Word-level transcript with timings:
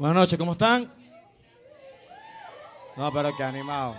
Buenas 0.00 0.16
noches, 0.16 0.38
¿cómo 0.38 0.52
están? 0.52 0.90
No, 2.96 3.12
pero 3.12 3.36
qué 3.36 3.42
animado. 3.42 3.96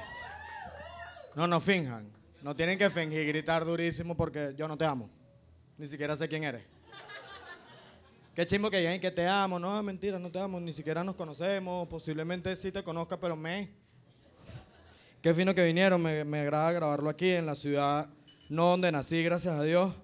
No, 1.36 1.46
no 1.46 1.62
finjan. 1.62 2.12
No 2.42 2.56
tienen 2.56 2.80
que 2.80 2.90
fingir 2.90 3.28
gritar 3.28 3.64
durísimo 3.64 4.18
porque 4.18 4.56
yo 4.58 4.68
no 4.68 4.76
te 4.76 4.84
amo. 4.84 5.12
Ni 5.78 5.86
siquiera 5.86 6.18
sé 6.18 6.28
quién 6.28 6.44
eres. 6.44 6.64
Qué 8.34 8.48
chimbo 8.48 8.72
que 8.72 8.80
digan 8.80 9.00
que 9.00 9.12
te 9.12 9.28
amo. 9.28 9.60
No, 9.60 9.84
mentira, 9.84 10.18
no 10.18 10.32
te 10.32 10.40
amo. 10.40 10.60
Ni 10.60 10.74
siquiera 10.74 11.04
nos 11.04 11.14
conocemos. 11.14 11.88
Posiblemente 11.88 12.56
sí 12.56 12.72
te 12.72 12.84
conozca, 12.84 13.20
pero 13.20 13.36
me. 13.36 13.70
Qué 15.22 15.36
fino 15.36 15.54
que 15.54 15.64
vinieron. 15.64 16.02
Me, 16.02 16.26
me 16.26 16.40
agrada 16.40 16.72
grabarlo 16.72 17.12
aquí 17.12 17.30
en 17.30 17.46
la 17.46 17.54
ciudad, 17.54 18.10
no 18.50 18.70
donde 18.72 18.92
nací, 18.92 19.24
gracias 19.24 19.54
a 19.54 19.62
Dios. 19.62 19.94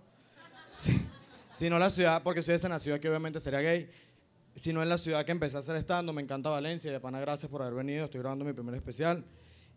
Sí. 0.68 1.02
Si 1.54 1.72
no 1.72 1.80
la 1.80 1.90
ciudad, 1.90 2.22
porque 2.22 2.44
si 2.44 2.52
hubiese 2.52 2.70
nacido 2.70 2.96
aquí 2.96 3.08
obviamente 3.08 3.40
sería 3.40 3.62
gay. 3.62 3.90
Si 4.58 4.74
no 4.74 4.82
en 4.82 4.90
la 4.90 4.98
ciudad 4.98 5.24
que 5.24 5.32
empecé 5.32 5.56
a 5.56 5.60
hacer 5.60 5.76
estando, 5.76 6.12
me 6.14 6.22
encanta 6.24 6.50
Valencia. 6.50 6.90
y 6.90 6.94
De 6.94 7.00
pana, 7.00 7.20
gracias 7.20 7.50
por 7.50 7.62
haber 7.62 7.76
venido. 7.76 8.06
Estoy 8.06 8.22
grabando 8.22 8.44
mi 8.44 8.54
primer 8.54 8.74
especial. 8.74 9.24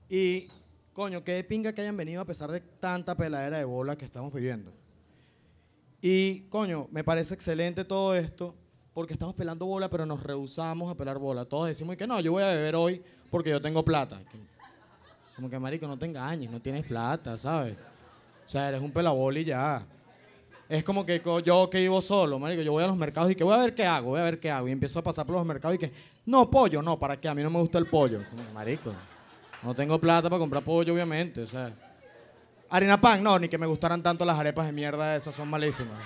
Y, 0.08 0.48
coño, 0.94 1.22
qué 1.22 1.44
pinga 1.44 1.74
que 1.74 1.82
hayan 1.82 1.98
venido 1.98 2.22
a 2.22 2.24
pesar 2.24 2.50
de 2.50 2.60
tanta 2.60 3.14
peladera 3.14 3.58
de 3.58 3.64
bola 3.64 3.96
que 3.96 4.06
estamos 4.06 4.32
viviendo. 4.32 4.72
Y, 6.00 6.40
coño, 6.48 6.88
me 6.90 7.04
parece 7.04 7.34
excelente 7.34 7.84
todo 7.84 8.14
esto 8.14 8.54
porque 8.94 9.12
estamos 9.12 9.34
pelando 9.34 9.66
bola, 9.66 9.90
pero 9.90 10.06
nos 10.06 10.22
rehusamos 10.22 10.90
a 10.90 10.94
pelar 10.94 11.18
bola. 11.18 11.44
Todos 11.44 11.68
decimos 11.68 11.94
que 11.96 12.06
no, 12.06 12.18
yo 12.20 12.32
voy 12.32 12.42
a 12.42 12.48
beber 12.48 12.74
hoy 12.74 13.02
porque 13.30 13.50
yo 13.50 13.60
tengo 13.60 13.84
plata. 13.84 14.22
Como 15.36 15.50
que, 15.50 15.58
marico, 15.58 15.86
no 15.86 15.98
te 15.98 16.06
engañes, 16.06 16.50
no 16.50 16.58
tienes 16.58 16.86
plata, 16.86 17.36
¿sabes? 17.36 17.76
O 18.46 18.48
sea, 18.48 18.68
eres 18.68 18.80
un 18.80 18.92
pelaboli 18.92 19.44
ya. 19.44 19.86
Es 20.70 20.84
como 20.84 21.04
que 21.04 21.20
yo 21.44 21.68
que 21.68 21.80
vivo 21.80 22.00
solo, 22.00 22.38
marico, 22.38 22.62
yo 22.62 22.70
voy 22.70 22.84
a 22.84 22.86
los 22.86 22.96
mercados 22.96 23.28
y 23.28 23.34
que 23.34 23.42
voy 23.42 23.54
a 23.54 23.56
ver 23.56 23.74
qué 23.74 23.84
hago, 23.84 24.10
voy 24.10 24.20
a 24.20 24.22
ver 24.22 24.38
qué 24.38 24.52
hago. 24.52 24.68
Y 24.68 24.70
empiezo 24.70 25.00
a 25.00 25.02
pasar 25.02 25.26
por 25.26 25.34
los 25.34 25.44
mercados 25.44 25.74
y 25.74 25.78
que, 25.78 25.92
no, 26.26 26.48
pollo, 26.48 26.80
no, 26.80 26.96
¿para 26.96 27.18
qué? 27.18 27.28
A 27.28 27.34
mí 27.34 27.42
no 27.42 27.50
me 27.50 27.58
gusta 27.58 27.76
el 27.78 27.86
pollo. 27.86 28.20
Marico, 28.54 28.94
no 29.64 29.74
tengo 29.74 29.98
plata 29.98 30.30
para 30.30 30.38
comprar 30.38 30.62
pollo, 30.62 30.94
obviamente, 30.94 31.42
o 31.42 31.46
sea. 31.48 31.72
Harina 32.68 33.00
pan, 33.00 33.20
no, 33.20 33.36
ni 33.36 33.48
que 33.48 33.58
me 33.58 33.66
gustaran 33.66 34.00
tanto 34.00 34.24
las 34.24 34.38
arepas 34.38 34.64
de 34.64 34.70
mierda 34.70 35.16
esas, 35.16 35.34
son 35.34 35.50
malísimas. 35.50 36.00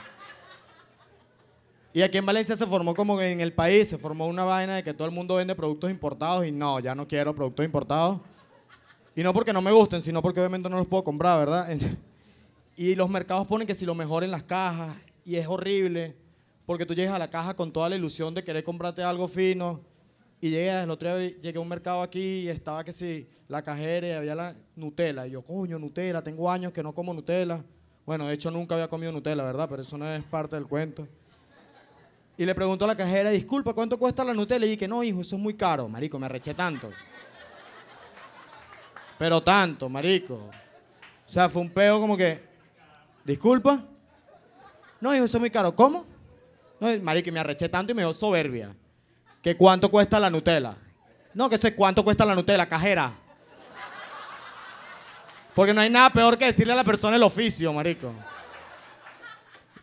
Y 1.92 2.00
aquí 2.00 2.16
en 2.16 2.24
Valencia 2.24 2.56
se 2.56 2.66
formó 2.66 2.94
como 2.94 3.18
que 3.18 3.30
en 3.30 3.42
el 3.42 3.52
país, 3.52 3.88
se 3.88 3.98
formó 3.98 4.26
una 4.26 4.44
vaina 4.44 4.76
de 4.76 4.82
que 4.82 4.94
todo 4.94 5.06
el 5.06 5.12
mundo 5.12 5.34
vende 5.34 5.54
productos 5.54 5.90
importados 5.90 6.46
y 6.46 6.50
no, 6.50 6.80
ya 6.80 6.94
no 6.94 7.06
quiero 7.06 7.34
productos 7.34 7.66
importados. 7.66 8.18
Y 9.14 9.22
no 9.22 9.34
porque 9.34 9.52
no 9.52 9.60
me 9.60 9.72
gusten, 9.72 10.00
sino 10.00 10.22
porque 10.22 10.40
obviamente 10.40 10.70
no 10.70 10.78
los 10.78 10.86
puedo 10.86 11.04
comprar, 11.04 11.40
¿verdad? 11.40 11.70
Y 12.76 12.94
los 12.94 13.08
mercados 13.08 13.46
ponen 13.46 13.66
que 13.66 13.74
si 13.74 13.86
lo 13.86 13.94
mejor 13.94 14.24
en 14.24 14.30
las 14.30 14.42
cajas, 14.42 14.96
y 15.24 15.36
es 15.36 15.46
horrible, 15.46 16.16
porque 16.66 16.84
tú 16.84 16.94
llegas 16.94 17.14
a 17.14 17.18
la 17.18 17.30
caja 17.30 17.54
con 17.54 17.72
toda 17.72 17.88
la 17.88 17.96
ilusión 17.96 18.34
de 18.34 18.42
querer 18.42 18.64
comprarte 18.64 19.02
algo 19.02 19.28
fino, 19.28 19.80
y 20.40 20.50
llegas, 20.50 20.84
el 20.84 20.90
otro 20.90 21.16
día 21.16 21.30
llegué 21.40 21.58
a 21.58 21.60
un 21.60 21.68
mercado 21.68 22.02
aquí 22.02 22.40
y 22.42 22.48
estaba 22.48 22.84
que 22.84 22.92
si 22.92 23.28
la 23.48 23.62
cajera 23.62 24.08
y 24.08 24.10
había 24.10 24.34
la 24.34 24.54
Nutella, 24.76 25.26
y 25.26 25.30
yo, 25.30 25.42
coño, 25.42 25.78
Nutella, 25.78 26.22
tengo 26.22 26.50
años 26.50 26.72
que 26.72 26.82
no 26.82 26.92
como 26.92 27.14
Nutella. 27.14 27.64
Bueno, 28.04 28.26
de 28.26 28.34
hecho 28.34 28.50
nunca 28.50 28.74
había 28.74 28.88
comido 28.88 29.12
Nutella, 29.12 29.42
¿verdad? 29.44 29.68
Pero 29.70 29.82
eso 29.82 29.96
no 29.96 30.12
es 30.12 30.22
parte 30.24 30.56
del 30.56 30.66
cuento. 30.66 31.08
Y 32.36 32.44
le 32.44 32.54
pregunto 32.54 32.84
a 32.84 32.88
la 32.88 32.96
cajera, 32.96 33.30
disculpa, 33.30 33.72
¿cuánto 33.72 33.98
cuesta 33.98 34.24
la 34.24 34.34
Nutella? 34.34 34.66
Y 34.66 34.70
dije, 34.70 34.88
no, 34.88 35.02
hijo, 35.04 35.20
eso 35.20 35.36
es 35.36 35.42
muy 35.42 35.54
caro, 35.54 35.88
marico, 35.88 36.18
me 36.18 36.26
arreché 36.26 36.52
tanto. 36.52 36.90
Pero 39.16 39.42
tanto, 39.42 39.88
marico. 39.88 40.34
O 41.26 41.30
sea, 41.30 41.48
fue 41.48 41.62
un 41.62 41.70
peo 41.70 42.00
como 42.00 42.16
que, 42.16 42.53
disculpa. 43.24 43.82
No, 45.00 45.14
hijo, 45.14 45.24
eso 45.24 45.36
es 45.36 45.40
muy 45.40 45.50
caro. 45.50 45.74
¿Cómo? 45.74 46.04
No, 46.80 46.88
marico, 47.02 47.30
me 47.32 47.40
arreché 47.40 47.68
tanto 47.68 47.92
y 47.92 47.94
me 47.94 48.02
dio 48.02 48.12
soberbia. 48.12 48.74
¿Que 49.42 49.56
cuánto 49.56 49.90
cuesta 49.90 50.18
la 50.18 50.30
Nutella? 50.30 50.76
No, 51.34 51.50
que 51.50 51.58
sé 51.58 51.74
cuánto 51.74 52.02
cuesta 52.04 52.24
la 52.24 52.34
Nutella, 52.34 52.66
cajera. 52.66 53.12
Porque 55.54 55.74
no 55.74 55.80
hay 55.80 55.90
nada 55.90 56.10
peor 56.10 56.36
que 56.36 56.46
decirle 56.46 56.72
a 56.72 56.76
la 56.76 56.84
persona 56.84 57.16
el 57.16 57.22
oficio, 57.22 57.72
marico. 57.72 58.12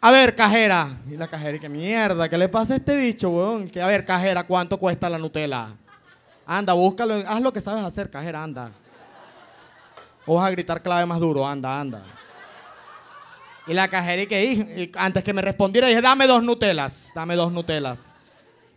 A 0.01 0.11
ver, 0.11 0.35
cajera. 0.35 0.89
Y 1.09 1.15
la 1.15 1.27
cajera, 1.27 1.57
y 1.57 1.59
que 1.59 1.69
mierda, 1.69 2.27
¿qué 2.27 2.37
le 2.37 2.49
pasa 2.49 2.73
a 2.73 2.77
este 2.77 2.95
bicho, 2.95 3.29
weón? 3.29 3.69
Que, 3.69 3.81
a 3.81 3.87
ver, 3.87 4.03
cajera, 4.03 4.43
¿cuánto 4.45 4.77
cuesta 4.77 5.07
la 5.07 5.17
Nutella? 5.19 5.69
Anda, 6.45 6.73
búscalo, 6.73 7.13
haz 7.27 7.41
lo 7.41 7.53
que 7.53 7.61
sabes 7.61 7.83
hacer, 7.83 8.09
cajera, 8.09 8.43
anda. 8.43 8.71
O 10.25 10.35
vas 10.35 10.47
a 10.47 10.51
gritar 10.51 10.81
clave 10.81 11.05
más 11.05 11.19
duro, 11.19 11.47
anda, 11.47 11.79
anda. 11.79 12.03
Y 13.67 13.73
la 13.73 13.87
cajera, 13.87 14.21
y 14.23 14.27
que 14.27 14.43
y- 14.43 14.91
antes 14.97 15.23
que 15.23 15.33
me 15.33 15.41
respondiera, 15.41 15.87
dije, 15.87 16.01
dame 16.01 16.25
dos 16.27 16.41
Nutelas, 16.43 17.11
dame 17.13 17.35
dos 17.35 17.51
Nutelas. 17.51 18.15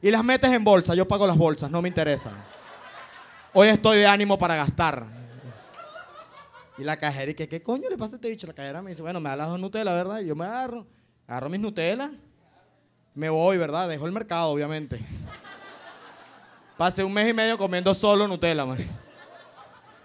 Y 0.02 0.10
las 0.10 0.22
metes 0.22 0.52
en 0.52 0.62
bolsa, 0.62 0.94
yo 0.94 1.08
pago 1.08 1.26
las 1.26 1.36
bolsas, 1.38 1.70
no 1.70 1.80
me 1.80 1.88
interesa. 1.88 2.32
Hoy 3.54 3.68
estoy 3.68 3.98
de 3.98 4.06
ánimo 4.06 4.36
para 4.36 4.56
gastar. 4.56 5.06
Y 6.76 6.82
la 6.84 6.96
cajera, 6.96 7.30
y 7.30 7.34
que, 7.34 7.48
¿qué 7.48 7.62
coño 7.62 7.88
le 7.88 7.96
pasa 7.96 8.14
a 8.14 8.16
este 8.16 8.28
bicho? 8.28 8.46
La 8.46 8.52
cajera 8.52 8.82
me 8.82 8.90
dice, 8.90 9.00
bueno, 9.00 9.20
me 9.20 9.30
da 9.30 9.36
las 9.36 9.48
dos 9.48 9.58
Nutelas, 9.58 9.94
¿verdad? 9.94 10.20
Y 10.20 10.26
yo 10.26 10.34
me 10.36 10.44
agarro, 10.44 10.86
agarro 11.26 11.48
mis 11.48 11.60
Nutelas, 11.60 12.10
me 13.14 13.28
voy, 13.30 13.56
¿verdad? 13.56 13.88
Dejo 13.88 14.04
el 14.06 14.12
mercado, 14.12 14.48
obviamente. 14.50 15.00
Pasé 16.76 17.04
un 17.04 17.12
mes 17.12 17.30
y 17.30 17.32
medio 17.32 17.56
comiendo 17.56 17.94
solo 17.94 18.26
Nutella, 18.26 18.66
man. 18.66 18.78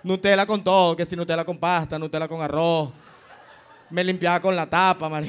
Nutella 0.04 0.46
con 0.46 0.64
todo, 0.64 0.96
que 0.96 1.04
si 1.06 1.16
Nutella 1.16 1.44
con 1.44 1.58
pasta, 1.58 1.98
Nutella 2.00 2.28
con 2.28 2.42
arroz. 2.42 2.92
Me 3.90 4.04
limpiaba 4.04 4.40
con 4.40 4.56
la 4.56 4.70
tapa, 4.70 5.10
man. 5.10 5.26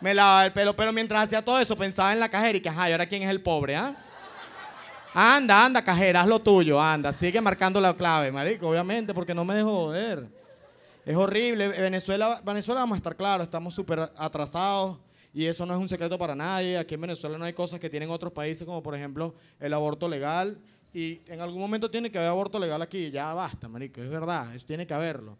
Me 0.00 0.14
lavaba 0.14 0.44
el 0.46 0.52
pelo, 0.52 0.74
pero 0.74 0.92
mientras 0.92 1.22
hacía 1.24 1.44
todo 1.44 1.60
eso 1.60 1.76
pensaba 1.76 2.12
en 2.12 2.18
la 2.20 2.28
cajera 2.28 2.58
y 2.58 2.60
que, 2.60 2.68
ajá, 2.68 2.88
¿y 2.88 2.92
ahora 2.92 3.06
quién 3.06 3.22
es 3.22 3.30
el 3.30 3.40
pobre, 3.40 3.76
ah? 3.76 3.94
Anda, 5.14 5.64
anda, 5.66 5.84
cajera, 5.84 6.22
haz 6.22 6.26
lo 6.26 6.40
tuyo, 6.40 6.80
anda. 6.80 7.12
Sigue 7.12 7.40
marcando 7.40 7.80
la 7.80 7.94
clave, 7.94 8.32
marico, 8.32 8.68
obviamente, 8.68 9.12
porque 9.14 9.34
no 9.34 9.44
me 9.44 9.54
dejo 9.54 9.70
joder. 9.86 10.26
Es 11.04 11.14
horrible. 11.16 11.68
Venezuela, 11.68 12.40
Venezuela 12.44 12.80
vamos 12.80 12.96
a 12.96 12.98
estar 12.98 13.14
claros, 13.14 13.44
estamos 13.44 13.74
súper 13.74 14.10
atrasados 14.16 14.98
y 15.34 15.44
eso 15.46 15.66
no 15.66 15.74
es 15.74 15.80
un 15.80 15.88
secreto 15.88 16.18
para 16.18 16.34
nadie. 16.34 16.78
Aquí 16.78 16.94
en 16.94 17.00
Venezuela 17.02 17.36
no 17.38 17.44
hay 17.44 17.52
cosas 17.52 17.78
que 17.78 17.90
tienen 17.90 18.10
otros 18.10 18.32
países, 18.32 18.66
como 18.66 18.82
por 18.82 18.94
ejemplo 18.94 19.34
el 19.60 19.74
aborto 19.74 20.08
legal. 20.08 20.58
Y 20.94 21.20
en 21.26 21.40
algún 21.40 21.60
momento 21.60 21.90
tiene 21.90 22.10
que 22.10 22.18
haber 22.18 22.30
aborto 22.30 22.58
legal 22.58 22.80
aquí. 22.82 23.10
Ya 23.10 23.32
basta, 23.34 23.68
marico, 23.68 24.00
es 24.00 24.08
verdad, 24.10 24.54
es- 24.54 24.64
tiene 24.64 24.86
que 24.86 24.94
haberlo. 24.94 25.36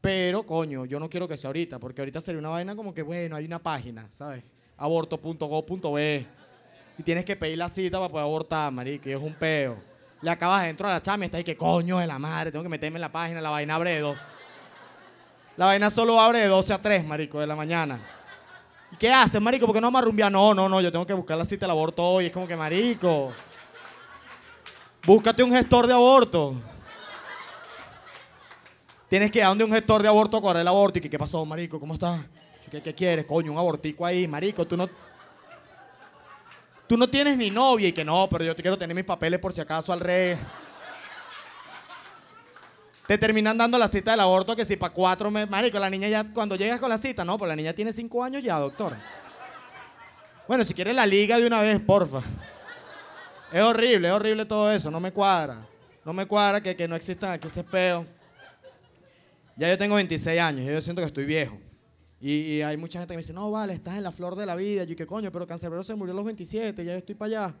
Pero, 0.00 0.44
coño, 0.44 0.84
yo 0.84 1.00
no 1.00 1.08
quiero 1.08 1.26
que 1.26 1.36
sea 1.36 1.48
ahorita, 1.48 1.78
porque 1.78 2.00
ahorita 2.00 2.20
sería 2.20 2.38
una 2.38 2.50
vaina 2.50 2.76
como 2.76 2.94
que, 2.94 3.02
bueno, 3.02 3.36
hay 3.36 3.44
una 3.44 3.58
página, 3.58 4.06
¿sabes? 4.10 4.44
Aborto.gov.be. 4.76 6.26
Y 6.98 7.02
tienes 7.02 7.24
que 7.24 7.36
pedir 7.36 7.58
la 7.58 7.68
cita 7.68 7.98
para 7.98 8.10
poder 8.10 8.24
abortar, 8.24 8.72
marico, 8.72 9.08
y 9.08 9.12
es 9.12 9.20
un 9.20 9.34
peo. 9.34 9.76
Le 10.22 10.30
acabas 10.30 10.64
dentro 10.64 10.88
a 10.88 10.92
la 10.92 11.02
chama 11.02 11.24
y 11.24 11.26
estás 11.26 11.38
ahí 11.38 11.44
que 11.44 11.56
coño 11.56 11.98
de 11.98 12.06
la 12.06 12.18
madre, 12.18 12.50
tengo 12.50 12.62
que 12.62 12.68
meterme 12.68 12.96
en 12.96 13.02
la 13.02 13.12
página, 13.12 13.40
la 13.40 13.50
vaina 13.50 13.74
abre 13.74 13.90
de 13.90 14.00
dos. 14.00 14.16
La 15.56 15.66
vaina 15.66 15.88
solo 15.88 16.20
abre 16.20 16.40
de 16.40 16.48
12 16.48 16.74
a 16.74 16.82
3, 16.82 17.04
marico, 17.06 17.40
de 17.40 17.46
la 17.46 17.56
mañana. 17.56 17.98
¿Y 18.92 18.96
qué 18.96 19.10
haces, 19.10 19.40
marico? 19.40 19.64
Porque 19.66 19.80
no 19.80 19.86
vamos 19.86 20.02
a 20.02 20.04
rumbear. 20.04 20.30
No, 20.30 20.52
no, 20.52 20.68
no, 20.68 20.80
yo 20.82 20.92
tengo 20.92 21.06
que 21.06 21.14
buscar 21.14 21.38
la 21.38 21.46
cita 21.46 21.64
del 21.64 21.70
aborto 21.70 22.02
hoy. 22.02 22.26
Es 22.26 22.32
como 22.32 22.46
que, 22.46 22.56
marico, 22.56 23.32
búscate 25.04 25.42
un 25.42 25.50
gestor 25.50 25.86
de 25.86 25.94
aborto. 25.94 26.56
Tienes 29.08 29.30
que 29.30 29.38
ir 29.38 29.44
a 29.44 29.48
donde 29.48 29.64
un 29.64 29.72
gestor 29.72 30.02
de 30.02 30.08
aborto 30.08 30.48
a 30.48 30.60
el 30.60 30.66
aborto. 30.66 30.98
¿Y 30.98 31.02
qué 31.02 31.18
pasó, 31.18 31.44
marico? 31.44 31.78
¿Cómo 31.78 31.94
estás? 31.94 32.20
¿Qué, 32.70 32.82
qué 32.82 32.94
quieres? 32.94 33.24
Coño, 33.24 33.52
un 33.52 33.58
abortico 33.58 34.04
ahí, 34.04 34.26
marico. 34.26 34.66
Tú 34.66 34.76
no, 34.76 34.88
tú 36.88 36.96
no 36.96 37.08
tienes 37.08 37.36
ni 37.36 37.50
novia 37.50 37.88
y 37.88 37.92
que 37.92 38.04
no, 38.04 38.28
pero 38.28 38.44
yo 38.44 38.56
te 38.56 38.62
quiero 38.62 38.76
tener 38.76 38.94
mis 38.94 39.04
papeles 39.04 39.38
por 39.38 39.52
si 39.52 39.60
acaso 39.60 39.92
al 39.92 40.00
rey. 40.00 40.36
Te 43.06 43.16
terminan 43.16 43.56
dando 43.56 43.78
la 43.78 43.86
cita 43.86 44.10
del 44.10 44.20
aborto 44.20 44.56
que 44.56 44.64
si 44.64 44.74
para 44.76 44.92
cuatro 44.92 45.30
meses. 45.30 45.48
Marico, 45.48 45.78
la 45.78 45.88
niña 45.88 46.08
ya, 46.08 46.24
cuando 46.34 46.56
llegas 46.56 46.80
con 46.80 46.88
la 46.88 46.98
cita, 46.98 47.24
no, 47.24 47.38
pues 47.38 47.48
la 47.48 47.54
niña 47.54 47.72
tiene 47.72 47.92
cinco 47.92 48.24
años 48.24 48.42
ya, 48.42 48.58
doctora. 48.58 49.00
Bueno, 50.48 50.64
si 50.64 50.74
quieres 50.74 50.96
la 50.96 51.06
liga 51.06 51.38
de 51.38 51.46
una 51.46 51.60
vez, 51.60 51.78
porfa. 51.78 52.22
Es 53.52 53.62
horrible, 53.62 54.08
es 54.08 54.14
horrible 54.14 54.44
todo 54.44 54.72
eso, 54.72 54.90
no 54.90 54.98
me 54.98 55.12
cuadra. 55.12 55.64
No 56.04 56.12
me 56.12 56.26
cuadra 56.26 56.60
que, 56.60 56.74
que 56.74 56.88
no 56.88 56.96
existan 56.96 57.30
aquí 57.30 57.46
ese 57.46 57.62
peo. 57.62 58.04
Ya 59.56 59.68
yo 59.70 59.78
tengo 59.78 59.94
26 59.94 60.38
años 60.40 60.66
yo 60.66 60.80
siento 60.80 61.00
que 61.00 61.06
estoy 61.06 61.24
viejo. 61.24 61.58
Y, 62.20 62.60
hay 62.62 62.76
mucha 62.76 62.98
gente 62.98 63.12
que 63.12 63.16
me 63.16 63.22
dice, 63.22 63.32
no, 63.32 63.50
vale, 63.50 63.74
estás 63.74 63.96
en 63.96 64.02
la 64.02 64.10
flor 64.10 64.34
de 64.36 64.46
la 64.46 64.56
vida. 64.56 64.84
Yo, 64.84 64.96
¿qué 64.96 65.06
coño? 65.06 65.30
Pero 65.30 65.46
Cancerbero 65.46 65.82
se 65.82 65.94
murió 65.94 66.12
a 66.12 66.16
los 66.16 66.24
27, 66.24 66.84
ya 66.84 66.92
yo 66.92 66.98
estoy 66.98 67.14
para 67.14 67.44
allá. 67.46 67.54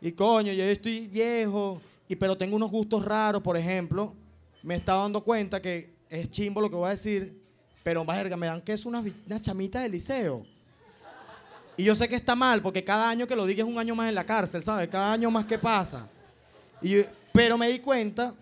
Y 0.00 0.12
coño, 0.12 0.52
ya 0.52 0.64
yo 0.64 0.70
estoy 0.70 1.06
viejo, 1.06 1.80
y 2.08 2.16
pero 2.16 2.36
tengo 2.36 2.56
unos 2.56 2.70
gustos 2.70 3.04
raros, 3.04 3.42
por 3.42 3.56
ejemplo, 3.56 4.14
me 4.62 4.74
estaba 4.74 5.02
dando 5.02 5.22
cuenta 5.22 5.60
que 5.60 5.94
es 6.08 6.30
chimbo 6.30 6.60
lo 6.60 6.70
que 6.70 6.76
voy 6.76 6.86
a 6.86 6.90
decir, 6.90 7.38
pero 7.82 8.04
verga, 8.04 8.36
me 8.36 8.46
dan 8.46 8.62
que 8.62 8.72
es 8.72 8.86
unas, 8.86 9.04
vi- 9.04 9.14
unas 9.26 9.42
chamitas 9.42 9.82
del 9.82 9.92
liceo. 9.92 10.42
Y 11.76 11.84
yo 11.84 11.94
sé 11.94 12.08
que 12.08 12.16
está 12.16 12.34
mal, 12.34 12.62
porque 12.62 12.82
cada 12.82 13.08
año 13.10 13.26
que 13.26 13.36
lo 13.36 13.44
diga 13.46 13.62
es 13.62 13.68
un 13.68 13.78
año 13.78 13.94
más 13.94 14.08
en 14.08 14.14
la 14.14 14.24
cárcel, 14.24 14.62
¿sabes? 14.62 14.88
Cada 14.88 15.12
año 15.12 15.30
más 15.30 15.44
que 15.44 15.58
pasa. 15.58 16.08
Y 16.82 16.96
pero 17.32 17.56
me 17.58 17.70
di 17.70 17.78
cuenta 17.78 18.34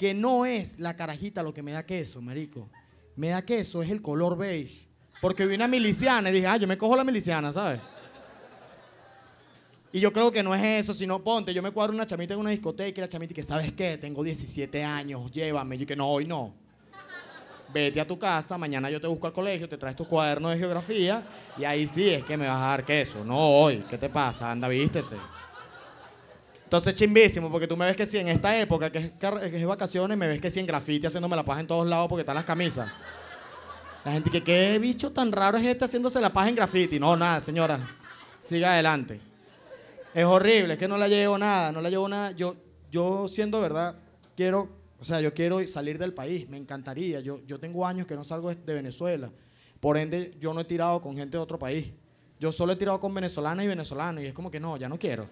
que 0.00 0.14
no 0.14 0.46
es 0.46 0.78
la 0.78 0.96
carajita 0.96 1.42
lo 1.42 1.52
que 1.52 1.62
me 1.62 1.72
da 1.72 1.84
queso, 1.84 2.22
marico. 2.22 2.70
Me 3.16 3.28
da 3.28 3.44
queso, 3.44 3.82
es 3.82 3.90
el 3.90 4.00
color 4.00 4.34
beige. 4.34 4.88
Porque 5.20 5.44
vi 5.44 5.56
una 5.56 5.68
miliciana 5.68 6.30
y 6.30 6.32
dije, 6.32 6.46
ah, 6.46 6.56
yo 6.56 6.66
me 6.66 6.78
cojo 6.78 6.96
la 6.96 7.04
miliciana, 7.04 7.52
¿sabes? 7.52 7.82
Y 9.92 10.00
yo 10.00 10.10
creo 10.10 10.32
que 10.32 10.42
no 10.42 10.54
es 10.54 10.64
eso, 10.64 10.94
sino 10.94 11.22
ponte, 11.22 11.52
yo 11.52 11.60
me 11.62 11.70
cuadro 11.70 11.92
una 11.92 12.06
chamita 12.06 12.32
en 12.32 12.40
una 12.40 12.48
discoteca 12.48 12.98
y 12.98 13.02
la 13.02 13.08
chamita 13.10 13.32
y 13.32 13.34
que, 13.34 13.42
¿sabes 13.42 13.72
qué? 13.72 13.98
Tengo 13.98 14.24
17 14.24 14.82
años, 14.82 15.30
llévame. 15.30 15.76
Yo 15.76 15.84
que 15.84 15.96
no, 15.96 16.08
hoy 16.08 16.24
no. 16.24 16.54
Vete 17.70 18.00
a 18.00 18.06
tu 18.06 18.18
casa, 18.18 18.56
mañana 18.56 18.88
yo 18.88 19.02
te 19.02 19.06
busco 19.06 19.26
al 19.26 19.34
colegio, 19.34 19.68
te 19.68 19.76
traes 19.76 19.96
tu 19.96 20.06
cuaderno 20.06 20.48
de 20.48 20.56
geografía 20.56 21.22
y 21.58 21.64
ahí 21.64 21.86
sí 21.86 22.08
es 22.08 22.24
que 22.24 22.38
me 22.38 22.48
vas 22.48 22.56
a 22.56 22.68
dar 22.68 22.86
queso. 22.86 23.22
No 23.22 23.36
hoy, 23.38 23.84
¿qué 23.90 23.98
te 23.98 24.08
pasa? 24.08 24.50
Anda, 24.50 24.66
vístete. 24.66 25.16
Entonces, 26.70 26.94
chimbísimo, 26.94 27.50
porque 27.50 27.66
tú 27.66 27.76
me 27.76 27.84
ves 27.84 27.96
que 27.96 28.06
sí, 28.06 28.16
en 28.18 28.28
esta 28.28 28.56
época, 28.56 28.92
que 28.92 28.98
es, 28.98 29.10
que 29.10 29.56
es 29.56 29.66
vacaciones, 29.66 30.16
me 30.16 30.28
ves 30.28 30.40
que 30.40 30.48
sí 30.50 30.60
en 30.60 30.68
grafiti 30.68 31.04
haciéndome 31.04 31.34
la 31.34 31.44
paja 31.44 31.58
en 31.58 31.66
todos 31.66 31.84
lados 31.84 32.08
porque 32.08 32.20
están 32.20 32.36
las 32.36 32.44
camisas. 32.44 32.88
La 34.04 34.12
gente 34.12 34.30
que, 34.30 34.40
¿qué 34.44 34.78
bicho 34.78 35.10
tan 35.10 35.32
raro 35.32 35.58
es 35.58 35.66
este 35.66 35.86
haciéndose 35.86 36.20
la 36.20 36.32
paja 36.32 36.48
en 36.48 36.54
grafiti? 36.54 37.00
No, 37.00 37.16
nada, 37.16 37.40
señora. 37.40 37.80
Siga 38.38 38.74
adelante. 38.74 39.20
Es 40.14 40.24
horrible, 40.24 40.74
es 40.74 40.78
que 40.78 40.86
no 40.86 40.96
la 40.96 41.08
llevo 41.08 41.36
nada, 41.38 41.72
no 41.72 41.80
la 41.80 41.90
llevo 41.90 42.08
nada. 42.08 42.30
Yo, 42.30 42.54
yo 42.88 43.26
siendo 43.26 43.60
verdad, 43.60 43.96
quiero, 44.36 44.68
o 45.00 45.04
sea, 45.04 45.20
yo 45.20 45.34
quiero 45.34 45.66
salir 45.66 45.98
del 45.98 46.14
país, 46.14 46.48
me 46.48 46.56
encantaría. 46.56 47.18
Yo, 47.18 47.40
yo 47.48 47.58
tengo 47.58 47.84
años 47.84 48.06
que 48.06 48.14
no 48.14 48.22
salgo 48.22 48.48
de 48.54 48.74
Venezuela. 48.74 49.28
Por 49.80 49.96
ende, 49.96 50.36
yo 50.38 50.54
no 50.54 50.60
he 50.60 50.64
tirado 50.64 51.00
con 51.00 51.16
gente 51.16 51.36
de 51.36 51.42
otro 51.42 51.58
país. 51.58 51.92
Yo 52.38 52.52
solo 52.52 52.72
he 52.72 52.76
tirado 52.76 53.00
con 53.00 53.12
venezolanas 53.12 53.64
y 53.64 53.68
venezolanos 53.68 54.22
y 54.22 54.28
es 54.28 54.32
como 54.32 54.50
que 54.52 54.60
no, 54.60 54.76
ya 54.78 54.88
no 54.88 54.98
quiero. 54.98 55.28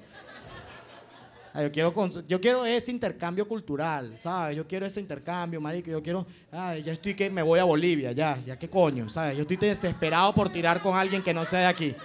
Ah, 1.58 1.62
yo 1.62 1.72
quiero, 1.72 1.93
yo 2.28 2.40
quiero 2.40 2.64
ese 2.64 2.93
intercambio 2.93 3.49
cultural, 3.49 4.16
¿sabes? 4.16 4.56
Yo 4.56 4.64
quiero 4.64 4.87
ese 4.87 5.00
intercambio, 5.00 5.60
marico. 5.60 5.90
Yo 5.90 6.00
quiero, 6.00 6.25
ay, 6.52 6.84
ya 6.84 6.93
estoy 6.93 7.14
que 7.14 7.28
me 7.28 7.43
voy 7.43 7.58
a 7.58 7.64
Bolivia, 7.64 8.12
ya, 8.12 8.40
ya 8.46 8.56
qué 8.56 8.70
coño, 8.70 9.08
¿sabes? 9.08 9.37
Yo 9.37 9.43
estoy 9.43 9.56
desesperado 9.56 10.32
por 10.32 10.52
tirar 10.52 10.81
con 10.81 10.96
alguien 10.96 11.20
que 11.20 11.34
no 11.34 11.44
sea 11.44 11.58
de 11.58 11.66
aquí. 11.66 11.96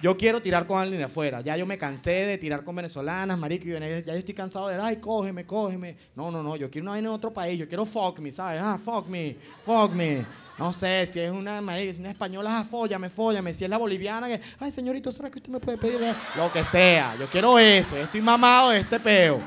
Yo 0.00 0.16
quiero 0.16 0.40
tirar 0.40 0.64
con 0.64 0.78
alguien 0.78 0.98
de 0.98 1.06
afuera. 1.06 1.40
Ya 1.40 1.56
yo 1.56 1.66
me 1.66 1.76
cansé 1.76 2.12
de 2.12 2.38
tirar 2.38 2.62
con 2.62 2.76
venezolanas, 2.76 3.36
marico. 3.36 3.64
Ya 3.64 3.98
yo 3.98 4.12
estoy 4.12 4.34
cansado 4.34 4.68
de, 4.68 4.80
ay, 4.80 4.98
cógeme, 4.98 5.44
cógeme. 5.44 5.96
No, 6.14 6.30
no, 6.30 6.40
no. 6.40 6.54
Yo 6.54 6.70
quiero 6.70 6.84
una 6.84 6.92
vaina 6.92 7.08
en 7.08 7.14
otro 7.16 7.32
país. 7.32 7.58
Yo 7.58 7.66
quiero 7.66 7.84
fuck 7.84 8.20
me, 8.20 8.30
¿sabes? 8.30 8.60
Ah, 8.62 8.78
fuck 8.78 9.08
me, 9.08 9.36
fuck 9.66 9.90
me. 9.90 10.24
No 10.56 10.72
sé, 10.72 11.04
si 11.06 11.18
es 11.18 11.32
una, 11.32 11.58
una 11.60 11.78
española, 11.80 12.64
fóllame, 12.68 13.10
fóllame. 13.10 13.52
Si 13.52 13.64
es 13.64 13.70
la 13.70 13.76
boliviana, 13.76 14.28
que, 14.28 14.40
ay, 14.60 14.70
señorito, 14.70 15.10
¿será 15.10 15.28
que 15.28 15.38
usted 15.38 15.50
me 15.50 15.58
puede 15.58 15.76
pedir? 15.78 16.00
Lo 16.36 16.52
que 16.52 16.62
sea. 16.62 17.16
Yo 17.18 17.26
quiero 17.26 17.58
eso. 17.58 17.96
Estoy 17.96 18.20
mamado 18.20 18.70
de 18.70 18.78
este 18.78 19.00
peo. 19.00 19.40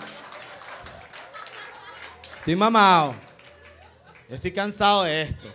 Estoy 2.39 2.55
mamado. 2.57 3.15
Yo 4.27 4.35
estoy 4.35 4.51
cansado 4.51 5.03
de 5.03 5.21
esto. 5.21 5.47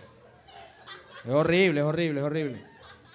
Es 1.23 1.31
horrible, 1.31 1.81
es 1.81 1.85
horrible, 1.85 2.19
es 2.19 2.25
horrible. 2.25 2.63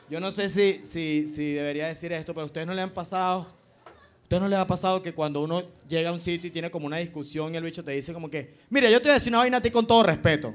Yo 0.09 0.21
no 0.21 0.31
sé 0.31 0.49
si, 0.49 0.81
si, 0.85 1.27
si 1.27 1.55
debería 1.55 1.89
decir 1.89 2.13
esto, 2.13 2.33
pero 2.33 2.43
a 2.43 2.47
ustedes 2.47 2.67
no 2.67 2.75
le 2.75 2.83
han 2.83 2.91
pasado. 2.91 3.41
¿A 3.41 4.23
ustedes 4.23 4.43
no 4.43 4.49
les 4.49 4.59
ha 4.59 4.67
pasado 4.67 5.03
que 5.03 5.13
cuando 5.13 5.43
uno 5.43 5.63
llega 5.89 6.11
a 6.11 6.13
un 6.13 6.21
sitio 6.21 6.49
y 6.49 6.51
tiene 6.53 6.71
como 6.71 6.87
una 6.87 6.99
discusión 6.99 7.53
y 7.53 7.57
el 7.57 7.65
bicho 7.65 7.83
te 7.83 7.93
dice 7.93 8.13
como 8.13 8.31
que, 8.31 8.59
mira, 8.71 8.89
yo 8.89 8.99
te 9.01 9.09
voy 9.09 9.13
a 9.13 9.15
decir 9.15 9.31
una 9.31 9.39
vaina 9.39 9.57
a 9.57 9.61
ti 9.61 9.71
con 9.71 9.87
todo 9.87 10.05
respeto. 10.05 10.55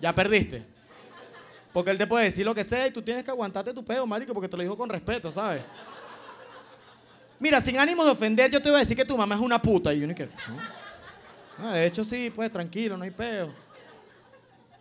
Ya 0.00 0.14
perdiste. 0.14 0.73
Porque 1.74 1.90
él 1.90 1.98
te 1.98 2.06
puede 2.06 2.26
decir 2.26 2.46
lo 2.46 2.54
que 2.54 2.62
sea 2.62 2.86
y 2.86 2.92
tú 2.92 3.02
tienes 3.02 3.24
que 3.24 3.32
aguantarte 3.32 3.74
tu 3.74 3.84
pedo, 3.84 4.06
marico, 4.06 4.32
porque 4.32 4.48
te 4.48 4.56
lo 4.56 4.62
dijo 4.62 4.76
con 4.76 4.88
respeto, 4.88 5.32
¿sabes? 5.32 5.64
Mira, 7.40 7.60
sin 7.60 7.76
ánimo 7.76 8.04
de 8.04 8.12
ofender, 8.12 8.48
yo 8.48 8.62
te 8.62 8.70
voy 8.70 8.76
a 8.76 8.78
decir 8.78 8.96
que 8.96 9.04
tu 9.04 9.18
mamá 9.18 9.34
es 9.34 9.40
una 9.40 9.60
puta. 9.60 9.92
Y 9.92 9.98
yo 9.98 10.06
ni 10.06 10.14
que, 10.14 10.28
¿no? 11.58 11.72
de 11.72 11.84
hecho, 11.84 12.04
sí, 12.04 12.30
pues 12.30 12.52
tranquilo, 12.52 12.96
no 12.96 13.02
hay 13.02 13.10
pedo. 13.10 13.52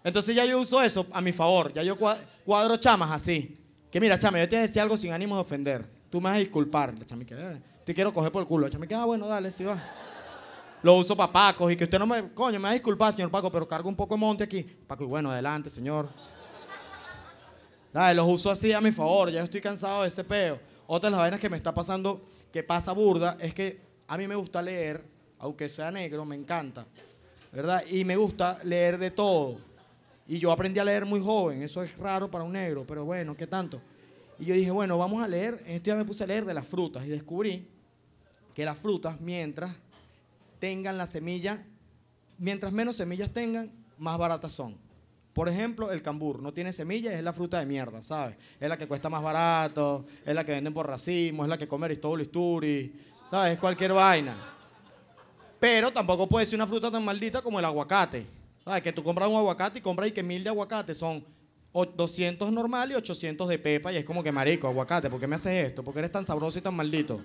Entonces 0.04 0.36
ya 0.36 0.45
yo 0.45 0.60
uso 0.60 0.84
eso 0.84 1.07
a 1.12 1.19
mi 1.19 1.31
favor. 1.31 1.74
Ya 1.74 1.81
yo 1.81 1.98
cuadro 2.45 2.78
chamas 2.78 3.10
así. 3.10 3.57
Que 3.90 4.00
mira, 4.00 4.19
chama, 4.19 4.38
yo 4.38 4.48
te 4.48 4.56
voy 4.56 4.60
a 4.60 4.68
decir 4.68 4.80
algo 4.80 4.95
sin 4.95 5.13
ánimo 5.13 5.34
de 5.34 5.42
ofender. 5.42 5.90
Tú 6.12 6.22
me 6.22 6.30
vas 6.30 6.36
a 6.36 6.40
disculpar. 6.42 6.94
La 6.95 7.07
chama, 7.07 7.25
que 7.25 7.34
eh, 7.34 7.60
te 7.84 7.95
quiero 7.95 8.13
coger 8.13 8.31
por 8.31 8.44
el 8.44 8.48
culo. 8.48 8.68
La 8.68 8.72
chama, 8.72 8.86
que 8.86 8.94
ah, 8.94 9.06
bueno, 9.06 9.28
dale, 9.28 9.50
sí 9.50 9.63
va. 9.63 9.84
Lo 10.84 10.94
uso 10.94 11.18
para 11.18 11.31
Paco 11.31 11.72
y 11.72 11.75
que 11.75 11.86
usted 11.86 11.98
no 11.98 12.06
me. 12.06 12.30
Coño, 12.34 12.60
me 12.60 12.66
va 12.66 12.69
a 12.69 12.74
disculpar, 12.74 13.16
señor 13.16 13.31
Paco, 13.31 13.51
pero 13.51 13.68
cargo 13.68 13.90
un 13.90 13.95
poco 13.95 14.13
de 14.13 14.19
monte 14.19 14.44
aquí. 14.44 14.62
Paco, 14.62 15.06
y 15.06 15.07
bueno, 15.07 15.31
adelante, 15.31 15.72
señor. 15.72 16.32
Los 17.94 18.28
uso 18.28 18.50
así 18.50 18.72
a 18.72 18.81
mi 18.81 18.92
favor, 18.92 19.31
ya 19.31 19.44
estoy 19.44 19.62
cansado 19.62 20.01
de 20.01 20.07
ese 20.07 20.24
peo. 20.24 20.60
Otra 20.88 21.07
de 21.07 21.12
las 21.12 21.19
vainas 21.19 21.40
que 21.40 21.50
me 21.50 21.57
está 21.57 21.74
pasando, 21.74 22.25
que 22.51 22.63
pasa 22.63 22.92
burda, 22.92 23.38
es 23.40 23.54
que 23.54 23.80
a 24.07 24.18
mí 24.18 24.28
me 24.28 24.36
gusta 24.36 24.62
leer, 24.62 25.04
aunque 25.38 25.69
sea 25.69 25.92
negro, 25.92 26.25
me 26.25 26.36
encanta, 26.36 26.86
¿verdad? 27.51 27.84
Y 27.88 28.04
me 28.04 28.16
gusta 28.16 28.60
leer 28.63 28.98
de 28.98 29.12
todo. 29.12 29.57
Y 30.28 30.40
yo 30.40 30.51
aprendí 30.51 30.80
a 30.80 30.84
leer 30.84 31.06
muy 31.06 31.19
joven, 31.19 31.62
eso 31.62 31.84
es 31.84 31.95
raro 31.98 32.31
para 32.31 32.44
un 32.44 32.54
negro, 32.54 32.84
pero 32.88 33.06
bueno, 33.06 33.36
¿qué 33.36 33.45
tanto? 33.45 33.80
Y 34.40 34.45
yo 34.45 34.56
dije, 34.56 34.72
bueno, 34.72 34.98
vamos 34.98 35.24
a 35.24 35.28
leer, 35.28 35.62
en 35.66 35.75
este 35.75 35.92
día 35.92 35.95
me 35.95 36.06
puse 36.06 36.24
a 36.24 36.28
leer 36.28 36.45
de 36.45 36.54
las 36.54 36.66
frutas 36.66 37.06
y 37.06 37.10
descubrí 37.10 37.68
que 38.56 38.66
las 38.66 38.78
frutas, 38.78 39.22
mientras 39.22 39.72
tengan 40.60 40.98
la 40.98 41.06
semilla, 41.06 41.63
mientras 42.38 42.74
menos 42.74 42.95
semillas 42.95 43.31
tengan, 43.31 43.72
más 43.98 44.18
baratas 44.18 44.51
son. 44.51 44.82
Por 45.33 45.50
ejemplo, 45.50 45.91
el 45.91 46.01
cambur 46.01 46.41
no 46.41 46.53
tiene 46.53 46.71
semillas, 46.71 47.13
es 47.13 47.24
la 47.24 47.33
fruta 47.33 47.59
de 47.59 47.65
mierda, 47.65 48.03
¿sabes? 48.03 48.38
Es 48.59 48.69
la 48.69 48.77
que 48.77 48.88
cuesta 48.88 49.09
más 49.09 49.24
barato, 49.24 50.06
es 50.24 50.35
la 50.35 50.45
que 50.45 50.51
venden 50.51 50.74
por 50.74 50.88
racismo, 50.88 51.44
es 51.44 51.50
la 51.50 51.57
que 51.57 51.68
come 51.68 51.85
Aristóbulo 51.85 52.21
Isturi, 52.21 52.94
¿sabes? 53.31 53.53
Es 53.53 53.59
cualquier 53.59 53.94
vaina. 53.94 54.38
Pero 55.59 55.91
tampoco 55.91 56.27
puede 56.27 56.45
ser 56.45 56.57
una 56.57 56.68
fruta 56.68 56.91
tan 56.91 57.03
maldita 57.03 57.41
como 57.41 57.57
el 57.57 57.65
aguacate. 57.65 58.25
¿Sabes? 58.63 58.83
Que 58.83 58.94
tú 58.94 59.03
compras 59.03 59.27
un 59.27 59.35
aguacate 59.35 59.80
y 59.80 59.81
compras 59.81 60.07
y 60.09 60.12
que 60.12 60.24
mil 60.24 60.44
de 60.44 60.50
aguacate 60.50 60.94
son 60.94 61.25
200 61.74 62.51
normal 62.51 62.91
y 62.91 62.95
800 62.95 63.50
de 63.50 63.59
pepa 63.59 63.91
y 63.91 63.97
es 63.97 64.06
como 64.06 64.24
que 64.24 64.31
marico, 64.31 64.68
aguacate, 64.68 65.09
¿por 65.09 65.19
qué 65.19 65.27
me 65.27 65.35
haces 65.35 65.68
esto? 65.68 65.83
¿Por 65.83 65.94
qué 65.94 66.00
eres 66.00 66.12
tan 66.12 66.25
sabroso 66.25 66.59
y 66.59 66.62
tan 66.62 66.75
maldito? 66.75 67.19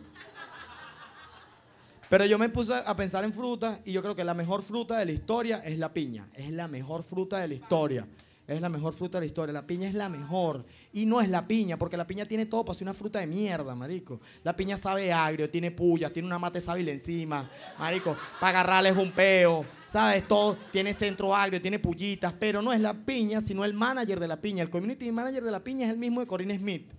Pero 2.09 2.25
yo 2.25 2.39
me 2.39 2.49
puse 2.49 2.75
a 2.75 2.97
pensar 2.97 3.25
en 3.25 3.35
frutas 3.35 3.81
y 3.85 3.93
yo 3.93 4.01
creo 4.01 4.15
que 4.15 4.25
la 4.25 4.35
mejor 4.35 4.63
fruta 4.63 4.99
de 4.99 5.05
la 5.05 5.13
historia 5.13 5.59
es 5.65 5.79
la 5.79 5.93
piña. 5.93 6.29
Es 6.35 6.51
la 6.51 6.67
mejor 6.67 7.03
fruta 7.03 7.39
de 7.39 7.49
la 7.49 7.55
historia. 7.55 8.07
Es 8.47 8.63
la 8.63 8.71
mejor 8.71 8.95
fruta 8.95 9.19
de 9.19 9.23
la 9.23 9.27
historia. 9.27 9.53
La 9.53 9.67
piña 9.67 9.89
es 9.89 9.95
la 9.95 10.09
mejor. 10.09 10.65
Y 10.95 11.05
no 11.05 11.21
es 11.21 11.29
la 11.29 11.47
piña, 11.47 11.77
porque 11.77 11.99
la 11.99 12.07
piña 12.07 12.25
tiene 12.25 12.47
todo 12.47 12.65
para 12.65 12.79
ser 12.79 12.87
una 12.87 12.95
fruta 12.95 13.19
de 13.19 13.27
mierda, 13.27 13.75
marico. 13.75 14.23
La 14.43 14.57
piña 14.57 14.79
sabe 14.79 15.13
agrio, 15.13 15.51
tiene 15.51 15.71
pullas, 15.71 16.11
tiene 16.15 16.27
una 16.27 16.39
mate 16.39 16.63
sábil 16.63 16.89
encima, 16.89 17.47
marico. 17.79 18.17
Para 18.41 18.61
agarrarles 18.61 18.97
un 18.97 19.13
peo, 19.13 19.67
¿sabes? 19.87 20.27
Todo 20.27 20.57
tiene 20.73 20.95
centro 20.95 21.37
agrio, 21.37 21.61
tiene 21.61 21.79
pullitas. 21.79 22.33
Pero 22.41 22.63
no 22.63 22.73
es 22.73 22.81
la 22.81 22.95
piña, 22.95 23.43
sino 23.43 23.67
el 23.67 23.75
manager 23.75 24.19
de 24.19 24.29
la 24.29 24.41
piña. 24.41 24.63
El 24.63 24.71
community 24.71 25.13
manager 25.13 25.45
de 25.45 25.51
la 25.51 25.63
piña 25.63 25.85
es 25.85 25.93
el 25.93 25.99
mismo 25.99 26.23
de 26.23 26.27
Corinne 26.27 26.57
Smith. 26.57 26.91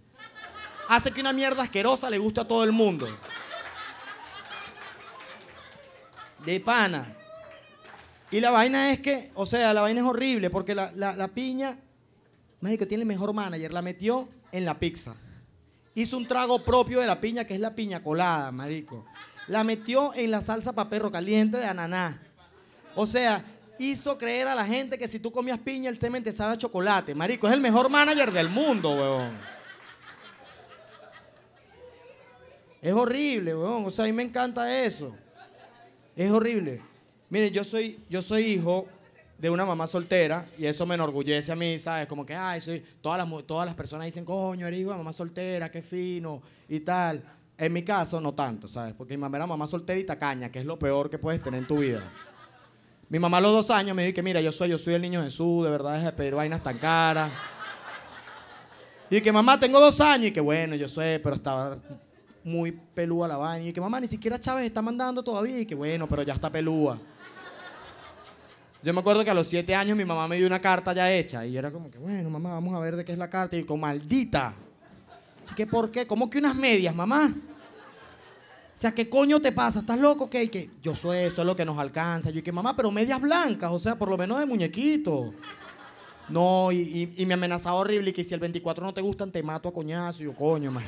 Hace 0.87 1.11
que 1.11 1.21
una 1.21 1.33
mierda 1.33 1.63
asquerosa 1.63 2.11
le 2.11 2.19
guste 2.19 2.41
a 2.41 2.47
todo 2.47 2.63
el 2.63 2.71
mundo. 2.71 3.07
De 6.51 6.59
pana. 6.59 7.15
Y 8.31 8.39
la 8.39 8.51
vaina 8.51 8.91
es 8.91 8.99
que, 8.99 9.31
o 9.33 9.45
sea, 9.45 9.73
la 9.73 9.81
vaina 9.81 10.01
es 10.01 10.05
horrible 10.05 10.49
porque 10.49 10.75
la, 10.75 10.91
la, 10.91 11.27
piña, 11.27 11.77
México 12.61 12.87
tiene 12.87 13.03
el 13.03 13.07
mejor 13.07 13.33
manager, 13.33 13.73
la 13.73 13.81
metió 13.81 14.29
en 14.51 14.65
la 14.65 14.77
pizza. 14.77 15.15
Hizo 15.95 16.17
un 16.17 16.27
trago 16.27 16.63
propio 16.63 16.99
de 16.99 17.07
la 17.07 17.19
piña, 17.19 17.45
que 17.45 17.55
es 17.55 17.59
la 17.59 17.73
piña 17.73 18.03
colada, 18.03 18.51
marico. 18.51 19.05
La 19.47 19.63
metió 19.63 20.13
en 20.13 20.29
la 20.29 20.41
salsa 20.41 20.73
para 20.73 20.89
perro 20.89 21.11
caliente 21.11 21.57
de 21.57 21.65
ananá. 21.65 22.21
O 22.95 23.07
sea, 23.07 23.43
hizo 23.79 24.17
creer 24.17 24.47
a 24.47 24.53
la 24.53 24.65
gente 24.65 24.97
que 24.97 25.07
si 25.07 25.19
tú 25.19 25.31
comías 25.31 25.57
piña, 25.57 25.89
el 25.89 25.97
semen 25.97 26.21
te 26.21 26.31
sabe 26.31 26.53
a 26.53 26.57
chocolate. 26.57 27.15
Marico, 27.15 27.47
es 27.47 27.53
el 27.53 27.61
mejor 27.61 27.89
manager 27.89 28.31
del 28.31 28.49
mundo, 28.49 28.91
weón. 28.91 29.31
Es 32.79 32.93
horrible, 32.93 33.55
weón. 33.55 33.85
O 33.85 33.89
sea, 33.89 34.05
a 34.05 34.07
mí 34.07 34.13
me 34.13 34.23
encanta 34.23 34.81
eso. 34.83 35.15
Es 36.19 36.29
horrible. 36.31 36.81
Mire, 37.29 37.49
yo 37.49 37.63
soy, 37.63 37.97
yo 38.09 38.21
soy 38.21 38.43
hijo 38.43 38.87
de 39.37 39.49
una 39.49 39.63
mamá 39.63 39.87
soltera 39.87 40.45
y 40.57 40.65
eso 40.65 40.85
me 40.85 40.95
enorgullece 40.95 41.53
a 41.53 41.55
mí, 41.55 41.79
¿sabes? 41.79 42.07
Como 42.07 42.25
que, 42.25 42.35
ay, 42.35 42.59
soy, 42.59 42.83
todas 42.99 43.17
las, 43.17 43.45
todas 43.45 43.65
las 43.65 43.73
personas 43.73 44.03
dicen, 44.03 44.25
coño, 44.25 44.67
eres 44.67 44.81
hijo 44.81 44.91
de 44.91 44.97
mamá 44.97 45.13
soltera, 45.13 45.71
qué 45.71 45.81
fino 45.81 46.41
y 46.67 46.81
tal. 46.81 47.23
En 47.57 47.71
mi 47.71 47.83
caso, 47.83 48.19
no 48.19 48.33
tanto, 48.33 48.67
¿sabes? 48.67 48.93
Porque 48.95 49.15
mi 49.15 49.21
mamá 49.21 49.37
era 49.37 49.47
mamá 49.47 49.65
soltera 49.65 49.97
y 49.97 50.03
tacaña, 50.03 50.51
que 50.51 50.59
es 50.59 50.65
lo 50.65 50.77
peor 50.77 51.09
que 51.09 51.17
puedes 51.17 51.41
tener 51.41 51.61
en 51.61 51.67
tu 51.67 51.77
vida. 51.77 52.03
Mi 53.07 53.17
mamá 53.17 53.37
a 53.37 53.41
los 53.41 53.53
dos 53.53 53.71
años 53.71 53.95
me 53.95 54.03
dijo 54.03 54.15
que, 54.15 54.21
mira, 54.21 54.41
yo 54.41 54.51
soy, 54.51 54.71
yo 54.71 54.77
soy 54.77 54.95
el 54.95 55.01
niño 55.01 55.23
Jesús, 55.23 55.63
de 55.63 55.71
verdad, 55.71 55.99
es 55.99 56.03
de 56.03 56.11
pedir 56.11 56.35
vainas 56.35 56.61
tan 56.61 56.77
caras. 56.79 57.31
Y 59.09 59.21
que 59.21 59.31
mamá, 59.31 59.57
tengo 59.57 59.79
dos 59.79 60.01
años 60.01 60.27
y 60.27 60.31
que 60.33 60.41
bueno, 60.41 60.75
yo 60.75 60.89
sé, 60.89 61.21
pero 61.23 61.35
estaba 61.35 61.77
muy 62.49 62.71
pelúa 62.71 63.27
la 63.27 63.37
vaina. 63.37 63.69
Y 63.69 63.73
que 63.73 63.79
mamá, 63.79 63.99
ni 63.99 64.07
siquiera 64.07 64.39
Chávez 64.39 64.65
está 64.65 64.81
mandando 64.81 65.23
todavía. 65.23 65.59
Y 65.59 65.65
que 65.65 65.75
bueno, 65.75 66.07
pero 66.07 66.23
ya 66.23 66.33
está 66.33 66.51
pelúa. 66.51 66.99
Yo 68.81 68.93
me 68.93 69.01
acuerdo 69.01 69.23
que 69.23 69.29
a 69.29 69.33
los 69.33 69.47
siete 69.47 69.75
años 69.75 69.97
mi 69.97 70.05
mamá 70.05 70.27
me 70.27 70.37
dio 70.37 70.47
una 70.47 70.59
carta 70.59 70.93
ya 70.93 71.11
hecha. 71.11 71.45
Y 71.45 71.53
yo 71.53 71.59
era 71.59 71.71
como 71.71 71.91
que, 71.91 71.97
bueno, 71.97 72.29
mamá, 72.29 72.49
vamos 72.51 72.73
a 72.73 72.79
ver 72.79 72.95
de 72.95 73.05
qué 73.05 73.11
es 73.11 73.17
la 73.17 73.29
carta. 73.29 73.55
Y 73.55 73.63
con 73.63 73.79
maldita. 73.79 74.53
Así 75.43 75.55
que, 75.55 75.67
¿por 75.67 75.91
qué? 75.91 76.07
¿Cómo 76.07 76.29
que 76.29 76.37
unas 76.37 76.55
medias, 76.55 76.95
mamá? 76.95 77.33
O 78.79 78.81
sea, 78.81 78.93
¿qué 78.93 79.09
coño 79.09 79.41
te 79.41 79.51
pasa? 79.51 79.79
¿Estás 79.79 79.99
loco? 79.99 80.29
¿Qué? 80.29 80.49
que 80.49 80.69
yo 80.81 80.95
soy 80.95 81.17
eso, 81.17 81.41
es 81.41 81.45
lo 81.45 81.55
que 81.55 81.65
nos 81.65 81.77
alcanza. 81.77 82.29
Yo 82.29 82.41
que 82.41 82.51
mamá, 82.51 82.75
pero 82.75 82.89
medias 82.91 83.19
blancas, 83.19 83.69
o 83.71 83.79
sea, 83.79 83.95
por 83.97 84.09
lo 84.09 84.17
menos 84.17 84.39
de 84.39 84.45
muñequito. 84.45 85.33
No, 86.29 86.71
y, 86.71 87.13
y, 87.17 87.25
me 87.25 87.33
amenazaba 87.33 87.75
horrible 87.75 88.11
y 88.11 88.13
que 88.13 88.23
si 88.23 88.33
el 88.33 88.39
24 88.39 88.85
no 88.85 88.93
te 88.93 89.01
gustan, 89.01 89.31
te 89.31 89.43
mato 89.43 89.67
a 89.67 89.73
coñazo. 89.73 90.23
Y 90.23 90.27
yo, 90.27 90.33
coño, 90.33 90.71
man. 90.71 90.85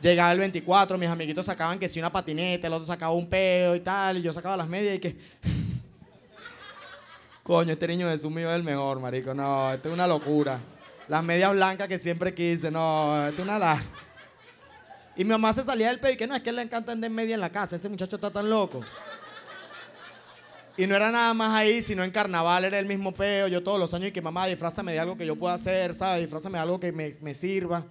Llegaba 0.00 0.30
el 0.30 0.38
24, 0.38 0.96
mis 0.96 1.08
amiguitos 1.08 1.44
sacaban 1.44 1.78
que 1.78 1.88
si 1.88 1.98
una 1.98 2.12
patineta, 2.12 2.68
el 2.68 2.72
otro 2.72 2.86
sacaba 2.86 3.12
un 3.12 3.28
peo 3.28 3.74
y 3.74 3.80
tal, 3.80 4.18
y 4.18 4.22
yo 4.22 4.32
sacaba 4.32 4.56
las 4.56 4.68
medias 4.68 4.96
y 4.96 4.98
que... 5.00 5.16
Coño, 7.42 7.72
este 7.72 7.88
niño 7.88 8.08
Jesús 8.08 8.30
mío 8.30 8.48
es 8.50 8.56
el 8.56 8.62
mejor, 8.62 9.00
marico. 9.00 9.34
No, 9.34 9.72
esto 9.72 9.88
es 9.88 9.94
una 9.94 10.06
locura. 10.06 10.60
Las 11.08 11.24
medias 11.24 11.52
blancas 11.52 11.88
que 11.88 11.98
siempre 11.98 12.32
quise, 12.32 12.70
no, 12.70 13.26
esto 13.26 13.42
es 13.42 13.48
una 13.48 13.58
la... 13.58 13.82
Y 15.16 15.24
mi 15.24 15.30
mamá 15.30 15.52
se 15.52 15.62
salía 15.62 15.88
del 15.88 15.98
peo 15.98 16.12
y 16.12 16.16
que 16.16 16.28
no, 16.28 16.36
es 16.36 16.42
que 16.42 16.52
le 16.52 16.62
encanta 16.62 16.92
andar 16.92 17.10
en 17.10 17.16
media 17.16 17.34
en 17.34 17.40
la 17.40 17.50
casa, 17.50 17.74
ese 17.74 17.88
muchacho 17.88 18.16
está 18.16 18.30
tan 18.30 18.48
loco. 18.48 18.82
Y 20.76 20.86
no 20.86 20.94
era 20.94 21.10
nada 21.10 21.34
más 21.34 21.56
ahí, 21.56 21.82
sino 21.82 22.04
en 22.04 22.12
carnaval 22.12 22.64
era 22.64 22.78
el 22.78 22.86
mismo 22.86 23.12
peo. 23.12 23.48
Yo 23.48 23.64
todos 23.64 23.80
los 23.80 23.92
años 23.94 24.10
y 24.10 24.12
que 24.12 24.22
mamá, 24.22 24.46
disfrázame 24.46 24.92
de 24.92 25.00
algo 25.00 25.16
que 25.16 25.26
yo 25.26 25.34
pueda 25.34 25.54
hacer, 25.54 25.92
¿sabes? 25.92 26.20
Disfrázame 26.20 26.58
de 26.58 26.62
algo 26.62 26.78
que 26.78 26.92
me, 26.92 27.16
me 27.20 27.34
sirva. 27.34 27.84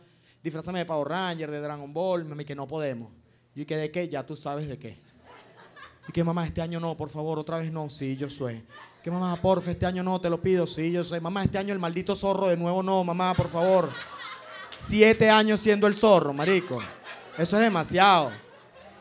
Disfrázame 0.43 0.79
de 0.79 0.85
Power 0.85 1.07
Ranger, 1.07 1.51
de 1.51 1.59
Dragon 1.59 1.91
Ball. 1.93 2.25
Mami, 2.25 2.45
que 2.45 2.55
no 2.55 2.67
podemos. 2.67 3.11
Y 3.55 3.65
que 3.65 3.75
de 3.77 3.91
qué, 3.91 4.07
ya 4.07 4.25
tú 4.25 4.35
sabes 4.35 4.67
de 4.67 4.77
qué. 4.77 5.01
Y 6.07 6.11
que 6.11 6.23
mamá, 6.23 6.45
este 6.45 6.61
año 6.61 6.79
no, 6.79 6.95
por 6.95 7.09
favor, 7.09 7.37
otra 7.37 7.57
vez 7.57 7.71
no. 7.71 7.89
Sí, 7.89 8.15
yo 8.15 8.29
soy. 8.29 8.63
Que 9.03 9.11
mamá, 9.11 9.35
porfa, 9.41 9.71
este 9.71 9.85
año 9.85 10.03
no, 10.03 10.21
te 10.21 10.29
lo 10.29 10.41
pido. 10.41 10.65
Sí, 10.65 10.91
yo 10.91 11.03
soy. 11.03 11.19
Mamá, 11.19 11.43
este 11.43 11.57
año 11.57 11.73
el 11.73 11.79
maldito 11.79 12.15
zorro 12.15 12.47
de 12.47 12.57
nuevo 12.57 12.81
no, 12.81 13.03
mamá, 13.03 13.33
por 13.33 13.49
favor. 13.49 13.89
Siete 14.77 15.29
años 15.29 15.59
siendo 15.59 15.87
el 15.87 15.95
zorro, 15.95 16.33
marico. 16.33 16.79
Eso 17.37 17.55
es 17.55 17.61
demasiado. 17.61 18.31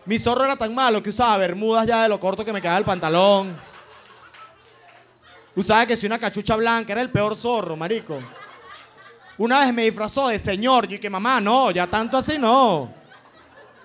Mi 0.04 0.18
zorro 0.18 0.44
era 0.44 0.56
tan 0.56 0.74
malo 0.74 1.02
que 1.02 1.10
usaba 1.10 1.36
bermudas 1.38 1.86
ya 1.86 2.04
de 2.04 2.08
lo 2.08 2.18
corto 2.18 2.44
que 2.44 2.52
me 2.52 2.60
quedaba 2.62 2.78
el 2.78 2.84
pantalón. 2.84 3.56
Usaba 5.54 5.86
que 5.86 5.96
si 5.96 6.06
una 6.06 6.18
cachucha 6.18 6.54
blanca 6.54 6.92
era 6.92 7.02
el 7.02 7.10
peor 7.10 7.34
zorro, 7.34 7.76
marico. 7.76 8.18
Una 9.38 9.60
vez 9.60 9.74
me 9.74 9.84
disfrazó 9.84 10.28
de 10.28 10.38
señor. 10.38 10.90
Y 10.92 10.98
que 10.98 11.10
mamá, 11.10 11.40
no, 11.40 11.70
ya 11.70 11.86
tanto 11.86 12.16
así 12.16 12.38
no. 12.38 12.92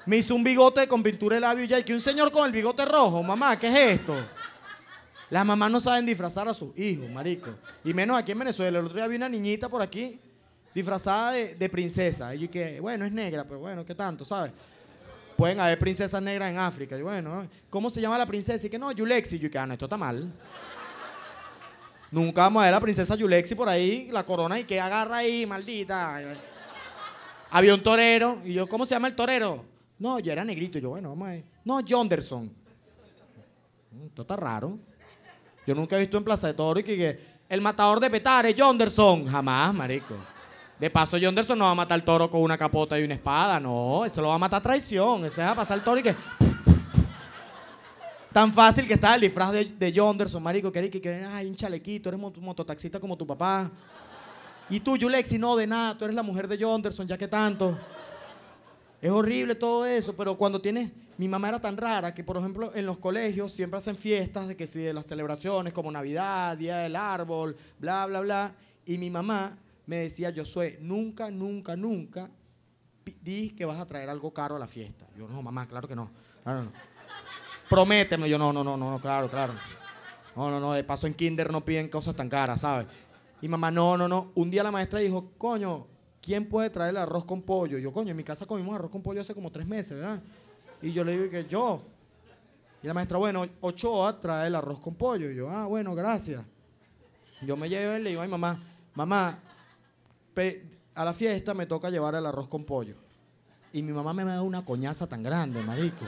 Me 0.06 0.18
hizo 0.18 0.36
un 0.36 0.44
bigote 0.44 0.88
con 0.88 1.04
pintura 1.04 1.36
de 1.36 1.42
labio 1.42 1.66
ya. 1.66 1.80
Y 1.80 1.84
que 1.84 1.94
un 1.94 2.00
señor 2.00 2.32
con 2.32 2.46
el 2.46 2.52
bigote 2.52 2.86
rojo, 2.86 3.22
mamá, 3.22 3.58
¿qué 3.58 3.68
es 3.68 4.00
esto? 4.00 4.16
Las 5.30 5.46
mamás 5.46 5.72
no 5.72 5.80
saben 5.80 6.06
disfrazar 6.06 6.48
a 6.48 6.54
sus 6.54 6.78
hijos, 6.78 7.10
marico. 7.10 7.52
Y 7.84 7.94
menos 7.94 8.18
aquí 8.18 8.32
en 8.32 8.40
Venezuela. 8.40 8.80
El 8.80 8.86
otro 8.86 8.98
día 8.98 9.08
vi 9.08 9.16
una 9.16 9.30
niñita 9.30 9.70
por 9.70 9.82
aquí 9.82 10.20
disfrazada 10.74 11.32
de, 11.32 11.70
princesa. 11.70 12.34
Y 12.36 12.48
que, 12.48 12.80
bueno, 12.80 13.06
es 13.06 13.12
negra, 13.12 13.44
pero 13.44 13.60
bueno, 13.60 13.86
¿qué 13.86 13.96
tanto, 13.96 14.26
sabes? 14.26 14.52
Pueden 15.38 15.60
haber 15.60 15.80
princesas 15.80 16.22
negras 16.22 16.52
en 16.52 16.58
África. 16.58 16.98
Y 16.98 17.02
bueno, 17.02 17.48
¿cómo 17.70 17.90
se 17.90 18.02
llama 18.02 18.18
la 18.18 18.26
princesa? 18.26 18.68
Y 18.68 18.70
que 18.70 18.78
no, 18.78 18.92
Yulexi. 18.92 19.38
Y 19.38 19.50
que, 19.50 19.58
ah, 19.58 19.66
no, 19.66 19.74
esto 19.74 19.86
está 19.86 19.98
mal. 19.98 20.30
Nunca 22.12 22.42
vamos 22.42 22.62
a 22.62 22.66
ver 22.66 22.74
a 22.74 22.78
la 22.78 22.82
princesa 22.82 23.16
Yulexi 23.16 23.56
por 23.56 23.70
ahí, 23.70 24.10
la 24.12 24.26
corona 24.26 24.60
y 24.60 24.66
que 24.66 24.80
agarra 24.82 25.18
ahí, 25.18 25.46
maldita. 25.46 26.22
Había 27.50 27.74
un 27.74 27.82
torero, 27.82 28.42
y 28.44 28.54
yo, 28.54 28.68
¿cómo 28.68 28.86
se 28.86 28.94
llama 28.96 29.08
el 29.08 29.16
torero? 29.16 29.64
No, 29.98 30.20
yo 30.20 30.32
era 30.32 30.44
negrito, 30.44 30.78
yo, 30.78 30.90
bueno, 30.90 31.10
vamos 31.10 31.28
a 31.28 31.32
ver. 31.32 31.44
No, 31.64 31.80
Jonderson. 31.88 32.52
Mm, 33.92 34.06
esto 34.08 34.24
está 34.24 34.36
raro. 34.36 34.78
Yo 35.66 35.74
nunca 35.74 35.96
he 35.96 36.00
visto 36.00 36.18
en 36.18 36.24
Plaza 36.24 36.48
de 36.48 36.54
Toro 36.54 36.80
y 36.80 36.84
que, 36.84 37.20
el 37.48 37.62
matador 37.62 38.00
de 38.00 38.10
Petare, 38.10 38.56
Jonderson. 38.58 39.28
Jamás, 39.28 39.74
marico. 39.74 40.16
De 40.80 40.90
paso, 40.90 41.18
Jonderson 41.22 41.60
no 41.60 41.66
va 41.66 41.72
a 41.72 41.76
matar 41.76 41.96
al 41.96 42.04
toro 42.04 42.30
con 42.30 42.42
una 42.42 42.58
capota 42.58 43.00
y 43.00 43.04
una 43.04 43.14
espada, 43.14 43.60
no, 43.60 44.04
eso 44.04 44.20
lo 44.20 44.30
va 44.30 44.36
a 44.36 44.40
matar 44.40 44.64
traición. 44.64 45.24
Ese 45.26 45.42
es 45.42 45.48
a 45.48 45.54
pasar 45.54 45.78
el 45.78 45.84
toro 45.84 46.00
y 46.00 46.04
que 46.04 46.16
Tan 48.32 48.54
fácil 48.54 48.88
que 48.88 48.94
estaba 48.94 49.16
el 49.16 49.22
disfraz 49.22 49.52
de, 49.52 49.66
de 49.66 49.94
Jonderson, 49.94 50.42
marico, 50.42 50.72
que, 50.72 50.90
que, 50.90 51.02
que 51.02 51.26
ay, 51.26 51.48
un 51.48 51.56
chalequito, 51.56 52.08
eres 52.08 52.20
mototaxista 52.20 52.98
como 52.98 53.18
tu 53.18 53.28
papá. 53.28 53.70
Y 54.70 54.80
tú, 54.80 54.96
Yulexi, 54.96 55.38
no, 55.38 55.58
de 55.58 55.68
nada, 55.68 55.98
tú 55.98 56.06
eres 56.06 56.16
la 56.16 56.24
mujer 56.24 56.48
de 56.48 56.58
Jonderson, 56.58 57.06
ya 57.08 57.18
que 57.18 57.28
tanto. 57.28 57.78
Es 59.02 59.12
horrible 59.12 59.56
todo 59.56 59.86
eso, 59.86 60.16
pero 60.16 60.38
cuando 60.38 60.62
tienes... 60.62 60.92
Mi 61.18 61.28
mamá 61.28 61.50
era 61.50 61.60
tan 61.60 61.78
rara 61.78 62.16
que, 62.16 62.24
por 62.24 62.38
ejemplo, 62.38 62.72
en 62.74 62.86
los 62.86 62.98
colegios 62.98 63.52
siempre 63.52 63.78
hacen 63.78 63.96
fiestas 63.96 64.48
de 64.48 64.56
que 64.56 64.66
si 64.66 64.80
de 64.80 64.92
las 64.92 65.06
celebraciones 65.06 65.72
como 65.72 65.92
Navidad, 65.92 66.58
Día 66.58 66.78
del 66.78 66.96
Árbol, 66.96 67.56
bla, 67.78 68.08
bla, 68.08 68.22
bla. 68.22 68.56
Y 68.86 68.98
mi 68.98 69.12
mamá 69.12 69.56
me 69.86 69.98
decía, 69.98 70.32
yo 70.32 70.46
soy, 70.46 70.78
nunca, 70.80 71.30
nunca, 71.30 71.76
nunca 71.76 72.28
di 73.22 73.52
que 73.52 73.66
vas 73.66 73.80
a 73.80 73.86
traer 73.86 74.10
algo 74.10 74.34
caro 74.34 74.56
a 74.56 74.60
la 74.60 74.68
fiesta. 74.68 75.06
Yo, 75.16 75.28
no, 75.28 75.44
mamá, 75.44 75.68
claro 75.68 75.88
que 75.88 75.96
no. 75.96 76.10
Claro, 76.44 76.64
no 76.64 76.72
prométeme. 77.72 78.30
Yo, 78.30 78.38
no, 78.38 78.52
no, 78.52 78.64
no, 78.66 78.76
no, 78.76 79.00
claro, 79.00 79.30
claro. 79.30 79.54
No, 80.36 80.52
no, 80.52 80.60
no, 80.60 80.74
de 80.74 80.84
paso 80.84 81.08
en 81.08 81.14
kinder 81.14 81.52
no 81.52 81.64
piden 81.64 81.88
cosas 81.88 82.16
tan 82.16 82.30
caras, 82.30 82.62
¿sabes? 82.62 82.88
Y 83.42 83.48
mamá, 83.48 83.72
no, 83.72 83.98
no, 83.98 84.08
no. 84.08 84.32
Un 84.36 84.52
día 84.52 84.62
la 84.62 84.72
maestra 84.72 85.00
dijo, 85.00 85.32
coño, 85.38 85.88
¿quién 86.22 86.48
puede 86.48 86.70
traer 86.70 86.92
el 86.92 86.98
arroz 86.98 87.24
con 87.24 87.42
pollo? 87.42 87.78
Yo, 87.78 87.94
coño, 87.94 88.12
en 88.12 88.18
mi 88.18 88.24
casa 88.24 88.46
comimos 88.46 88.76
arroz 88.76 88.92
con 88.92 89.02
pollo 89.02 89.22
hace 89.22 89.34
como 89.34 89.50
tres 89.52 89.66
meses, 89.66 89.98
¿verdad? 89.98 90.22
Y 90.82 90.92
yo 90.92 91.04
le 91.06 91.14
digo 91.14 91.30
que 91.30 91.46
yo. 91.46 91.82
Y 92.84 92.88
la 92.88 92.94
maestra, 92.94 93.18
bueno, 93.18 93.48
Ochoa 93.62 94.20
trae 94.20 94.48
el 94.48 94.56
arroz 94.56 94.80
con 94.80 94.96
pollo. 94.96 95.32
Y 95.32 95.36
yo, 95.36 95.50
ah, 95.50 95.66
bueno, 95.66 95.96
gracias. 95.96 96.44
Yo 97.42 97.56
me 97.56 97.70
llevo 97.70 97.98
y 97.98 98.02
le 98.02 98.10
digo, 98.10 98.22
ay, 98.22 98.28
mamá, 98.28 98.62
mamá, 98.94 99.40
a 100.94 101.06
la 101.06 101.14
fiesta 101.14 101.54
me 101.54 101.66
toca 101.66 101.90
llevar 101.90 102.16
el 102.16 102.26
arroz 102.26 102.48
con 102.48 102.66
pollo. 102.66 102.96
Y 103.72 103.82
mi 103.82 103.94
mamá 103.94 104.14
me 104.14 104.26
da 104.26 104.42
una 104.42 104.66
coñaza 104.66 105.08
tan 105.08 105.24
grande, 105.24 105.62
marico. 105.64 106.06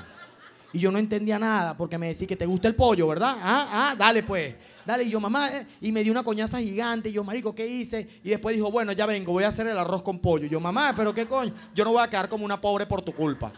Y 0.73 0.79
yo 0.79 0.91
no 0.91 0.97
entendía 0.97 1.37
nada 1.37 1.77
porque 1.77 1.99
me 1.99 2.07
decía 2.07 2.25
que 2.25 2.35
te 2.35 2.47
gusta 2.47 2.67
el 2.67 2.73
pollo, 2.75 3.07
¿verdad? 3.07 3.37
Ah, 3.39 3.67
ah, 3.71 3.95
dale 3.95 4.23
pues. 4.23 4.55
Dale. 4.83 5.03
Y 5.03 5.09
yo, 5.11 5.19
mamá, 5.19 5.49
eh", 5.55 5.67
y 5.81 5.91
me 5.91 6.01
dio 6.01 6.11
una 6.11 6.23
coñaza 6.23 6.57
gigante. 6.57 7.09
Y 7.09 7.13
yo, 7.13 7.23
marico, 7.23 7.53
¿qué 7.53 7.65
hice? 7.67 8.07
Y 8.23 8.29
después 8.31 8.55
dijo, 8.55 8.71
bueno, 8.71 8.91
ya 8.91 9.05
vengo, 9.05 9.31
voy 9.31 9.43
a 9.43 9.49
hacer 9.49 9.67
el 9.67 9.77
arroz 9.77 10.01
con 10.01 10.17
pollo. 10.17 10.47
Y 10.47 10.49
yo, 10.49 10.59
mamá, 10.59 10.93
pero 10.97 11.13
qué 11.13 11.27
coño. 11.27 11.53
Yo 11.75 11.83
no 11.83 11.91
voy 11.91 12.01
a 12.01 12.07
quedar 12.07 12.27
como 12.27 12.43
una 12.43 12.59
pobre 12.59 12.87
por 12.87 13.03
tu 13.03 13.13
culpa. 13.13 13.53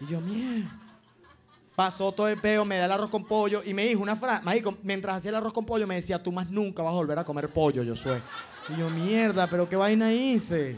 Y 0.00 0.06
yo, 0.06 0.20
mierda. 0.20 0.80
Pasó 1.76 2.12
todo 2.12 2.28
el 2.28 2.40
peo, 2.40 2.64
me 2.64 2.76
da 2.76 2.84
el 2.84 2.92
arroz 2.92 3.10
con 3.10 3.24
pollo 3.24 3.62
y 3.64 3.74
me 3.74 3.84
dijo 3.84 4.00
una 4.00 4.14
frase, 4.14 4.44
marico, 4.44 4.76
mientras 4.84 5.16
hacía 5.16 5.30
el 5.30 5.36
arroz 5.36 5.52
con 5.52 5.66
pollo 5.66 5.88
me 5.88 5.96
decía, 5.96 6.22
tú 6.22 6.30
más 6.30 6.48
nunca 6.48 6.84
vas 6.84 6.92
a 6.92 6.96
volver 6.96 7.18
a 7.18 7.24
comer 7.24 7.48
pollo, 7.48 7.82
yo 7.82 7.96
soy. 7.96 8.20
Y 8.68 8.78
yo, 8.78 8.88
mierda, 8.90 9.48
pero 9.48 9.68
qué 9.68 9.74
vaina 9.74 10.12
hice. 10.12 10.76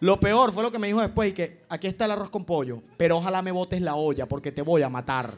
Lo 0.00 0.20
peor 0.20 0.52
fue 0.52 0.62
lo 0.62 0.70
que 0.70 0.78
me 0.78 0.88
dijo 0.88 1.00
después, 1.00 1.30
y 1.30 1.32
que 1.32 1.62
aquí 1.68 1.86
está 1.86 2.04
el 2.04 2.10
arroz 2.10 2.28
con 2.28 2.44
pollo, 2.44 2.82
pero 2.96 3.16
ojalá 3.16 3.40
me 3.40 3.50
botes 3.50 3.80
la 3.80 3.94
olla 3.94 4.26
porque 4.26 4.52
te 4.52 4.60
voy 4.60 4.82
a 4.82 4.88
matar. 4.88 5.32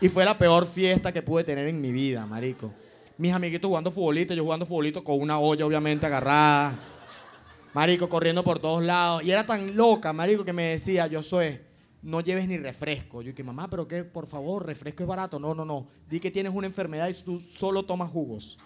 Y 0.00 0.08
fue 0.08 0.24
la 0.24 0.36
peor 0.36 0.66
fiesta 0.66 1.12
que 1.12 1.22
pude 1.22 1.44
tener 1.44 1.68
en 1.68 1.80
mi 1.80 1.92
vida, 1.92 2.26
marico. 2.26 2.72
Mis 3.16 3.32
amiguitos 3.32 3.68
jugando 3.68 3.90
futbolito, 3.90 4.34
yo 4.34 4.42
jugando 4.42 4.66
futbolito 4.66 5.02
con 5.04 5.20
una 5.20 5.38
olla 5.38 5.64
obviamente 5.64 6.04
agarrada. 6.04 6.74
Marico, 7.72 8.08
corriendo 8.08 8.42
por 8.42 8.58
todos 8.58 8.82
lados. 8.82 9.22
Y 9.22 9.30
era 9.30 9.46
tan 9.46 9.76
loca, 9.76 10.12
marico, 10.12 10.44
que 10.44 10.52
me 10.52 10.64
decía, 10.64 11.06
yo 11.06 11.22
soy, 11.22 11.58
no 12.02 12.20
lleves 12.20 12.48
ni 12.48 12.58
refresco. 12.58 13.22
Yo 13.22 13.34
que 13.34 13.44
mamá, 13.44 13.70
pero 13.70 13.86
qué, 13.86 14.04
por 14.04 14.26
favor, 14.26 14.66
refresco 14.66 15.04
es 15.04 15.08
barato. 15.08 15.38
No, 15.38 15.54
no, 15.54 15.64
no. 15.64 15.86
Di 16.10 16.20
que 16.20 16.30
tienes 16.30 16.52
una 16.52 16.66
enfermedad 16.66 17.08
y 17.08 17.14
tú 17.22 17.40
solo 17.40 17.84
tomas 17.84 18.10
jugos. 18.10 18.58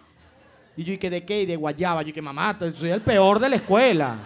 Y 0.76 0.84
yo, 0.84 0.92
¿y 0.94 0.98
que 0.98 1.10
de 1.10 1.24
qué? 1.24 1.42
Y 1.42 1.46
de 1.46 1.56
guayaba. 1.56 2.02
Yo 2.02 2.12
que 2.12 2.22
mamá, 2.22 2.58
soy 2.74 2.90
el 2.90 3.02
peor 3.02 3.38
de 3.38 3.50
la 3.50 3.56
escuela. 3.56 4.18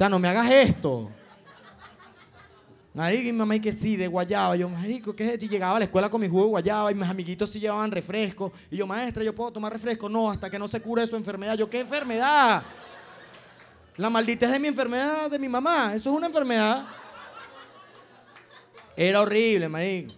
O 0.00 0.02
sea, 0.02 0.08
no 0.08 0.18
me 0.18 0.28
hagas 0.28 0.50
esto. 0.50 1.10
Marico, 2.94 3.22
y 3.22 3.32
mi 3.32 3.32
mamá 3.32 3.56
y 3.56 3.60
que 3.60 3.70
sí, 3.70 3.96
de 3.96 4.06
guayaba. 4.06 4.56
Yo, 4.56 4.66
marico, 4.66 5.14
¿qué 5.14 5.26
es 5.26 5.32
esto? 5.32 5.44
Y 5.44 5.48
llegaba 5.50 5.76
a 5.76 5.78
la 5.78 5.84
escuela 5.84 6.08
con 6.08 6.22
mi 6.22 6.26
jugo 6.26 6.44
de 6.44 6.48
guayaba 6.48 6.90
y 6.90 6.94
mis 6.94 7.06
amiguitos 7.06 7.50
sí 7.50 7.60
llevaban 7.60 7.90
refresco. 7.90 8.50
Y 8.70 8.78
yo, 8.78 8.86
maestra, 8.86 9.22
¿yo 9.22 9.34
puedo 9.34 9.50
tomar 9.50 9.70
refresco? 9.70 10.08
No, 10.08 10.30
hasta 10.30 10.48
que 10.48 10.58
no 10.58 10.66
se 10.68 10.80
cure 10.80 11.06
su 11.06 11.16
enfermedad. 11.16 11.54
Yo, 11.54 11.68
¿qué 11.68 11.80
enfermedad? 11.80 12.62
La 13.98 14.08
maldita 14.08 14.46
es 14.46 14.52
de 14.52 14.58
mi 14.58 14.68
enfermedad, 14.68 15.30
de 15.30 15.38
mi 15.38 15.50
mamá. 15.50 15.92
Eso 15.94 16.08
es 16.08 16.16
una 16.16 16.28
enfermedad. 16.28 16.86
Era 18.96 19.20
horrible, 19.20 19.68
marico. 19.68 20.14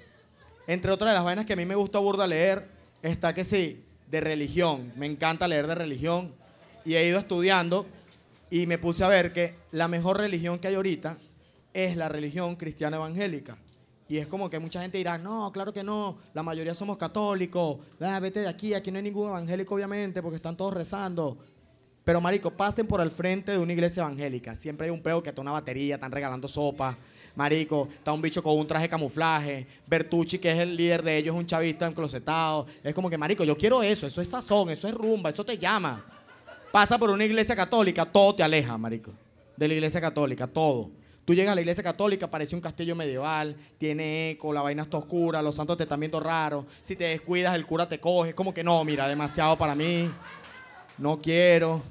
Entre 0.69 0.93
otras 0.93 1.11
de 1.11 1.15
las 1.15 1.25
vainas 1.25 1.45
que 1.45 1.55
a 1.55 1.57
mí 1.57 1.65
me 1.65 1.75
gusta 1.75 1.99
burda 1.99 2.25
leer, 2.25 2.69
está 3.03 3.35
que 3.35 3.43
sí, 3.43 3.85
de 4.07 4.21
religión. 4.21 4.93
Me 4.95 5.07
encanta 5.07 5.49
leer 5.49 5.67
de 5.67 5.75
religión. 5.75 6.31
Y 6.85 6.95
he 6.95 7.05
ido 7.05 7.19
estudiando 7.19 7.85
y 8.53 8.67
me 8.67 8.77
puse 8.77 9.03
a 9.03 9.09
ver 9.09 9.33
que 9.33 9.55
la 9.71 9.89
mejor 9.89 10.19
religión 10.19 10.59
que 10.59 10.69
hay 10.69 10.75
ahorita 10.75 11.17
es 11.73 11.97
la 11.97 12.11
religión 12.11 12.55
cristiana 12.55 12.99
evangélica. 12.99 13.57
Y 14.11 14.19
es 14.19 14.27
como 14.27 14.51
que 14.51 14.59
mucha 14.59 14.83
gente 14.83 14.99
dirá, 14.99 15.17
no, 15.17 15.51
claro 15.51 15.73
que 15.73 15.83
no, 15.83 16.19
la 16.35 16.43
mayoría 16.43 16.75
somos 16.75 16.99
católicos, 16.99 17.79
ah, 17.99 18.21
vete 18.21 18.41
de 18.41 18.49
aquí, 18.49 18.75
aquí 18.75 18.91
no 18.91 18.99
hay 18.99 19.05
ningún 19.05 19.31
evangélico 19.31 19.75
obviamente 19.75 20.21
porque 20.21 20.37
están 20.37 20.55
todos 20.55 20.75
rezando. 20.75 21.39
Pero 22.05 22.21
marico, 22.21 22.51
pasen 22.51 22.87
por 22.87 23.01
el 23.01 23.11
frente 23.11 23.53
de 23.53 23.59
una 23.59 23.73
iglesia 23.73 24.03
evangélica. 24.03 24.55
Siempre 24.55 24.87
hay 24.87 24.91
un 24.91 25.01
peo 25.01 25.23
que 25.23 25.31
está 25.31 25.41
una 25.41 25.53
batería, 25.53 25.95
están 25.95 26.13
regalando 26.13 26.47
sopa. 26.47 26.99
Marico, 27.35 27.89
está 27.91 28.13
un 28.13 28.21
bicho 28.21 28.43
con 28.43 28.59
un 28.59 28.67
traje 28.67 28.83
de 28.83 28.91
camuflaje. 28.91 29.67
Bertucci, 29.87 30.39
que 30.39 30.51
es 30.51 30.59
el 30.59 30.77
líder 30.77 31.03
de 31.03 31.17
ellos, 31.17 31.35
es 31.35 31.41
un 31.41 31.47
chavista 31.47 31.87
enclosetado. 31.87 32.67
Es 32.85 32.95
como 32.95 33.09
que, 33.09 33.17
marico, 33.17 33.45
yo 33.45 33.57
quiero 33.57 33.83
eso, 33.83 34.07
eso 34.07 34.21
es 34.21 34.29
sazón, 34.29 34.69
eso 34.69 34.87
es 34.87 34.93
rumba, 34.93 35.31
eso 35.31 35.43
te 35.43 35.57
llama. 35.57 36.05
Pasa 36.73 36.99
por 36.99 37.11
una 37.11 37.25
iglesia 37.25 37.55
católica, 37.55 38.07
todo 38.07 38.35
te 38.35 38.43
aleja, 38.43 38.79
marico. 38.79 39.13
De 39.57 39.69
la 39.69 39.75
iglesia 39.75 40.01
católica, 40.01 40.47
todo. 40.47 40.91
Tú 41.25 41.35
llegas 41.35 41.53
a 41.53 41.55
la 41.55 41.61
iglesia 41.61 41.85
católica, 41.85 42.29
parece 42.29 42.57
un 42.57 42.63
castillo 42.63 42.97
medieval, 42.97 43.55
tiene 43.79 44.31
eco, 44.31 44.53
la 44.53 44.63
vaina 44.63 44.83
está 44.83 44.97
oscura, 44.97 45.43
los 45.43 45.55
santos 45.55 45.77
te 45.77 45.83
están 45.85 46.01
viendo 46.01 46.19
raro. 46.19 46.67
Si 46.81 46.97
te 46.97 47.05
descuidas, 47.05 47.55
el 47.55 47.67
cura 47.67 47.87
te 47.87 48.01
coge. 48.01 48.35
Como 48.35 48.53
que 48.53 48.65
no, 48.65 48.83
mira, 48.85 49.07
demasiado 49.07 49.57
para 49.57 49.75
mí. 49.75 50.11
No 50.97 51.21
quiero. 51.21 51.83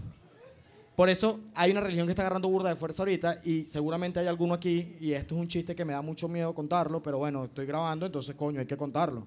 Por 0.95 1.09
eso 1.09 1.39
hay 1.55 1.71
una 1.71 1.81
religión 1.81 2.07
que 2.07 2.11
está 2.11 2.23
agarrando 2.23 2.49
burda 2.49 2.69
de 2.69 2.75
fuerza 2.75 3.03
ahorita 3.03 3.39
y 3.45 3.65
seguramente 3.65 4.19
hay 4.19 4.27
alguno 4.27 4.55
aquí, 4.55 4.97
y 4.99 5.13
esto 5.13 5.35
es 5.35 5.41
un 5.41 5.47
chiste 5.47 5.75
que 5.75 5.85
me 5.85 5.93
da 5.93 6.01
mucho 6.01 6.27
miedo 6.27 6.53
contarlo, 6.53 7.01
pero 7.01 7.17
bueno, 7.19 7.45
estoy 7.45 7.65
grabando, 7.65 8.05
entonces 8.05 8.35
coño, 8.35 8.59
hay 8.59 8.65
que 8.65 8.77
contarlo. 8.77 9.25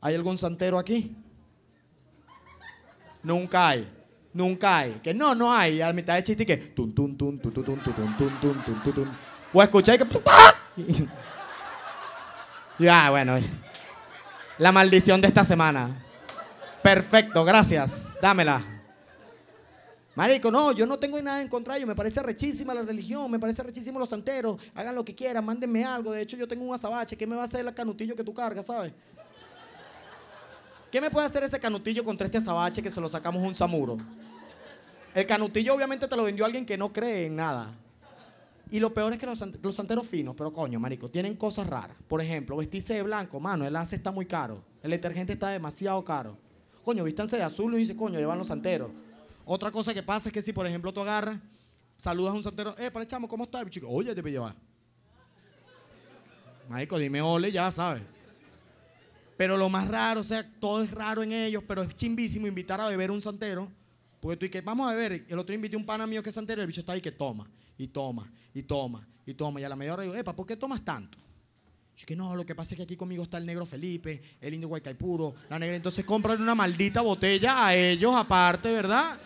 ¿Hay 0.00 0.14
algún 0.14 0.38
santero 0.38 0.78
aquí? 0.78 1.14
Nunca 3.22 3.68
hay. 3.68 3.97
Nunca 4.32 4.78
hay. 4.78 5.00
Que 5.02 5.14
no, 5.14 5.34
no 5.34 5.52
hay. 5.52 5.80
A 5.80 5.92
mitad 5.92 6.14
de 6.14 6.22
chiste 6.22 6.44
que 6.44 6.56
tun 6.56 6.94
tun 6.94 7.16
tun 7.16 7.38
tun 7.38 7.52
tun 7.52 7.64
tun 7.64 7.80
tun 7.82 8.40
tun 8.40 8.82
tun 8.82 8.94
tun. 8.94 9.10
O 9.52 9.62
escucháis 9.62 9.98
que 9.98 10.06
Ya, 12.78 13.10
bueno. 13.10 13.38
La 14.58 14.72
maldición 14.72 15.20
de 15.20 15.28
esta 15.28 15.44
semana. 15.44 15.90
Perfecto, 16.82 17.44
gracias. 17.44 18.16
Dámela. 18.20 18.62
Marico, 20.14 20.50
no, 20.50 20.72
yo 20.72 20.84
no 20.84 20.98
tengo 20.98 21.22
nada 21.22 21.40
en 21.40 21.48
contra 21.48 21.74
de 21.74 21.78
ellos. 21.78 21.88
Me 21.88 21.94
parece 21.94 22.20
rechísima 22.22 22.74
la 22.74 22.82
religión, 22.82 23.30
me 23.30 23.38
parece 23.38 23.62
rechísimo 23.62 24.00
los 24.00 24.08
santeros. 24.08 24.60
Hagan 24.74 24.94
lo 24.94 25.04
que 25.04 25.14
quieran, 25.14 25.44
mándenme 25.44 25.84
algo. 25.84 26.10
De 26.10 26.22
hecho, 26.22 26.36
yo 26.36 26.48
tengo 26.48 26.64
un 26.64 26.74
azabache. 26.74 27.16
¿Qué 27.16 27.24
me 27.24 27.36
va 27.36 27.42
a 27.42 27.44
hacer 27.44 27.64
el 27.64 27.72
canutillo 27.72 28.16
que 28.16 28.24
tú 28.24 28.34
cargas, 28.34 28.66
sabes? 28.66 28.92
¿Qué 30.90 31.00
me 31.00 31.10
puede 31.10 31.26
hacer 31.26 31.42
ese 31.42 31.60
canutillo 31.60 32.02
contra 32.02 32.26
este 32.26 32.38
azabache 32.38 32.82
que 32.82 32.90
se 32.90 33.00
lo 33.00 33.08
sacamos 33.08 33.42
un 33.42 33.54
samuro? 33.54 33.96
El 35.14 35.26
canutillo 35.26 35.74
obviamente 35.74 36.08
te 36.08 36.16
lo 36.16 36.24
vendió 36.24 36.44
alguien 36.44 36.64
que 36.64 36.78
no 36.78 36.92
cree 36.92 37.26
en 37.26 37.36
nada. 37.36 37.74
Y 38.70 38.80
lo 38.80 38.92
peor 38.92 39.12
es 39.12 39.18
que 39.18 39.26
los, 39.26 39.40
los 39.62 39.74
santeros 39.74 40.06
finos, 40.06 40.34
pero 40.36 40.52
coño, 40.52 40.78
marico, 40.78 41.08
tienen 41.10 41.36
cosas 41.36 41.66
raras. 41.66 41.96
Por 42.06 42.20
ejemplo, 42.20 42.56
vestirse 42.56 42.94
de 42.94 43.02
blanco, 43.02 43.40
mano, 43.40 43.66
el 43.66 43.74
ace 43.76 43.96
está 43.96 44.10
muy 44.10 44.26
caro. 44.26 44.62
El 44.82 44.90
detergente 44.90 45.32
está 45.32 45.48
demasiado 45.50 46.02
caro. 46.04 46.36
Coño, 46.84 47.04
vístanse 47.04 47.36
de 47.36 47.42
azul 47.42 47.74
y 47.74 47.78
dice, 47.78 47.96
coño, 47.96 48.18
llevan 48.18 48.38
los 48.38 48.46
santeros. 48.46 48.90
Otra 49.44 49.70
cosa 49.70 49.92
que 49.94 50.02
pasa 50.02 50.28
es 50.28 50.32
que 50.32 50.42
si, 50.42 50.52
por 50.52 50.66
ejemplo, 50.66 50.92
tú 50.92 51.00
agarras, 51.00 51.38
saludas 51.96 52.32
a 52.32 52.36
un 52.36 52.42
santero, 52.42 52.74
eh, 52.78 52.90
para 52.90 53.02
el 53.02 53.08
chamo, 53.08 53.28
¿cómo 53.28 53.44
está? 53.44 53.60
El 53.60 53.70
chico, 53.70 53.88
oye, 53.88 54.14
te 54.14 54.22
voy 54.22 54.30
a 54.30 54.32
llevar. 54.32 54.54
Marico, 56.68 56.98
dime 56.98 57.22
ole, 57.22 57.50
ya 57.50 57.70
sabes. 57.72 58.02
Pero 59.38 59.56
lo 59.56 59.68
más 59.68 59.86
raro, 59.86 60.20
o 60.20 60.24
sea, 60.24 60.44
todo 60.58 60.82
es 60.82 60.90
raro 60.90 61.22
en 61.22 61.30
ellos, 61.30 61.62
pero 61.66 61.82
es 61.82 61.94
chimbísimo 61.94 62.48
invitar 62.48 62.80
a 62.80 62.88
beber 62.88 63.12
un 63.12 63.20
santero. 63.20 63.70
Porque 64.18 64.36
tú 64.36 64.46
y 64.46 64.50
que 64.50 64.60
vamos 64.62 64.90
a 64.90 64.94
beber, 64.94 65.24
el 65.28 65.38
otro 65.38 65.54
invité 65.54 65.76
un 65.76 65.86
pana 65.86 66.08
mío 66.08 66.24
que 66.24 66.30
es 66.30 66.34
santero, 66.34 66.60
y 66.60 66.62
el 66.62 66.66
bicho 66.66 66.80
está 66.80 66.94
ahí 66.94 67.00
que 67.00 67.12
toma, 67.12 67.48
y 67.78 67.86
toma, 67.86 68.28
y 68.52 68.64
toma, 68.64 69.06
y 69.24 69.34
toma. 69.34 69.60
Y 69.60 69.64
a 69.64 69.68
la 69.68 69.76
media 69.76 69.94
hora 69.94 70.02
digo, 70.02 70.16
epa, 70.16 70.34
¿por 70.34 70.44
qué 70.44 70.56
tomas 70.56 70.84
tanto? 70.84 71.16
Yo 71.96 72.04
que 72.04 72.16
no, 72.16 72.34
lo 72.34 72.44
que 72.44 72.56
pasa 72.56 72.74
es 72.74 72.78
que 72.78 72.82
aquí 72.82 72.96
conmigo 72.96 73.22
está 73.22 73.38
el 73.38 73.46
negro 73.46 73.64
Felipe, 73.64 74.20
el 74.40 74.54
indio 74.54 74.66
Guaycaipuro, 74.70 75.36
la 75.48 75.56
negra. 75.56 75.76
Entonces 75.76 76.04
compran 76.04 76.42
una 76.42 76.56
maldita 76.56 77.00
botella 77.00 77.64
a 77.64 77.76
ellos 77.76 78.12
aparte, 78.16 78.72
¿verdad? 78.72 79.20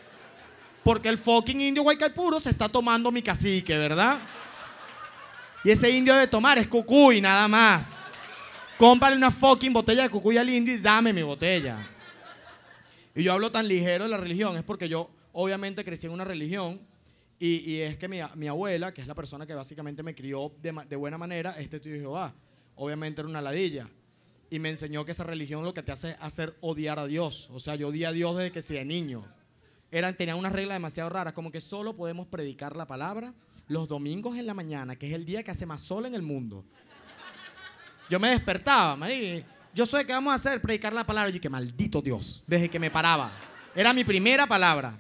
Porque 0.85 1.09
el 1.09 1.16
fucking 1.16 1.59
indio 1.59 1.85
Guaycaipuro 1.85 2.38
se 2.38 2.50
está 2.50 2.69
tomando 2.69 3.11
mi 3.11 3.23
cacique, 3.23 3.78
¿verdad? 3.78 4.19
Y 5.64 5.71
ese 5.71 5.90
indio 5.90 6.12
debe 6.12 6.26
tomar 6.26 6.59
es 6.59 6.69
cucuy, 6.69 7.23
nada 7.23 7.49
más. 7.49 8.01
Cómprale 8.79 9.17
una 9.17 9.31
fucking 9.31 9.73
botella 9.73 10.02
de 10.02 10.11
cucuy 10.11 10.37
al 10.37 10.49
y 10.49 10.79
dame 10.79 11.12
mi 11.12 11.23
botella. 11.23 11.79
Y 13.14 13.23
yo 13.23 13.33
hablo 13.33 13.52
tan 13.52 13.69
ligero 13.69 14.05
de 14.05 14.11
la 14.11 14.17
religión, 14.17 14.57
es 14.57 14.62
porque 14.62 14.88
yo 14.88 15.11
obviamente 15.33 15.85
crecí 15.85 16.07
en 16.07 16.12
una 16.12 16.25
religión 16.25 16.81
y, 17.38 17.81
es 17.81 17.97
que 17.97 18.07
mi, 18.09 18.47
abuela, 18.47 18.95
que 18.95 19.00
es 19.00 19.09
la 19.09 19.17
persona 19.17 19.45
que 19.47 19.55
básicamente 19.55 20.05
me 20.05 20.14
crió 20.14 20.52
de, 20.62 20.97
buena 20.97 21.19
manera, 21.19 21.59
este 21.59 21.81
tío 21.81 21.93
de 21.93 21.99
Jehová, 21.99 22.33
obviamente 22.76 23.21
era 23.21 23.29
una 23.29 23.43
ladilla. 23.43 23.88
Y 24.49 24.61
me 24.61 24.69
enseñó 24.69 25.04
que 25.04 25.11
esa 25.11 25.25
religión 25.25 25.65
lo 25.65 25.75
que 25.75 25.82
te 25.82 25.91
hace 25.91 26.17
hacer 26.21 26.56
odiar 26.61 27.00
a 27.00 27.06
Dios. 27.06 27.50
O 27.52 27.58
sea, 27.58 27.75
yo 27.75 27.89
odié 27.89 28.06
a 28.06 28.13
Dios 28.13 28.37
desde 28.37 28.52
que 28.52 28.63
sea 28.63 28.85
niño. 28.85 29.26
Eran, 29.91 30.17
tenían 30.17 30.39
unas 30.39 30.52
reglas 30.52 30.76
demasiado 30.76 31.11
raras, 31.11 31.32
como 31.32 31.50
que 31.50 31.61
solo 31.61 31.97
podemos 31.97 32.28
predicar 32.28 32.76
la 32.76 32.87
palabra 32.87 33.35
los 33.67 33.89
domingos 33.89 34.37
en 34.37 34.47
la 34.47 34.54
mañana, 34.54 34.97
que 34.97 35.08
es 35.08 35.15
el 35.15 35.25
día 35.25 35.43
que 35.43 35.50
hace 35.50 35.67
más 35.67 35.80
sol 35.80 36.06
en 36.06 36.15
el 36.15 36.23
mundo. 36.23 36.65
Yo 38.12 38.20
me 38.20 38.28
despertaba, 38.28 38.94
María. 38.94 39.42
Yo 39.72 39.86
soy 39.86 40.04
que 40.04 40.12
vamos 40.12 40.32
a 40.32 40.34
hacer, 40.34 40.60
predicar 40.60 40.92
la 40.92 41.02
palabra. 41.02 41.34
Y 41.34 41.40
que 41.40 41.48
maldito 41.48 42.02
Dios, 42.02 42.44
desde 42.46 42.68
que 42.68 42.78
me 42.78 42.90
paraba. 42.90 43.32
Era 43.75 43.94
mi 43.94 44.04
primera 44.04 44.46
palabra. 44.46 44.98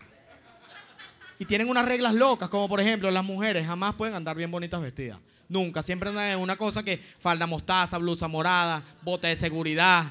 Y 1.38 1.44
tienen 1.44 1.68
unas 1.68 1.84
reglas 1.84 2.14
locas, 2.14 2.48
como 2.48 2.70
por 2.70 2.80
ejemplo, 2.80 3.10
las 3.10 3.22
mujeres 3.22 3.66
jamás 3.66 3.94
pueden 3.96 4.14
andar 4.14 4.34
bien 4.34 4.50
bonitas 4.50 4.80
vestidas. 4.80 5.18
Nunca. 5.46 5.82
Siempre 5.82 6.08
andan 6.08 6.30
en 6.30 6.38
una 6.38 6.56
cosa 6.56 6.82
que 6.82 7.04
falda 7.18 7.46
mostaza, 7.46 7.98
blusa 7.98 8.28
morada, 8.28 8.82
bote 9.02 9.26
de 9.26 9.36
seguridad. 9.36 10.06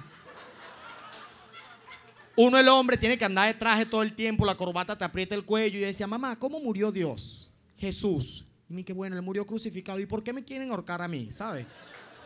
Uno, 2.35 2.59
el 2.59 2.67
hombre, 2.67 2.97
tiene 2.97 3.17
que 3.17 3.25
andar 3.25 3.47
de 3.47 3.55
traje 3.55 3.87
todo 3.87 4.03
el 4.03 4.13
tiempo, 4.13 4.45
la 4.45 4.53
corbata 4.53 4.95
te 4.95 5.03
aprieta 5.03 5.33
el 5.33 5.43
cuello. 5.43 5.79
Y 5.79 5.81
decía, 5.81 6.05
mamá, 6.05 6.37
¿cómo 6.37 6.59
murió 6.59 6.91
Dios? 6.91 7.49
Jesús. 7.79 8.45
Y 8.69 8.73
mí, 8.75 8.83
qué 8.83 8.93
bueno, 8.93 9.15
él 9.15 9.23
murió 9.23 9.43
crucificado. 9.43 9.99
¿Y 9.99 10.05
por 10.05 10.23
qué 10.23 10.31
me 10.33 10.43
quieren 10.43 10.69
ahorcar 10.69 11.01
a 11.01 11.07
mí? 11.07 11.29
¿Sabes? 11.31 11.65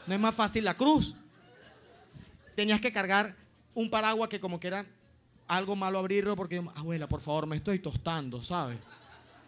No 0.08 0.14
es 0.14 0.20
más 0.20 0.36
fácil 0.36 0.64
la 0.64 0.76
cruz. 0.76 1.16
Tenías 2.56 2.80
que 2.80 2.92
cargar 2.92 3.36
un 3.74 3.90
paraguas 3.90 4.30
que 4.30 4.40
como 4.40 4.60
que 4.60 4.68
era 4.68 4.86
algo 5.48 5.76
malo 5.76 6.00
abrirlo 6.00 6.36
porque, 6.36 6.64
abuela, 6.76 7.08
por 7.08 7.22
favor, 7.22 7.48
me 7.48 7.58
estoy 7.58 7.80
tostando, 7.80 8.42
¿sabes? 8.42 8.78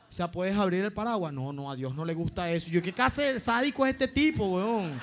O 0.09 0.13
sea, 0.13 0.31
¿puedes 0.31 0.55
abrir 0.55 0.83
el 0.83 0.93
paraguas? 0.93 1.33
No, 1.33 1.51
no, 1.51 1.69
a 1.69 1.75
Dios 1.75 1.93
no 1.93 2.05
le 2.05 2.13
gusta 2.13 2.49
eso. 2.51 2.69
Yo, 2.69 2.81
¿qué 2.81 2.93
clase 2.93 3.33
de 3.33 3.39
sádico 3.39 3.85
es 3.85 3.93
este 3.93 4.07
tipo, 4.07 4.45
weón? 4.45 4.99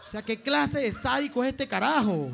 O 0.00 0.10
sea, 0.10 0.22
¿qué 0.22 0.40
clase 0.40 0.80
de 0.80 0.92
sádico 0.92 1.44
es 1.44 1.50
este 1.50 1.68
carajo? 1.68 2.30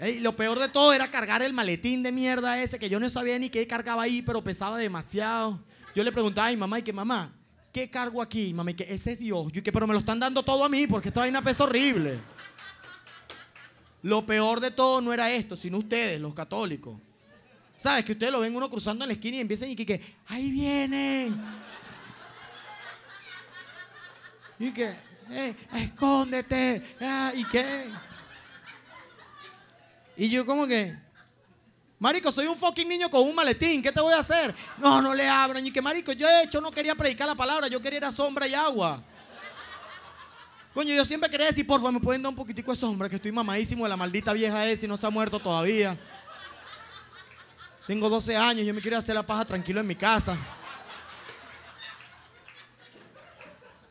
Y 0.00 0.18
lo 0.18 0.34
peor 0.34 0.58
de 0.58 0.68
todo 0.68 0.92
era 0.92 1.08
cargar 1.10 1.42
el 1.42 1.52
maletín 1.52 2.02
de 2.02 2.10
mierda 2.10 2.60
ese 2.60 2.78
que 2.78 2.88
yo 2.88 2.98
no 2.98 3.08
sabía 3.08 3.38
ni 3.38 3.50
qué 3.50 3.66
cargaba 3.66 4.02
ahí, 4.02 4.22
pero 4.22 4.42
pesaba 4.42 4.78
demasiado. 4.78 5.60
Yo 5.94 6.02
le 6.02 6.10
preguntaba 6.10 6.48
a 6.48 6.50
mi 6.50 6.56
mamá 6.56 6.78
y 6.80 6.82
que 6.82 6.92
mamá, 6.92 7.32
¿qué 7.72 7.90
cargo 7.90 8.22
aquí? 8.22 8.52
Mami, 8.52 8.74
que 8.74 8.84
ese 8.84 9.12
es 9.12 9.18
Dios. 9.18 9.50
Yo 9.50 9.62
que, 9.62 9.72
pero 9.72 9.86
me 9.86 9.94
lo 9.94 10.00
están 10.00 10.20
dando 10.20 10.44
todo 10.44 10.64
a 10.64 10.68
mí 10.68 10.86
porque 10.86 11.08
esta 11.08 11.20
vaina 11.20 11.42
pesa 11.42 11.64
horrible. 11.64 12.20
Lo 14.02 14.26
peor 14.26 14.60
de 14.60 14.70
todo 14.70 15.00
no 15.00 15.12
era 15.12 15.30
esto, 15.30 15.56
sino 15.56 15.78
ustedes, 15.78 16.20
los 16.20 16.34
católicos. 16.34 16.96
¿Sabes? 17.76 18.04
Que 18.04 18.12
ustedes 18.12 18.32
lo 18.32 18.40
ven 18.40 18.54
uno 18.54 18.68
cruzando 18.68 19.04
en 19.04 19.08
la 19.08 19.14
esquina 19.14 19.38
y 19.38 19.40
empiezan 19.40 19.70
y 19.70 19.76
que, 19.76 19.86
que 19.86 20.00
ahí 20.28 20.50
vienen. 20.50 21.40
Y 24.58 24.70
que, 24.70 24.94
eh, 25.30 25.56
escóndete. 25.74 26.96
Ah, 27.00 27.32
¿Y 27.34 27.44
qué? 27.44 27.86
Y 30.16 30.28
yo 30.28 30.44
como 30.44 30.66
que, 30.66 30.96
Marico, 32.02 32.32
soy 32.32 32.48
un 32.48 32.56
fucking 32.56 32.88
niño 32.88 33.08
con 33.08 33.20
un 33.20 33.32
maletín, 33.32 33.80
¿qué 33.80 33.92
te 33.92 34.00
voy 34.00 34.12
a 34.12 34.18
hacer? 34.18 34.52
No, 34.76 35.00
no 35.00 35.14
le 35.14 35.28
abran. 35.28 35.64
Y 35.64 35.70
que, 35.70 35.80
Marico, 35.80 36.10
yo 36.10 36.26
de 36.26 36.42
hecho 36.42 36.60
no 36.60 36.72
quería 36.72 36.96
predicar 36.96 37.28
la 37.28 37.36
palabra, 37.36 37.68
yo 37.68 37.80
quería 37.80 37.98
ir 37.98 38.04
a 38.04 38.10
sombra 38.10 38.44
y 38.48 38.54
agua. 38.54 39.00
Coño, 40.74 40.92
yo 40.92 41.04
siempre 41.04 41.30
quería 41.30 41.46
decir, 41.46 41.64
porfa, 41.64 41.92
me 41.92 42.00
pueden 42.00 42.20
dar 42.20 42.30
un 42.30 42.34
poquitico 42.34 42.72
de 42.72 42.76
sombra, 42.76 43.08
que 43.08 43.14
estoy 43.14 43.30
mamadísimo 43.30 43.84
de 43.84 43.90
la 43.90 43.96
maldita 43.96 44.32
vieja 44.32 44.66
esa 44.66 44.84
y 44.84 44.88
no 44.88 44.96
se 44.96 45.06
ha 45.06 45.10
muerto 45.10 45.38
todavía. 45.38 45.96
Tengo 47.86 48.08
12 48.08 48.36
años, 48.36 48.66
yo 48.66 48.74
me 48.74 48.80
quiero 48.80 48.96
hacer 48.96 49.14
la 49.14 49.24
paja 49.24 49.44
tranquilo 49.44 49.78
en 49.78 49.86
mi 49.86 49.94
casa. 49.94 50.36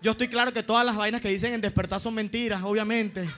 Yo 0.01 0.11
estoy 0.11 0.27
claro 0.27 0.51
que 0.51 0.63
todas 0.63 0.85
las 0.85 0.97
vainas 0.97 1.21
que 1.21 1.29
dicen 1.29 1.53
en 1.53 1.61
despertar 1.61 2.01
son 2.01 2.13
mentiras, 2.13 2.61
obviamente 2.61 3.29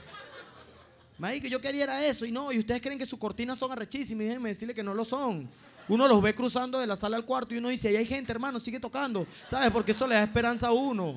que 1.20 1.50
yo 1.50 1.60
quería 1.60 1.84
era 1.84 2.04
eso. 2.04 2.24
Y 2.24 2.32
no, 2.32 2.52
y 2.52 2.58
ustedes 2.58 2.80
creen 2.80 2.98
que 2.98 3.06
sus 3.06 3.18
cortinas 3.18 3.58
son 3.58 3.72
arrechísimas. 3.72 4.24
Y 4.24 4.28
déjenme 4.28 4.48
decirle 4.50 4.74
que 4.74 4.82
no 4.82 4.94
lo 4.94 5.04
son. 5.04 5.48
Uno 5.88 6.08
los 6.08 6.22
ve 6.22 6.34
cruzando 6.34 6.78
de 6.78 6.86
la 6.86 6.96
sala 6.96 7.16
al 7.16 7.24
cuarto 7.24 7.54
y 7.54 7.58
uno 7.58 7.68
dice, 7.68 7.88
ahí 7.88 7.96
hay 7.96 8.06
gente, 8.06 8.32
hermano, 8.32 8.58
sigue 8.58 8.80
tocando. 8.80 9.26
¿Sabes? 9.50 9.70
Porque 9.70 9.92
eso 9.92 10.06
le 10.06 10.14
da 10.14 10.22
esperanza 10.22 10.68
a 10.68 10.72
uno. 10.72 11.16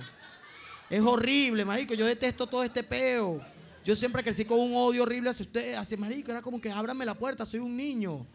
Es 0.90 1.02
horrible, 1.02 1.64
marico. 1.66 1.94
Yo 1.94 2.06
detesto 2.06 2.48
todo 2.48 2.64
este 2.64 2.84
peo. 2.84 3.42
Yo 3.84 3.96
siempre 3.96 4.22
crecí 4.22 4.44
con 4.44 4.60
un 4.60 4.76
odio 4.76 5.04
horrible 5.04 5.30
hacia 5.30 5.46
ustedes, 5.46 5.78
hacia 5.78 5.98
marico. 5.98 6.32
Era 6.32 6.42
como 6.42 6.60
que 6.60 6.70
ábrame 6.70 7.06
la 7.06 7.14
puerta, 7.14 7.46
soy 7.46 7.62
un 7.62 7.76
niño. 7.76 8.26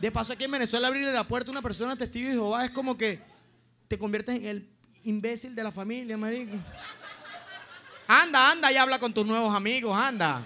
De 0.00 0.10
paso 0.10 0.32
aquí 0.32 0.44
en 0.44 0.50
Venezuela 0.50 0.88
abrirle 0.88 1.12
la 1.12 1.28
puerta 1.28 1.50
a 1.50 1.52
una 1.52 1.62
persona 1.62 1.94
testigo 1.94 2.28
de 2.28 2.34
Jehová 2.34 2.64
es 2.64 2.70
como 2.70 2.96
que 2.96 3.20
te 3.86 3.98
conviertes 3.98 4.36
en 4.36 4.46
el 4.46 4.68
imbécil 5.04 5.54
de 5.54 5.62
la 5.62 5.70
familia, 5.70 6.16
marico. 6.16 6.56
Anda, 8.12 8.50
anda 8.50 8.72
y 8.72 8.76
habla 8.76 8.98
con 8.98 9.14
tus 9.14 9.24
nuevos 9.24 9.54
amigos, 9.54 9.96
anda. 9.96 10.42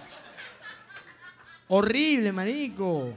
Horrible, 1.67 2.31
marico. 2.31 3.15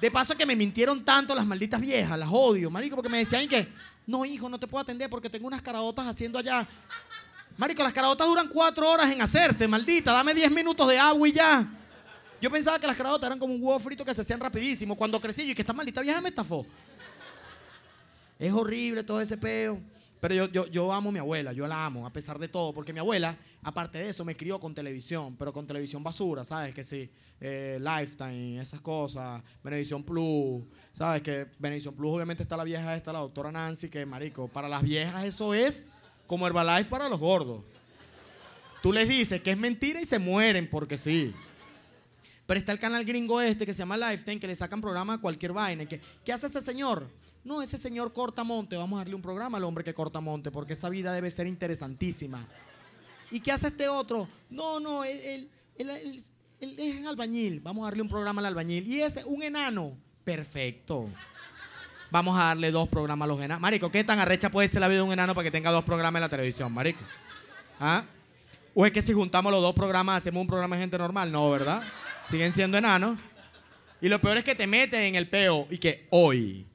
De 0.00 0.10
paso 0.10 0.36
que 0.36 0.44
me 0.44 0.56
mintieron 0.56 1.04
tanto 1.04 1.32
las 1.32 1.46
malditas 1.46 1.80
viejas, 1.80 2.18
las 2.18 2.28
odio, 2.28 2.72
marico, 2.72 2.96
porque 2.96 3.08
me 3.08 3.18
decían 3.18 3.46
que, 3.46 3.72
no, 4.04 4.24
hijo, 4.24 4.48
no 4.48 4.58
te 4.58 4.66
puedo 4.66 4.82
atender 4.82 5.08
porque 5.08 5.30
tengo 5.30 5.46
unas 5.46 5.62
caradotas 5.62 6.08
haciendo 6.08 6.40
allá. 6.40 6.66
Marico, 7.56 7.84
las 7.84 7.92
caradotas 7.92 8.26
duran 8.26 8.48
cuatro 8.48 8.90
horas 8.90 9.08
en 9.12 9.22
hacerse, 9.22 9.68
maldita, 9.68 10.12
dame 10.12 10.34
diez 10.34 10.50
minutos 10.50 10.88
de 10.88 10.98
agua 10.98 11.28
y 11.28 11.30
ya. 11.30 11.64
Yo 12.40 12.50
pensaba 12.50 12.80
que 12.80 12.88
las 12.88 12.96
caradotas 12.96 13.28
eran 13.28 13.38
como 13.38 13.54
un 13.54 13.62
huevo 13.62 13.78
frito 13.78 14.04
que 14.04 14.12
se 14.12 14.22
hacían 14.22 14.40
rapidísimo. 14.40 14.96
Cuando 14.96 15.20
crecí, 15.20 15.42
y 15.42 15.54
que 15.54 15.62
esta 15.62 15.72
maldita 15.72 16.00
vieja 16.00 16.20
me 16.20 16.30
estafó. 16.30 16.66
Es 18.40 18.52
horrible 18.52 19.04
todo 19.04 19.20
ese 19.20 19.36
peo. 19.36 19.80
Pero 20.22 20.36
yo, 20.36 20.48
yo, 20.52 20.66
yo 20.68 20.92
amo 20.92 21.08
a 21.08 21.12
mi 21.12 21.18
abuela, 21.18 21.52
yo 21.52 21.66
la 21.66 21.84
amo, 21.84 22.06
a 22.06 22.12
pesar 22.12 22.38
de 22.38 22.46
todo, 22.46 22.72
porque 22.72 22.92
mi 22.92 23.00
abuela, 23.00 23.36
aparte 23.60 23.98
de 23.98 24.08
eso, 24.08 24.24
me 24.24 24.36
crió 24.36 24.60
con 24.60 24.72
televisión, 24.72 25.34
pero 25.36 25.52
con 25.52 25.66
televisión 25.66 26.04
basura, 26.04 26.44
¿sabes? 26.44 26.72
Que 26.72 26.84
sí, 26.84 27.10
eh, 27.40 27.80
Lifetime, 27.80 28.60
esas 28.60 28.80
cosas, 28.80 29.42
Benevisión 29.64 30.04
Plus, 30.04 30.62
¿sabes? 30.92 31.22
Que 31.22 31.48
Benevisión 31.58 31.96
Plus 31.96 32.12
obviamente 32.12 32.44
está 32.44 32.56
la 32.56 32.62
vieja 32.62 32.94
esta, 32.94 33.12
la 33.12 33.18
doctora 33.18 33.50
Nancy, 33.50 33.88
que 33.88 34.06
marico, 34.06 34.46
para 34.46 34.68
las 34.68 34.84
viejas 34.84 35.24
eso 35.24 35.54
es 35.54 35.88
como 36.28 36.46
Herbalife 36.46 36.88
para 36.88 37.08
los 37.08 37.18
gordos. 37.18 37.64
Tú 38.80 38.92
les 38.92 39.08
dices 39.08 39.40
que 39.40 39.50
es 39.50 39.58
mentira 39.58 40.00
y 40.00 40.04
se 40.04 40.20
mueren 40.20 40.70
porque 40.70 40.98
sí. 40.98 41.34
Pero 42.46 42.58
está 42.58 42.72
el 42.72 42.78
canal 42.78 43.04
gringo 43.04 43.40
este 43.40 43.64
que 43.64 43.72
se 43.72 43.80
llama 43.80 43.96
Lifetime, 43.96 44.40
que 44.40 44.46
le 44.46 44.54
sacan 44.54 44.80
programa 44.80 45.14
a 45.14 45.18
cualquier 45.18 45.52
vaina. 45.52 45.86
Que, 45.86 46.00
¿Qué 46.24 46.32
hace 46.32 46.46
ese 46.46 46.60
señor? 46.60 47.08
No, 47.44 47.62
ese 47.62 47.78
señor 47.78 48.12
corta 48.12 48.44
monte. 48.44 48.76
Vamos 48.76 48.96
a 48.96 49.00
darle 49.00 49.14
un 49.14 49.22
programa 49.22 49.58
al 49.58 49.64
hombre 49.64 49.84
que 49.84 49.94
corta 49.94 50.20
monte, 50.20 50.50
porque 50.50 50.74
esa 50.74 50.88
vida 50.88 51.12
debe 51.12 51.30
ser 51.30 51.46
interesantísima. 51.46 52.46
¿Y 53.30 53.40
qué 53.40 53.52
hace 53.52 53.68
este 53.68 53.88
otro? 53.88 54.28
No, 54.50 54.78
no, 54.78 55.04
él, 55.04 55.18
él, 55.20 55.50
él, 55.76 56.22
él 56.60 56.78
es 56.78 57.06
albañil. 57.06 57.60
Vamos 57.60 57.82
a 57.82 57.86
darle 57.86 58.02
un 58.02 58.08
programa 58.08 58.40
al 58.40 58.46
albañil. 58.46 58.86
Y 58.86 59.00
ese, 59.00 59.24
un 59.24 59.42
enano. 59.42 59.96
Perfecto. 60.24 61.08
Vamos 62.10 62.38
a 62.38 62.44
darle 62.44 62.70
dos 62.70 62.88
programas 62.88 63.26
a 63.26 63.28
los 63.28 63.40
enanos. 63.40 63.60
Marico, 63.60 63.90
¿qué 63.90 64.04
tan 64.04 64.18
arrecha 64.18 64.50
puede 64.50 64.68
ser 64.68 64.80
la 64.80 64.88
vida 64.88 64.98
de 64.98 65.04
un 65.04 65.12
enano 65.12 65.34
para 65.34 65.44
que 65.44 65.50
tenga 65.50 65.70
dos 65.70 65.82
programas 65.82 66.18
en 66.18 66.22
la 66.22 66.28
televisión, 66.28 66.72
marico? 66.72 67.00
¿Ah? 67.80 68.04
¿O 68.74 68.84
es 68.86 68.92
que 68.92 69.02
si 69.02 69.12
juntamos 69.12 69.50
los 69.50 69.62
dos 69.62 69.74
programas 69.74 70.18
hacemos 70.18 70.42
un 70.42 70.46
programa 70.46 70.76
de 70.76 70.82
gente 70.82 70.98
normal? 70.98 71.32
No, 71.32 71.50
¿verdad? 71.50 71.82
Siguen 72.24 72.52
siendo 72.52 72.78
enanos. 72.78 73.18
Y 74.00 74.08
lo 74.08 74.20
peor 74.20 74.38
es 74.38 74.44
que 74.44 74.54
te 74.54 74.66
meten 74.66 75.00
en 75.02 75.14
el 75.14 75.28
peo 75.28 75.66
y 75.70 75.78
que 75.78 76.06
hoy, 76.10 76.66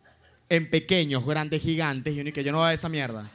en 0.50 0.70
pequeños, 0.70 1.26
grandes, 1.26 1.62
gigantes, 1.62 2.14
y 2.14 2.22
uno 2.22 2.32
que 2.32 2.44
yo 2.44 2.52
no 2.52 2.60
voy 2.60 2.70
a 2.70 2.74
esa 2.74 2.88
mierda. 2.90 3.30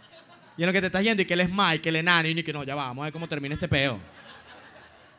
Y 0.57 0.63
en 0.63 0.67
lo 0.67 0.73
que 0.73 0.81
te 0.81 0.87
estás 0.87 1.03
yendo 1.03 1.23
y 1.23 1.27
que 1.27 1.35
él 1.35 1.41
es 1.41 1.51
Mike, 1.51 1.89
el 1.89 1.97
enano, 1.97 2.29
y 2.29 2.33
uno 2.33 2.41
y 2.41 2.43
que 2.43 2.53
no, 2.53 2.65
ya 2.65 2.75
va, 2.75 2.87
vamos 2.87 3.03
a 3.03 3.05
ver 3.07 3.13
cómo 3.13 3.29
termina 3.29 3.55
este 3.55 3.69
peo. 3.69 3.99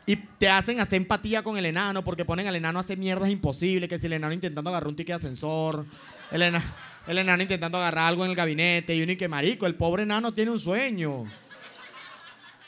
Y 0.06 0.16
te 0.16 0.50
hacen 0.50 0.80
hacer 0.80 0.98
empatía 0.98 1.44
con 1.44 1.58
el 1.58 1.66
enano 1.66 2.04
porque 2.04 2.26
ponen 2.26 2.48
al 2.48 2.56
enano 2.56 2.78
a 2.78 2.82
hacer 2.82 2.98
mierdas 2.98 3.30
imposibles, 3.30 3.88
que 3.88 3.98
si 3.98 4.08
el 4.08 4.14
enano 4.14 4.34
intentando 4.34 4.70
agarrar 4.70 4.88
un 4.90 4.96
ticket 4.96 5.14
de 5.14 5.16
ascensor, 5.16 5.86
el, 6.32 6.42
ena- 6.42 6.64
el 7.08 7.18
enano 7.20 7.42
intentando 7.42 7.78
agarrar 7.78 8.10
algo 8.10 8.26
en 8.26 8.32
el 8.32 8.36
gabinete, 8.36 8.96
y 8.96 9.02
uno 9.02 9.14
que 9.18 9.28
marico, 9.28 9.66
el 9.66 9.76
pobre 9.76 10.04
enano 10.04 10.32
tiene 10.32 10.52
un 10.52 10.60
sueño. 10.60 11.22
O 11.22 11.28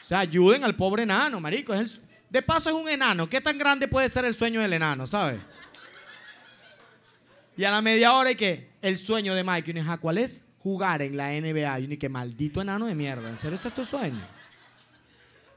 sea, 0.08 0.20
ayuden 0.20 0.64
al 0.64 0.76
pobre 0.76 1.04
enano, 1.04 1.40
marico. 1.40 1.74
Es 1.74 1.80
el 1.80 2.02
de 2.36 2.42
paso 2.42 2.70
es 2.70 2.76
un 2.76 2.90
enano. 2.90 3.30
¿Qué 3.30 3.40
tan 3.40 3.58
grande 3.58 3.88
puede 3.88 4.10
ser 4.10 4.26
el 4.26 4.36
sueño 4.36 4.60
del 4.60 4.74
enano, 4.74 5.08
sabes? 5.08 5.40
Y 7.56 7.64
a 7.64 7.72
la 7.72 7.82
media 7.82 8.12
hora 8.14 8.32
y 8.32 8.36
que 8.36 8.72
el 8.82 8.98
sueño 8.98 9.34
de 9.34 9.42
Mike, 9.42 9.72
y 9.74 9.80
"Ajá, 9.80 9.98
¿cuál 10.00 10.18
es? 10.18 10.44
Jugar 10.60 11.02
en 11.02 11.16
la 11.16 11.32
NBA. 11.32 11.80
Y 11.80 11.96
que 11.96 12.10
maldito 12.10 12.62
enano 12.62 12.88
de 12.88 12.94
mierda. 12.94 13.30
¿En 13.30 13.38
serio 13.38 13.56
ese 13.56 13.70
es 13.70 13.74
tu 13.74 13.86
sueño? 13.86 14.20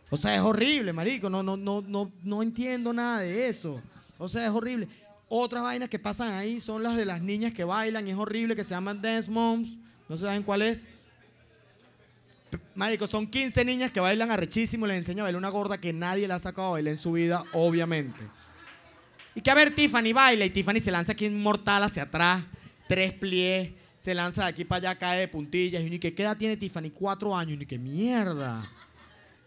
O 0.09 0.17
sea, 0.17 0.37
es 0.37 0.41
horrible, 0.41 0.93
marico. 0.93 1.29
No, 1.29 1.43
no, 1.43 1.57
no, 1.57 1.83
no, 1.85 2.13
no 2.23 2.43
entiendo 2.45 2.93
nada 2.93 3.23
de 3.23 3.49
eso. 3.49 3.83
O 4.17 4.29
sea, 4.29 4.45
es 4.47 4.53
horrible. 4.53 4.87
Otras 5.29 5.65
vainas 5.65 5.89
que 5.89 5.99
pasan 5.99 6.31
ahí 6.35 6.61
son 6.61 6.85
las 6.85 6.95
de 6.97 7.05
las 7.07 7.21
niñas 7.21 7.53
que 7.53 7.65
bailan 7.65 8.07
es 8.07 8.15
horrible, 8.17 8.55
que 8.55 8.63
se 8.63 8.71
llaman 8.71 9.03
Dance 9.03 9.29
Moms. 9.29 9.71
No 10.09 10.17
saben 10.17 10.45
cuál 10.45 10.63
es. 10.63 10.87
Marico, 12.75 13.07
son 13.07 13.27
15 13.27 13.65
niñas 13.65 13.91
que 13.91 14.01
bailan 14.01 14.31
arrechísimo 14.31 14.87
y 14.87 14.91
les 14.91 14.99
enseña 14.99 15.23
a 15.23 15.25
bailar 15.25 15.39
una 15.39 15.49
gorda 15.49 15.79
que 15.79 15.93
nadie 15.93 16.29
le 16.29 16.35
ha 16.35 16.39
sacado 16.39 16.69
a 16.69 16.71
bailar 16.73 16.93
en 16.93 16.99
su 16.99 17.13
vida, 17.13 17.45
obviamente. 17.53 18.21
Y 19.35 19.41
que 19.41 19.51
a 19.51 19.55
ver, 19.55 19.75
Tiffany 19.75 20.13
baila 20.13 20.45
y 20.45 20.51
Tiffany 20.51 20.81
se 20.81 20.91
lanza 20.91 21.13
aquí 21.13 21.29
mortal 21.31 21.83
hacia 21.83 22.05
atrás, 22.05 22.43
tres 22.89 23.13
pliés, 23.13 23.71
se 23.97 24.15
lanza 24.15 24.45
de 24.45 24.49
aquí 24.49 24.65
para 24.65 24.91
allá, 24.91 24.99
cae 24.99 25.21
de 25.21 25.29
puntillas. 25.29 25.83
Y 25.83 25.87
uno, 25.87 25.97
¿y 25.97 25.99
qué 25.99 26.15
edad 26.17 26.37
tiene 26.37 26.57
Tiffany? 26.57 26.91
Cuatro 26.91 27.37
años. 27.37 27.51
Y 27.51 27.55
uno, 27.55 27.63
¿y 27.65 27.67
qué 27.67 27.79
mierda? 27.79 28.71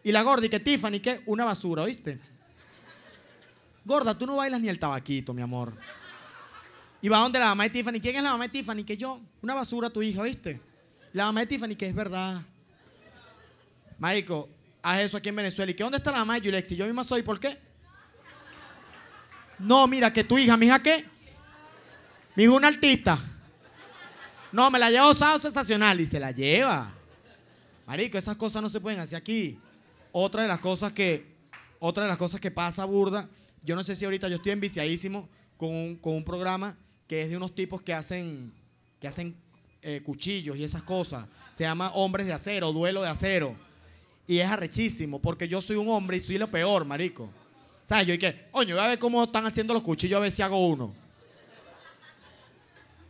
Y 0.03 0.11
la 0.11 0.21
gorda, 0.23 0.45
y 0.45 0.49
que 0.49 0.59
Tiffany, 0.59 0.99
¿qué? 0.99 1.21
Una 1.25 1.45
basura, 1.45 1.83
¿oíste? 1.83 2.19
Gorda, 3.83 4.17
tú 4.17 4.25
no 4.25 4.35
bailas 4.35 4.61
ni 4.61 4.69
el 4.69 4.77
tabaquito, 4.77 5.33
mi 5.33 5.41
amor. 5.41 5.73
Y 7.01 7.09
va 7.09 7.19
donde 7.19 7.39
la 7.39 7.47
mamá 7.47 7.63
de 7.63 7.71
Tiffany. 7.71 7.99
¿Quién 7.99 8.15
es 8.15 8.23
la 8.23 8.31
mamá 8.31 8.43
de 8.45 8.49
Tiffany? 8.49 8.83
Que 8.83 8.95
yo. 8.95 9.19
Una 9.41 9.55
basura 9.55 9.89
tu 9.89 10.01
hija, 10.01 10.21
¿oíste? 10.21 10.61
La 11.13 11.25
mamá 11.25 11.41
de 11.41 11.47
Tiffany, 11.47 11.75
que 11.75 11.87
es 11.87 11.95
verdad. 11.95 12.43
Marico, 14.01 14.49
haz 14.81 15.01
eso 15.01 15.17
aquí 15.17 15.29
en 15.29 15.35
Venezuela. 15.35 15.71
¿Y 15.71 15.75
que 15.75 15.83
dónde 15.83 15.99
está 15.99 16.11
la 16.11 16.17
mamá 16.17 16.33
de 16.33 16.41
Yulexi? 16.41 16.75
Yo 16.75 16.87
misma 16.87 17.03
soy, 17.03 17.21
¿por 17.21 17.39
qué? 17.39 17.55
No, 19.59 19.85
mira, 19.85 20.11
que 20.11 20.23
tu 20.23 20.39
hija, 20.39 20.57
¿mi 20.57 20.65
hija 20.65 20.81
qué? 20.81 21.05
Mi 22.35 22.45
hija 22.45 22.53
una 22.53 22.69
artista. 22.69 23.19
No, 24.51 24.71
me 24.71 24.79
la 24.79 24.89
llevo 24.89 25.13
sábado 25.13 25.37
sensacional 25.37 26.01
y 26.01 26.07
se 26.07 26.19
la 26.19 26.31
lleva. 26.31 26.91
Marico, 27.85 28.17
esas 28.17 28.35
cosas 28.37 28.63
no 28.63 28.69
se 28.69 28.81
pueden 28.81 28.99
hacer 28.99 29.19
aquí. 29.19 29.59
Otra 30.11 30.41
de 30.41 30.47
las 30.47 30.59
cosas 30.59 30.93
que, 30.93 31.35
otra 31.77 32.01
de 32.01 32.09
las 32.09 32.17
cosas 32.17 32.41
que 32.41 32.49
pasa 32.49 32.85
burda, 32.85 33.29
yo 33.61 33.75
no 33.75 33.83
sé 33.83 33.95
si 33.95 34.03
ahorita 34.03 34.29
yo 34.29 34.37
estoy 34.37 34.53
enviciadísimo 34.53 35.29
con 35.57 35.69
un, 35.69 35.95
con 35.97 36.13
un 36.13 36.25
programa 36.25 36.75
que 37.05 37.21
es 37.21 37.29
de 37.29 37.37
unos 37.37 37.53
tipos 37.53 37.83
que 37.83 37.93
hacen, 37.93 38.51
que 38.99 39.07
hacen 39.07 39.35
eh, 39.83 40.01
cuchillos 40.03 40.57
y 40.57 40.63
esas 40.63 40.81
cosas. 40.81 41.27
Se 41.51 41.65
llama 41.65 41.91
Hombres 41.91 42.25
de 42.25 42.33
Acero, 42.33 42.73
Duelo 42.73 43.03
de 43.03 43.09
Acero. 43.09 43.69
Y 44.27 44.39
es 44.39 44.49
arrechísimo, 44.49 45.19
porque 45.19 45.47
yo 45.47 45.61
soy 45.61 45.75
un 45.75 45.89
hombre 45.89 46.17
y 46.17 46.19
soy 46.19 46.37
lo 46.37 46.49
peor, 46.49 46.85
marico. 46.85 47.29
¿Sabes? 47.85 48.07
Yo 48.07 48.13
dije, 48.13 48.47
oye, 48.51 48.73
voy 48.73 48.81
a 48.81 48.87
ver 48.87 48.99
cómo 48.99 49.23
están 49.23 49.45
haciendo 49.45 49.73
los 49.73 49.83
cuchillos, 49.83 50.17
a 50.17 50.21
ver 50.21 50.31
si 50.31 50.41
hago 50.41 50.67
uno. 50.67 50.93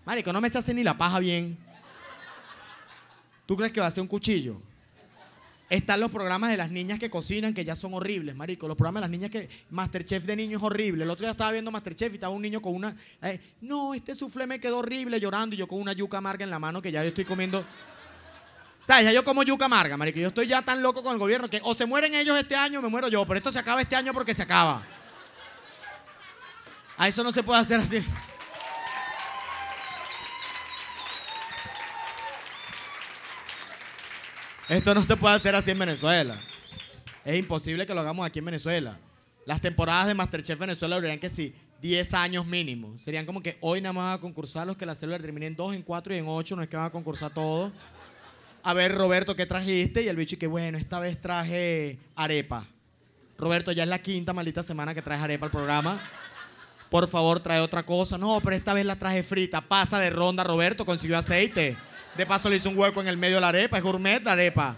Marico, 0.06 0.34
no 0.34 0.42
me 0.42 0.50
se 0.50 0.58
hace 0.58 0.74
ni 0.74 0.84
la 0.84 0.98
paja 0.98 1.20
bien. 1.20 1.58
¿Tú 3.46 3.56
crees 3.56 3.72
que 3.72 3.82
va 3.82 3.88
a 3.88 3.92
ser 3.92 4.02
un 4.02 4.08
cuchillo? 4.08 4.62
Están 5.70 6.02
los 6.02 6.12
programas 6.12 6.50
de 6.50 6.58
las 6.58 6.70
niñas 6.70 7.00
que 7.00 7.10
cocinan, 7.10 7.54
que 7.54 7.64
ya 7.64 7.76
son 7.76 7.94
horribles, 7.94 8.36
marico. 8.36 8.68
Los 8.68 8.76
programas 8.76 9.02
de 9.02 9.08
las 9.08 9.10
niñas 9.10 9.30
que... 9.30 9.50
Masterchef 9.70 10.26
de 10.26 10.36
niños 10.36 10.62
es 10.62 10.66
horrible. 10.66 11.04
El 11.06 11.10
otro 11.10 11.24
día 11.24 11.32
estaba 11.32 11.52
viendo 11.52 11.72
Masterchef 11.72 12.12
y 12.12 12.16
estaba 12.16 12.34
un 12.34 12.42
niño 12.42 12.62
con 12.62 12.76
una... 12.76 12.96
eh, 13.22 13.40
no, 13.62 13.94
este 13.94 14.14
suflé 14.14 14.48
me 14.48 14.60
quedó 14.60 14.80
horrible 14.80 15.20
llorando 15.20 15.56
y 15.56 15.60
yo 15.60 15.68
con 15.68 15.80
una 15.80 15.94
yuca 15.94 16.18
amarga 16.18 16.44
en 16.44 16.50
la 16.50 16.60
mano 16.60 16.82
que 16.82 16.92
ya 16.92 17.04
yo 17.04 17.10
estoy 17.10 17.24
comiendo... 17.24 17.64
¿Sabes? 18.82 19.06
Ya 19.06 19.12
yo 19.12 19.24
como 19.24 19.44
yuca 19.44 19.66
amarga, 19.66 19.96
marico. 19.96 20.20
Yo 20.20 20.30
estoy 20.30 20.48
ya 20.48 20.62
tan 20.62 20.82
loco 20.82 21.04
con 21.04 21.14
el 21.14 21.20
gobierno 21.20 21.50
que 21.50 21.62
o 21.64 21.74
se 21.74 21.86
mueren 21.86 22.16
ellos 22.16 22.38
este 22.38 22.56
año 22.56 22.80
o 22.80 22.82
me 22.82 22.90
muero 22.90 23.08
yo. 23.08 23.26
Pero 23.26 23.38
esto 23.38 23.52
se 23.52 23.60
acaba 23.60 23.82
este 23.82 23.96
año 23.96 24.14
porque 24.14 24.34
se 24.34 24.44
acaba. 24.44 24.82
A 26.98 27.08
eso 27.08 27.24
no 27.24 27.32
se 27.32 27.44
puede 27.44 27.60
hacer 27.60 27.80
así. 27.80 28.04
Esto 34.68 34.96
no 34.96 35.04
se 35.04 35.18
puede 35.18 35.36
hacer 35.36 35.54
así 35.54 35.72
en 35.72 35.80
Venezuela. 35.80 36.40
Es 37.26 37.36
imposible 37.38 37.86
que 37.86 37.94
lo 37.94 38.00
hagamos 38.00 38.26
aquí 38.26 38.40
en 38.40 38.46
Venezuela. 38.46 38.98
Las 39.46 39.60
temporadas 39.60 40.08
de 40.08 40.14
Masterchef 40.14 40.58
Venezuela 40.58 40.96
durarían 40.96 41.20
que 41.20 41.30
sí, 41.30 41.54
10 41.82 42.14
años 42.14 42.46
mínimo. 42.46 42.98
Serían 42.98 43.26
como 43.26 43.44
que 43.44 43.58
hoy 43.62 43.82
nada 43.82 43.94
más 43.94 44.04
van 44.06 44.14
a 44.14 44.22
concursar 44.22 44.66
los 44.66 44.78
que 44.78 44.86
la 44.86 44.96
célula 44.96 45.20
termine 45.20 45.48
en 45.48 45.56
2, 45.56 45.76
en 45.76 45.82
4 45.82 46.16
y 46.16 46.18
en 46.20 46.26
8. 46.28 46.56
No 46.56 46.64
es 46.64 46.70
que 46.70 46.78
van 46.78 46.86
a 46.86 46.90
concursar 46.90 47.34
todos. 47.34 47.72
A 48.64 48.74
ver, 48.74 48.96
Roberto, 48.96 49.36
¿qué 49.36 49.46
trajiste? 49.46 50.04
Y 50.04 50.08
el 50.08 50.16
bicho, 50.16 50.38
que 50.38 50.48
bueno, 50.48 50.78
esta 50.78 51.00
vez 51.00 51.20
traje 51.20 51.98
arepa. 52.16 52.68
Roberto, 53.38 53.72
ya 53.72 53.84
es 53.84 53.90
la 53.90 54.00
quinta 54.00 54.34
maldita 54.34 54.62
semana 54.62 54.94
que 54.94 55.02
traes 55.02 55.22
arepa 55.22 55.48
al 55.48 55.52
programa. 55.52 56.00
Por 56.92 57.08
favor, 57.08 57.40
trae 57.40 57.60
otra 57.60 57.84
cosa. 57.84 58.18
No, 58.18 58.40
pero 58.42 58.56
esta 58.56 58.74
vez 58.74 58.86
la 58.86 58.98
traje 58.98 59.24
frita. 59.24 59.62
Pasa 59.62 59.98
de 59.98 60.12
ronda, 60.12 60.44
Roberto, 60.44 60.86
consiguió 60.86 61.18
aceite. 61.18 61.76
De 62.16 62.26
paso 62.26 62.50
le 62.50 62.58
hizo 62.58 62.70
un 62.70 62.78
hueco 62.78 63.02
en 63.02 63.08
el 63.08 63.18
medio 63.18 63.36
de 63.36 63.42
la 63.42 63.48
arepa. 63.48 63.78
Es 63.78 63.84
gourmet 63.84 64.24
la 64.24 64.34
arepa. 64.34 64.76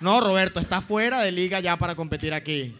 No, 0.00 0.20
Roberto, 0.20 0.60
está 0.60 0.80
fuera 0.80 1.20
de 1.20 1.32
liga 1.32 1.60
ya 1.60 1.76
para 1.76 1.94
competir 1.94 2.32
aquí. 2.32 2.78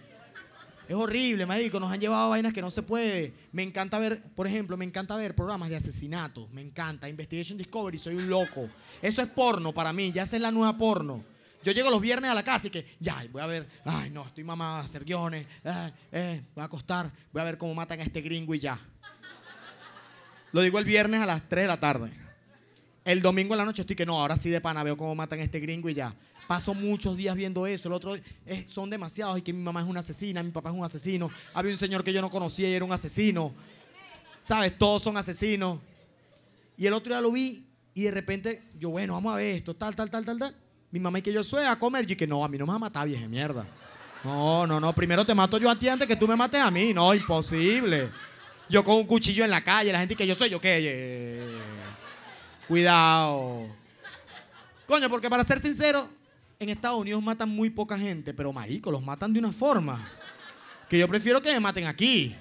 Es 0.89 0.95
horrible, 0.95 1.47
marico. 1.47 1.81
Nos 1.81 1.91
han 1.91 2.01
llevado 2.01 2.31
vainas 2.31 2.53
que 2.53 2.63
no 2.63 2.71
se 2.71 2.83
puede. 2.83 3.35
Me 3.53 3.63
encanta 3.63 3.99
ver, 3.99 4.23
por 4.35 4.47
ejemplo, 4.47 4.77
me 4.77 4.85
encanta 4.85 5.17
ver 5.17 5.35
programas 5.35 5.69
de 5.69 5.77
asesinatos. 5.77 6.51
Me 6.53 6.63
encanta. 6.63 7.09
Investigation 7.09 7.59
Discovery, 7.59 7.99
soy 7.99 8.15
un 8.15 8.29
loco. 8.29 8.69
Eso 9.03 9.23
es 9.23 9.29
porno 9.29 9.73
para 9.73 9.93
mí. 9.93 10.13
Ya 10.13 10.23
es 10.23 10.33
la 10.33 10.51
nueva 10.51 10.77
porno. 10.77 11.25
Yo 11.67 11.73
llego 11.73 11.91
los 11.91 12.01
viernes 12.01 12.31
a 12.31 12.35
la 12.35 12.45
casa 12.45 12.69
y 12.69 12.71
que, 12.71 12.87
ya, 13.01 13.27
voy 13.33 13.43
a 13.43 13.47
ver, 13.47 13.69
ay, 13.85 14.09
no, 14.11 14.25
estoy 14.25 14.45
mamá 14.45 14.79
a 14.79 14.81
hacer 14.83 15.05
guiones, 15.05 15.49
eh, 16.13 16.43
voy 16.55 16.63
a 16.63 16.67
acostar, 16.67 17.11
voy 17.33 17.43
a 17.43 17.45
ver 17.45 17.59
cómo 17.59 17.75
matan 17.75 17.99
a 17.99 18.05
este 18.05 18.21
gringo 18.21 18.55
y 18.55 18.61
ya. 18.61 18.79
Lo 20.53 20.61
digo 20.61 20.79
el 20.79 20.85
viernes 20.85 21.21
a 21.21 21.27
las 21.27 21.49
3 21.49 21.65
de 21.65 21.67
la 21.67 21.81
tarde. 21.81 22.13
El 23.05 23.21
domingo 23.21 23.55
en 23.55 23.59
la 23.59 23.65
noche 23.65 23.83
estoy 23.83 23.97
que 23.97 24.07
no, 24.07 24.21
ahora 24.21 24.37
sí 24.37 24.49
de 24.49 24.61
pana 24.61 24.85
veo 24.85 24.97
cómo 24.97 25.13
matan 25.17 25.41
a 25.41 25.43
este 25.43 25.59
gringo 25.59 25.89
y 25.89 25.95
ya. 25.95 26.15
Paso 26.47 26.75
muchos 26.75 27.17
días 27.17 27.35
viendo 27.35 27.67
eso. 27.67 27.89
El 27.89 27.95
otro 27.95 28.15
es- 28.15 28.71
son 28.71 28.89
demasiados 28.89 29.39
y 29.39 29.43
que 29.43 29.53
mi 29.53 29.63
mamá 29.63 29.81
es 29.83 29.87
una 29.89 30.01
asesina, 30.01 30.43
mi 30.43 30.51
papá 30.53 30.69
es 30.71 30.75
un 30.77 30.85
asesino. 30.85 31.31
Había 31.55 31.73
un 31.73 31.77
señor 31.77 32.05
que 32.05 32.13
yo 32.13 32.21
no 32.23 32.31
conocía 32.31 32.69
y 32.69 32.75
era 32.75 32.85
un 32.85 32.93
asesino. 32.93 33.53
¿Sabes? 34.41 34.79
Todos 34.79 35.03
son 35.03 35.17
asesinos. 35.17 35.81
Y 36.77 36.87
el 36.87 36.93
otro 36.93 37.13
día 37.13 37.21
lo 37.21 37.33
vi 37.33 37.67
y 37.95 38.03
de 38.03 38.11
repente 38.13 38.63
yo, 38.79 38.91
bueno, 38.91 39.15
vamos 39.15 39.33
a 39.33 39.37
ver 39.37 39.57
esto, 39.57 39.75
tal, 39.75 39.97
tal, 39.97 40.11
tal, 40.11 40.25
tal, 40.25 40.39
tal. 40.39 40.55
Mi 40.93 41.01
mamá 41.01 41.19
y 41.19 41.23
que 41.23 41.33
yo 41.33 41.43
soy 41.43 41.65
a 41.65 41.77
comer 41.79 42.09
y 42.11 42.15
que 42.15 42.27
no, 42.27 42.45
a 42.45 42.49
mí 42.49 42.57
no 42.57 42.65
me 42.65 42.69
vas 42.71 42.77
a 42.77 42.81
matar, 42.81 43.09
vieja 43.09 43.27
mierda. 43.27 43.67
No, 44.23 44.67
no, 44.67 44.79
no, 44.79 44.93
primero 44.95 45.25
te 45.27 45.35
mato 45.35 45.59
yo 45.59 45.69
a 45.69 45.77
ti 45.79 45.89
antes 45.89 46.07
que 46.07 46.17
tú 46.17 46.29
me 46.29 46.37
mates 46.37 46.61
a 46.61 46.71
mí. 46.71 46.93
No, 46.95 47.13
imposible. 47.15 48.11
Yo 48.69 48.85
con 48.85 48.97
un 48.97 49.07
cuchillo 49.07 49.45
en 49.45 49.51
la 49.51 49.63
calle, 49.63 49.93
la 49.93 49.99
gente 50.01 50.15
que 50.15 50.27
yo 50.27 50.35
soy, 50.35 50.49
yo 50.51 50.61
qué. 50.61 50.79
Eh, 50.81 51.41
Cuidado. 52.69 53.67
Coño, 54.87 55.09
porque 55.09 55.29
para 55.31 55.45
ser 55.45 55.61
sincero, 55.61 56.09
en 56.59 56.69
Estados 56.69 57.01
Unidos 57.01 57.23
matan 57.23 57.49
muy 57.49 57.71
poca 57.71 57.99
gente, 57.99 58.33
pero 58.33 58.53
marico, 58.53 58.91
los 58.91 59.03
matan 59.03 59.33
de 59.33 59.39
una 59.39 59.53
forma 59.53 60.11
que 60.89 60.99
yo 60.99 61.09
prefiero 61.09 61.41
que 61.41 61.53
me 61.53 61.61
maten 61.61 61.87
aquí. 61.87 62.35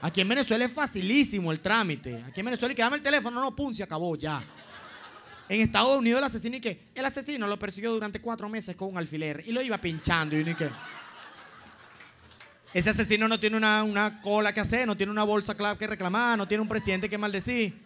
Aquí 0.00 0.20
en 0.20 0.28
Venezuela 0.28 0.64
es 0.64 0.72
facilísimo 0.72 1.52
el 1.52 1.60
trámite. 1.60 2.22
Aquí 2.26 2.40
en 2.40 2.46
Venezuela 2.46 2.72
y 2.72 2.76
que 2.76 2.82
dame 2.82 2.96
el 2.96 3.02
teléfono, 3.02 3.40
no, 3.40 3.54
pum, 3.54 3.72
se 3.72 3.82
acabó 3.82 4.16
ya. 4.16 4.42
En 5.48 5.60
Estados 5.60 5.98
Unidos 5.98 6.18
el 6.18 6.24
asesino 6.24 6.56
y 6.56 6.60
que 6.60 6.88
el 6.94 7.04
asesino 7.04 7.46
lo 7.46 7.58
persiguió 7.58 7.92
durante 7.92 8.20
cuatro 8.20 8.48
meses 8.48 8.74
con 8.74 8.88
un 8.88 8.98
alfiler 8.98 9.42
y 9.46 9.52
lo 9.52 9.62
iba 9.62 9.78
pinchando 9.78 10.36
y 10.36 10.44
ni 10.44 10.54
que 10.54 10.68
ese 12.74 12.90
asesino 12.90 13.28
no 13.28 13.38
tiene 13.38 13.56
una, 13.56 13.84
una 13.84 14.20
cola 14.20 14.52
que 14.52 14.60
hacer, 14.60 14.86
no 14.86 14.96
tiene 14.96 15.12
una 15.12 15.22
bolsa 15.22 15.54
clave 15.54 15.78
que 15.78 15.86
reclamar, 15.86 16.36
no 16.36 16.48
tiene 16.48 16.62
un 16.62 16.68
presidente 16.68 17.08
que 17.08 17.16
maldecir. 17.16 17.85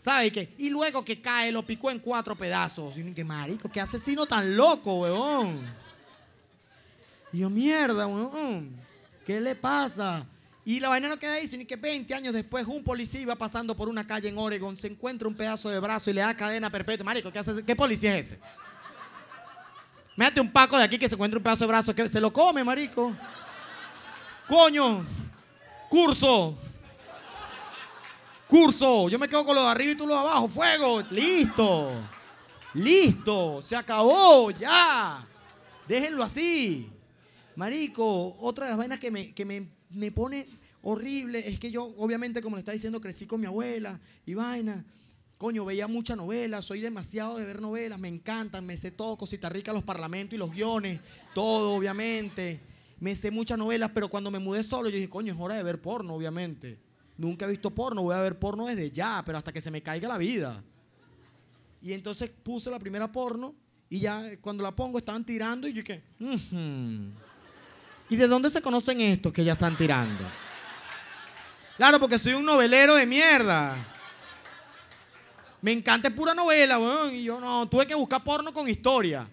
¿Sabe 0.00 0.32
qué? 0.32 0.54
Y 0.56 0.70
luego 0.70 1.04
que 1.04 1.20
cae, 1.20 1.52
lo 1.52 1.64
picó 1.64 1.90
en 1.90 1.98
cuatro 1.98 2.34
pedazos. 2.34 2.96
Y 2.96 3.12
que 3.12 3.22
marico, 3.22 3.70
qué 3.70 3.82
asesino 3.82 4.24
tan 4.24 4.56
loco, 4.56 5.00
weón. 5.00 5.60
Y 7.30 7.38
yo, 7.38 7.50
mierda, 7.50 8.06
weón. 8.06 8.74
¿Qué 9.26 9.38
le 9.38 9.54
pasa? 9.54 10.26
Y 10.64 10.80
la 10.80 10.88
vaina 10.88 11.08
no 11.08 11.18
queda 11.18 11.34
ahí, 11.34 11.46
sino 11.46 11.66
que 11.66 11.76
20 11.76 12.14
años 12.14 12.32
después 12.32 12.66
un 12.66 12.82
policía 12.82 13.20
iba 13.20 13.36
pasando 13.36 13.76
por 13.76 13.90
una 13.90 14.06
calle 14.06 14.30
en 14.30 14.38
Oregon, 14.38 14.74
se 14.74 14.86
encuentra 14.86 15.28
un 15.28 15.34
pedazo 15.34 15.68
de 15.68 15.78
brazo 15.78 16.10
y 16.10 16.14
le 16.14 16.22
da 16.22 16.34
cadena 16.34 16.70
perpetua. 16.70 17.04
Marico, 17.04 17.30
¿qué, 17.30 17.76
policía 17.76 18.16
es 18.16 18.28
ese? 18.28 18.38
Méate 20.16 20.40
un 20.40 20.50
paco 20.50 20.78
de 20.78 20.84
aquí 20.84 20.98
que 20.98 21.08
se 21.08 21.14
encuentra 21.14 21.36
un 21.36 21.42
pedazo 21.42 21.64
de 21.64 21.68
brazo 21.68 21.94
que 21.94 22.08
se 22.08 22.20
lo 22.20 22.32
come, 22.32 22.64
marico. 22.64 23.14
Coño, 24.48 25.04
curso. 25.90 26.56
Curso, 28.50 29.08
yo 29.08 29.16
me 29.16 29.28
quedo 29.28 29.46
con 29.46 29.54
lo 29.54 29.62
de 29.62 29.68
arriba 29.68 29.92
y 29.92 29.94
tú 29.94 30.08
lo 30.08 30.14
de 30.14 30.20
abajo. 30.20 30.48
Fuego, 30.48 31.00
listo. 31.12 31.92
Listo, 32.74 33.62
se 33.62 33.76
acabó, 33.76 34.50
ya. 34.50 35.24
Déjenlo 35.86 36.24
así. 36.24 36.90
Marico, 37.54 38.36
otra 38.40 38.66
de 38.66 38.70
las 38.70 38.78
vainas 38.78 38.98
que 38.98 39.08
me, 39.12 39.32
que 39.32 39.44
me, 39.44 39.68
me 39.90 40.10
pone 40.10 40.48
horrible 40.82 41.46
es 41.46 41.60
que 41.60 41.70
yo, 41.70 41.94
obviamente, 41.96 42.42
como 42.42 42.56
le 42.56 42.60
está 42.60 42.72
diciendo, 42.72 43.00
crecí 43.00 43.24
con 43.24 43.40
mi 43.40 43.46
abuela 43.46 44.00
y 44.26 44.34
vaina. 44.34 44.84
Coño, 45.38 45.64
veía 45.64 45.86
mucha 45.86 46.16
novela, 46.16 46.60
soy 46.60 46.80
demasiado 46.80 47.38
de 47.38 47.44
ver 47.44 47.60
novelas, 47.60 48.00
me 48.00 48.08
encantan, 48.08 48.66
me 48.66 48.76
sé 48.76 48.90
todo, 48.90 49.16
cosita 49.16 49.48
rica, 49.48 49.72
los 49.72 49.84
parlamentos 49.84 50.34
y 50.34 50.38
los 50.38 50.50
guiones, 50.50 51.00
todo, 51.34 51.74
obviamente. 51.74 52.60
Me 52.98 53.14
sé 53.14 53.30
muchas 53.30 53.58
novelas, 53.58 53.92
pero 53.94 54.08
cuando 54.08 54.32
me 54.32 54.40
mudé 54.40 54.64
solo, 54.64 54.88
yo 54.88 54.96
dije, 54.96 55.08
coño, 55.08 55.32
es 55.32 55.38
hora 55.40 55.54
de 55.54 55.62
ver 55.62 55.80
porno, 55.80 56.14
obviamente. 56.14 56.89
Nunca 57.20 57.44
he 57.44 57.48
visto 57.50 57.68
porno, 57.68 58.00
voy 58.00 58.14
a 58.14 58.22
ver 58.22 58.38
porno 58.38 58.64
desde 58.64 58.90
ya, 58.90 59.22
pero 59.26 59.36
hasta 59.36 59.52
que 59.52 59.60
se 59.60 59.70
me 59.70 59.82
caiga 59.82 60.08
la 60.08 60.16
vida. 60.16 60.64
Y 61.82 61.92
entonces 61.92 62.30
puse 62.30 62.70
la 62.70 62.78
primera 62.78 63.12
porno 63.12 63.54
y 63.90 64.00
ya 64.00 64.22
cuando 64.40 64.62
la 64.62 64.74
pongo 64.74 64.96
estaban 64.96 65.22
tirando 65.22 65.68
y 65.68 65.74
yo 65.74 65.82
dije, 65.82 66.02
¿y 68.08 68.16
de 68.16 68.26
dónde 68.26 68.48
se 68.48 68.62
conocen 68.62 69.02
estos 69.02 69.34
que 69.34 69.44
ya 69.44 69.52
están 69.52 69.76
tirando? 69.76 70.24
Claro, 71.76 72.00
porque 72.00 72.16
soy 72.16 72.32
un 72.32 72.46
novelero 72.46 72.94
de 72.94 73.04
mierda. 73.04 73.76
Me 75.60 75.72
encanta 75.72 76.08
pura 76.08 76.32
novela, 76.32 76.78
weón. 76.78 77.14
Y 77.16 77.24
yo 77.24 77.38
no, 77.38 77.68
tuve 77.68 77.86
que 77.86 77.94
buscar 77.94 78.24
porno 78.24 78.50
con 78.50 78.66
historia. 78.66 79.28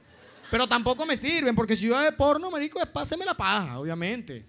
Pero 0.52 0.68
tampoco 0.68 1.06
me 1.06 1.16
sirven, 1.16 1.56
porque 1.56 1.78
si 1.78 1.88
yo 1.88 1.98
veo 1.98 2.18
porno, 2.18 2.52
marico, 2.52 2.82
es 2.82 2.88
páseme 2.88 3.24
la 3.24 3.34
paja, 3.34 3.80
obviamente. 3.80 4.46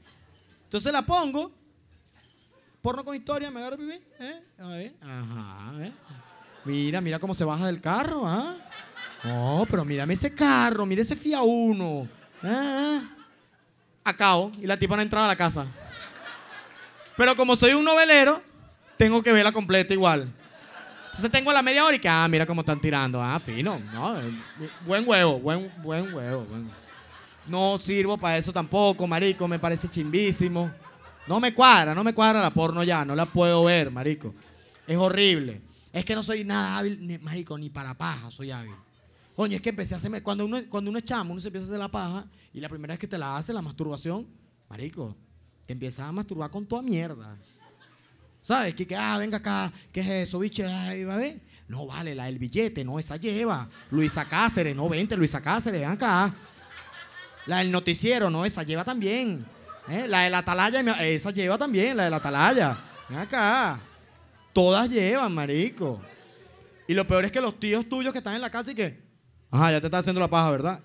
Entonces 0.64 0.92
la 0.92 1.02
pongo 1.02 1.52
porno 2.88 3.04
con 3.04 3.14
historia, 3.14 3.50
me 3.50 3.60
agarro. 3.60 3.76
¿Eh? 3.82 4.40
A 4.58 4.68
ver, 4.68 4.94
ajá, 5.02 5.72
¿eh? 5.84 5.92
Mira, 6.64 7.02
mira 7.02 7.18
cómo 7.18 7.34
se 7.34 7.44
baja 7.44 7.66
del 7.66 7.82
carro, 7.82 8.26
¿ah? 8.26 8.56
No, 9.24 9.66
pero 9.70 9.84
mírame 9.84 10.14
ese 10.14 10.34
carro, 10.34 10.86
mira 10.86 11.02
ese 11.02 11.14
FIA 11.14 11.42
1. 11.42 12.08
¿Ah? 12.44 13.02
Acabo 14.02 14.52
y 14.58 14.66
la 14.66 14.78
tipa 14.78 14.96
no 14.96 15.02
entraba 15.02 15.26
a 15.26 15.28
la 15.28 15.36
casa. 15.36 15.66
Pero 17.14 17.36
como 17.36 17.56
soy 17.56 17.74
un 17.74 17.84
novelero, 17.84 18.40
tengo 18.96 19.22
que 19.22 19.34
verla 19.34 19.52
completa 19.52 19.92
igual. 19.92 20.32
Entonces 21.08 21.30
tengo 21.30 21.52
la 21.52 21.60
media 21.60 21.84
hora 21.84 21.94
y 21.94 21.98
que, 21.98 22.08
ah, 22.08 22.26
mira 22.26 22.46
cómo 22.46 22.62
están 22.62 22.80
tirando. 22.80 23.22
Ah, 23.22 23.38
fino. 23.38 23.78
No, 23.92 24.18
eh, 24.18 24.32
buen 24.86 25.06
huevo, 25.06 25.38
buen, 25.40 25.70
buen 25.82 26.14
huevo. 26.14 26.46
No 27.46 27.76
sirvo 27.76 28.16
para 28.16 28.38
eso 28.38 28.50
tampoco, 28.50 29.06
marico. 29.06 29.46
Me 29.46 29.58
parece 29.58 29.88
chimbísimo. 29.88 30.72
No 31.28 31.40
me 31.40 31.52
cuadra, 31.52 31.94
no 31.94 32.02
me 32.02 32.14
cuadra 32.14 32.40
la 32.40 32.50
porno 32.50 32.82
ya, 32.82 33.04
no 33.04 33.14
la 33.14 33.26
puedo 33.26 33.64
ver, 33.64 33.90
marico. 33.90 34.34
Es 34.86 34.96
horrible. 34.96 35.60
Es 35.92 36.04
que 36.04 36.14
no 36.14 36.22
soy 36.22 36.42
nada 36.42 36.78
hábil, 36.78 37.20
marico, 37.20 37.58
ni 37.58 37.68
para 37.68 37.90
la 37.90 37.94
paja 37.98 38.30
soy 38.30 38.50
hábil. 38.50 38.72
Coño, 39.36 39.56
es 39.56 39.62
que 39.62 39.68
empecé 39.68 39.94
a 39.94 39.98
hacerme, 39.98 40.22
cuando 40.22 40.46
uno, 40.46 40.58
cuando 40.68 40.90
uno 40.90 40.98
es 40.98 41.04
chamo, 41.04 41.32
uno 41.32 41.40
se 41.40 41.48
empieza 41.48 41.66
a 41.66 41.68
hacer 41.68 41.78
la 41.78 41.90
paja 41.90 42.26
y 42.52 42.60
la 42.60 42.68
primera 42.68 42.92
vez 42.92 42.98
que 42.98 43.06
te 43.06 43.18
la 43.18 43.36
hace, 43.36 43.52
la 43.52 43.62
masturbación, 43.62 44.26
marico, 44.68 45.14
te 45.66 45.74
empiezas 45.74 46.08
a 46.08 46.12
masturbar 46.12 46.50
con 46.50 46.66
toda 46.66 46.80
mierda. 46.82 47.36
¿Sabes? 48.42 48.74
Que 48.74 48.96
ah, 48.96 49.18
venga 49.18 49.36
acá, 49.36 49.70
¿qué 49.92 50.00
es 50.00 50.28
eso, 50.28 50.38
biche? 50.38 50.64
Ay, 50.64 51.04
va 51.04 51.14
a 51.14 51.18
ver. 51.18 51.40
No, 51.68 51.86
vale, 51.86 52.14
la 52.14 52.24
del 52.24 52.38
billete, 52.38 52.82
no, 52.82 52.98
esa 52.98 53.16
lleva. 53.16 53.68
Luisa 53.90 54.24
Cáceres, 54.24 54.74
no, 54.74 54.88
vente, 54.88 55.14
Luisa 55.14 55.42
Cáceres, 55.42 55.82
ven 55.82 55.90
acá. 55.90 56.34
La 57.44 57.58
del 57.58 57.70
noticiero, 57.70 58.30
no, 58.30 58.46
esa 58.46 58.62
lleva 58.62 58.84
también. 58.84 59.44
¿Eh? 59.90 60.06
La 60.06 60.20
de 60.20 60.30
la 60.30 60.38
atalaya, 60.38 60.80
esa 61.06 61.30
lleva 61.30 61.56
también, 61.56 61.96
la 61.96 62.04
de 62.04 62.10
la 62.10 62.16
atalaya. 62.16 62.76
Ven 63.08 63.18
acá. 63.18 63.80
Todas 64.52 64.90
llevan, 64.90 65.32
marico. 65.34 66.00
Y 66.86 66.94
lo 66.94 67.06
peor 67.06 67.24
es 67.24 67.32
que 67.32 67.40
los 67.40 67.58
tíos 67.58 67.88
tuyos 67.88 68.12
que 68.12 68.18
están 68.18 68.34
en 68.34 68.40
la 68.40 68.50
casa 68.50 68.72
y 68.72 68.74
que, 68.74 69.02
ajá, 69.50 69.72
ya 69.72 69.80
te 69.80 69.86
estás 69.86 70.00
haciendo 70.00 70.20
la 70.20 70.28
paja, 70.28 70.50
¿verdad? 70.50 70.80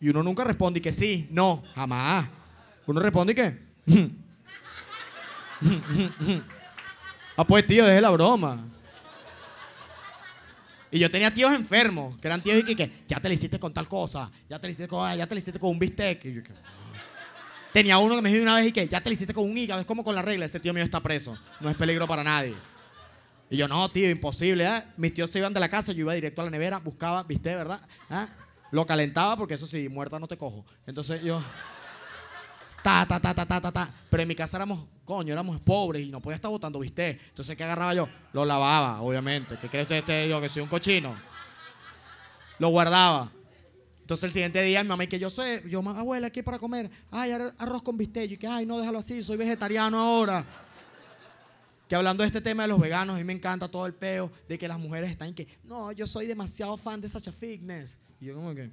Y 0.00 0.08
uno 0.08 0.22
nunca 0.22 0.44
responde 0.44 0.78
y 0.78 0.82
que 0.82 0.92
sí, 0.92 1.28
no, 1.30 1.62
jamás. 1.74 2.28
Uno 2.86 3.00
responde 3.00 3.32
y 3.32 3.36
que, 3.36 3.58
ah, 7.36 7.44
pues 7.46 7.66
tío, 7.66 7.86
deje 7.86 8.00
la 8.00 8.10
broma. 8.10 8.64
Y 10.90 10.98
yo 10.98 11.10
tenía 11.10 11.32
tíos 11.32 11.52
enfermos, 11.54 12.18
que 12.18 12.28
eran 12.28 12.42
tíos 12.42 12.68
y 12.68 12.74
que, 12.74 13.04
ya 13.08 13.18
te 13.18 13.28
le 13.28 13.34
hiciste 13.34 13.58
con 13.58 13.72
tal 13.72 13.88
cosa, 13.88 14.30
ya 14.48 14.58
te 14.58 14.66
le 14.66 14.72
hiciste 14.72 14.88
con, 14.88 15.16
ya 15.16 15.26
te 15.26 15.34
le 15.34 15.40
hiciste 15.40 15.58
con 15.58 15.70
un 15.70 15.78
bistec. 15.78 16.24
Y 16.24 16.34
yo, 16.34 16.42
que, 16.42 16.52
Tenía 17.72 17.98
uno 17.98 18.16
que 18.16 18.22
me 18.22 18.30
dijo 18.30 18.42
una 18.42 18.56
vez 18.56 18.66
y 18.66 18.72
que 18.72 18.86
ya 18.86 19.00
te 19.00 19.08
lo 19.08 19.14
hiciste 19.14 19.32
con 19.32 19.48
un 19.48 19.56
hígado, 19.56 19.80
es 19.80 19.86
como 19.86 20.04
con 20.04 20.14
la 20.14 20.22
regla, 20.22 20.44
ese 20.44 20.60
tío 20.60 20.74
mío 20.74 20.84
está 20.84 21.00
preso, 21.00 21.36
no 21.60 21.70
es 21.70 21.76
peligro 21.76 22.06
para 22.06 22.22
nadie. 22.22 22.54
Y 23.48 23.56
yo, 23.56 23.68
no, 23.68 23.88
tío, 23.90 24.08
imposible. 24.08 24.64
¿eh? 24.64 24.82
Mis 24.96 25.12
tíos 25.12 25.30
se 25.30 25.38
iban 25.38 25.52
de 25.52 25.60
la 25.60 25.68
casa, 25.68 25.92
yo 25.92 26.00
iba 26.00 26.14
directo 26.14 26.40
a 26.40 26.44
la 26.44 26.50
nevera, 26.50 26.78
buscaba, 26.78 27.22
viste, 27.22 27.54
¿verdad? 27.54 27.80
¿Ah? 28.08 28.28
Lo 28.70 28.86
calentaba 28.86 29.36
porque 29.36 29.54
eso 29.54 29.66
sí, 29.66 29.88
muerta 29.90 30.18
no 30.18 30.26
te 30.26 30.38
cojo. 30.38 30.64
Entonces 30.86 31.22
yo, 31.22 31.42
ta, 32.82 33.06
ta, 33.06 33.20
ta, 33.20 33.34
ta, 33.34 33.46
ta, 33.46 33.60
ta, 33.60 33.72
ta. 33.72 33.90
Pero 34.08 34.22
en 34.22 34.28
mi 34.28 34.34
casa 34.34 34.56
éramos, 34.56 34.86
coño, 35.04 35.32
éramos 35.32 35.60
pobres 35.60 36.02
y 36.02 36.10
no 36.10 36.20
podía 36.20 36.36
estar 36.36 36.50
botando, 36.50 36.78
viste. 36.78 37.20
Entonces, 37.28 37.54
¿qué 37.56 37.64
agarraba 37.64 37.94
yo? 37.94 38.08
Lo 38.32 38.44
lavaba, 38.44 39.02
obviamente. 39.02 39.58
¿Qué 39.60 39.68
crees 39.68 39.90
usted, 39.90 40.28
yo, 40.28 40.40
que 40.40 40.48
soy 40.48 40.62
un 40.62 40.68
cochino? 40.68 41.14
Lo 42.58 42.68
guardaba. 42.68 43.30
Entonces 44.12 44.24
el 44.24 44.32
siguiente 44.32 44.62
día 44.62 44.82
mi 44.82 44.90
mamá 44.90 45.04
y 45.04 45.06
que 45.06 45.18
yo 45.18 45.30
soy, 45.30 45.62
yo, 45.70 45.80
abuela, 45.88 46.28
¿qué 46.28 46.42
para 46.42 46.58
comer? 46.58 46.90
Ay, 47.10 47.30
arroz 47.30 47.82
con 47.82 47.96
bistec. 47.96 48.32
Y 48.32 48.36
que, 48.36 48.46
ay, 48.46 48.66
no, 48.66 48.78
déjalo 48.78 48.98
así, 48.98 49.22
soy 49.22 49.38
vegetariano 49.38 49.98
ahora. 49.98 50.44
Que 51.88 51.94
hablando 51.94 52.22
de 52.22 52.26
este 52.26 52.42
tema 52.42 52.64
de 52.64 52.68
los 52.68 52.78
veganos, 52.78 53.14
a 53.16 53.18
mí 53.18 53.24
me 53.24 53.32
encanta 53.32 53.68
todo 53.70 53.86
el 53.86 53.94
peo 53.94 54.30
de 54.46 54.58
que 54.58 54.68
las 54.68 54.78
mujeres 54.78 55.08
están 55.08 55.32
que, 55.32 55.48
no, 55.64 55.92
yo 55.92 56.06
soy 56.06 56.26
demasiado 56.26 56.76
fan 56.76 57.00
de 57.00 57.08
Sacha 57.08 57.32
Fitness. 57.32 57.98
Y 58.20 58.26
yo 58.26 58.34
como 58.34 58.54
que, 58.54 58.70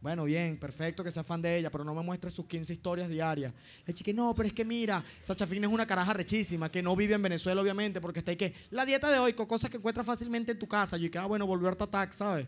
bueno, 0.00 0.22
bien, 0.22 0.56
perfecto 0.56 1.02
que 1.02 1.10
sea 1.10 1.24
fan 1.24 1.42
de 1.42 1.58
ella, 1.58 1.68
pero 1.68 1.82
no 1.82 1.92
me 1.92 2.02
muestre 2.02 2.30
sus 2.30 2.46
15 2.46 2.72
historias 2.72 3.08
diarias. 3.08 3.52
Le 3.84 3.92
dije 3.92 4.04
que 4.04 4.14
no, 4.14 4.36
pero 4.36 4.46
es 4.46 4.54
que 4.54 4.64
mira, 4.64 5.04
Sacha 5.20 5.48
Fitness 5.48 5.68
es 5.68 5.74
una 5.74 5.84
caraja 5.84 6.12
rechísima, 6.12 6.70
que 6.70 6.80
no 6.80 6.94
vive 6.94 7.14
en 7.14 7.22
Venezuela, 7.22 7.60
obviamente, 7.60 8.00
porque 8.00 8.20
está 8.20 8.30
ahí 8.30 8.36
que, 8.36 8.54
la 8.70 8.86
dieta 8.86 9.10
de 9.10 9.18
hoy, 9.18 9.32
con 9.32 9.46
cosas 9.46 9.68
que 9.68 9.78
encuentras 9.78 10.06
fácilmente 10.06 10.52
en 10.52 10.60
tu 10.60 10.68
casa. 10.68 10.96
Y 10.96 11.10
que, 11.10 11.18
ah, 11.18 11.26
bueno, 11.26 11.44
volvió 11.44 11.68
a 11.68 11.74
Tatac, 11.74 12.12
¿sabes? 12.12 12.46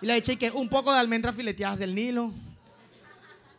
Y 0.00 0.06
le 0.06 0.16
eché 0.16 0.36
que 0.36 0.50
un 0.50 0.68
poco 0.68 0.92
de 0.92 0.98
almendras 0.98 1.34
fileteadas 1.34 1.78
del 1.78 1.94
Nilo, 1.94 2.32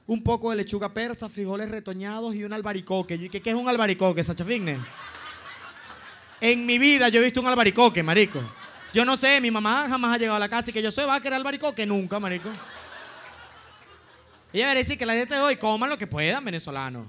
un 0.07 0.23
poco 0.23 0.49
de 0.49 0.55
lechuga 0.55 0.91
persa, 0.93 1.29
frijoles 1.29 1.69
retoñados 1.69 2.33
y 2.33 2.43
un 2.43 2.53
albaricoque. 2.53 3.15
Y 3.15 3.29
¿qué, 3.29 3.41
es 3.49 3.55
un 3.55 3.67
albaricoque, 3.67 4.23
Sacha 4.23 4.43
Fitness? 4.43 4.79
En 6.41 6.65
mi 6.65 6.79
vida 6.79 7.09
yo 7.09 7.19
he 7.19 7.23
visto 7.23 7.41
un 7.41 7.47
albaricoque, 7.47 8.01
marico. 8.01 8.39
Yo 8.93 9.05
no 9.05 9.15
sé, 9.15 9.39
mi 9.39 9.51
mamá 9.51 9.87
jamás 9.87 10.15
ha 10.15 10.17
llegado 10.17 10.37
a 10.37 10.39
la 10.39 10.49
casa 10.49 10.71
y 10.71 10.73
que 10.73 10.81
yo 10.81 10.89
sé, 10.89 11.05
va 11.05 11.15
a 11.15 11.21
querer 11.21 11.35
albaricoque 11.35 11.85
nunca, 11.85 12.19
marico. 12.19 12.49
Ella 14.51 14.65
va 14.65 14.71
a 14.71 14.75
decir 14.75 14.97
que 14.97 15.05
la 15.05 15.13
gente 15.13 15.35
de 15.35 15.41
hoy 15.41 15.57
coman 15.57 15.89
lo 15.89 15.97
que 15.97 16.07
puedan, 16.07 16.43
venezolanos. 16.43 17.05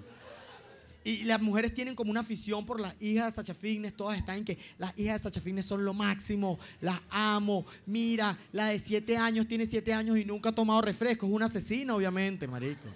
Y 1.03 1.25
las 1.25 1.41
mujeres 1.41 1.73
tienen 1.73 1.95
como 1.95 2.11
una 2.11 2.21
afición 2.21 2.67
por 2.67 2.79
las 2.81 2.95
hijas 3.01 3.27
de 3.27 3.33
Sacha 3.33 3.55
Fitness. 3.55 3.95
Todas 3.95 4.19
están 4.19 4.37
en 4.39 4.45
que 4.45 4.59
las 4.77 4.97
hijas 4.99 5.15
de 5.15 5.31
Sacha 5.31 5.41
Fitness 5.41 5.65
son 5.67 5.83
lo 5.85 5.95
máximo. 5.95 6.59
Las 6.83 7.01
amo. 7.11 7.65
Mira, 7.87 8.37
la 8.53 8.67
de 8.67 8.79
siete 8.79 9.17
años 9.17 9.47
tiene 9.49 9.65
siete 9.65 9.95
años 9.95 10.19
y 10.19 10.25
nunca 10.27 10.51
ha 10.51 10.55
tomado 10.55 10.83
refresco. 10.83 11.27
Es 11.27 11.33
una 11.33 11.47
asesina, 11.47 11.95
obviamente, 11.97 12.47
marico. 12.47 12.87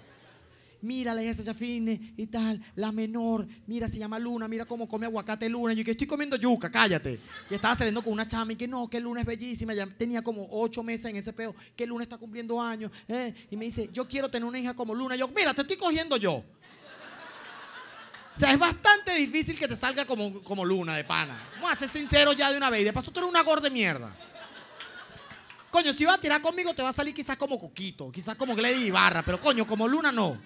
mira 0.83 1.15
la 1.15 1.25
hija 1.25 1.55
fitness 1.55 1.99
y 2.19 2.27
tal, 2.27 2.61
la 2.77 2.93
menor, 2.93 3.47
mira, 3.67 3.89
se 3.89 3.99
llama 3.99 4.19
Luna, 4.19 4.49
mira 4.49 4.67
cómo 4.67 4.87
come 4.87 5.07
aguacate 5.07 5.49
Luna. 5.49 5.73
Yo 5.73 5.83
que 5.83 5.93
estoy 5.93 6.07
comiendo 6.07 6.37
yuca, 6.37 6.71
cállate. 6.71 7.19
Y 7.51 7.55
estaba 7.55 7.75
saliendo 7.75 8.03
con 8.03 8.13
una 8.13 8.27
chama 8.27 8.53
y 8.53 8.57
que 8.57 8.69
no, 8.69 8.87
que 8.87 9.01
Luna 9.01 9.21
es 9.21 9.27
bellísima, 9.27 9.73
ya 9.73 9.87
tenía 9.87 10.21
como 10.21 10.47
ocho 10.51 10.83
meses 10.83 11.07
en 11.07 11.17
ese 11.17 11.33
peo, 11.33 11.55
que 11.75 11.87
Luna 11.87 12.03
está 12.03 12.19
cumpliendo 12.19 12.61
años. 12.61 12.91
eh, 13.09 13.33
Y 13.51 13.57
me 13.57 13.65
dice, 13.65 13.89
yo 13.95 14.07
quiero 14.07 14.29
tener 14.31 14.47
una 14.47 14.59
hija 14.59 14.75
como 14.75 14.95
Luna. 14.95 15.17
Y 15.17 15.21
yo, 15.21 15.29
mira, 15.29 15.55
te 15.55 15.63
estoy 15.63 15.79
cogiendo 15.79 16.19
yo. 16.19 16.45
O 18.35 18.37
sea, 18.37 18.53
es 18.53 18.59
bastante 18.59 19.15
difícil 19.15 19.57
que 19.57 19.69
te 19.69 19.77
salga 19.77 20.05
como, 20.05 20.43
como 20.43 20.65
Luna 20.65 20.97
de 20.97 21.05
pana. 21.05 21.39
Vamos 21.55 21.73
a 21.73 21.75
ser 21.77 21.89
sinceros 21.89 22.37
ya 22.37 22.51
de 22.51 22.57
una 22.57 22.69
vez. 22.69 22.85
De 22.85 22.93
paso 22.93 23.13
tú 23.13 23.21
eres 23.21 23.31
una 23.31 23.43
gorda 23.43 23.69
de 23.69 23.71
mierda. 23.71 24.17
Coño, 25.71 25.93
si 25.93 26.05
vas 26.05 26.19
a 26.19 26.21
tirar 26.21 26.41
conmigo 26.41 26.75
te 26.75 26.83
va 26.83 26.89
a 26.89 26.93
salir 26.93 27.15
quizás 27.15 27.37
como 27.37 27.59
Coquito, 27.59 28.11
quizás 28.13 28.37
como 28.37 28.55
Glady 28.55 28.87
Ibarra, 28.87 29.25
pero 29.25 29.41
coño, 29.41 29.67
como 29.67 29.89
Luna 29.89 30.13
no. 30.13 30.41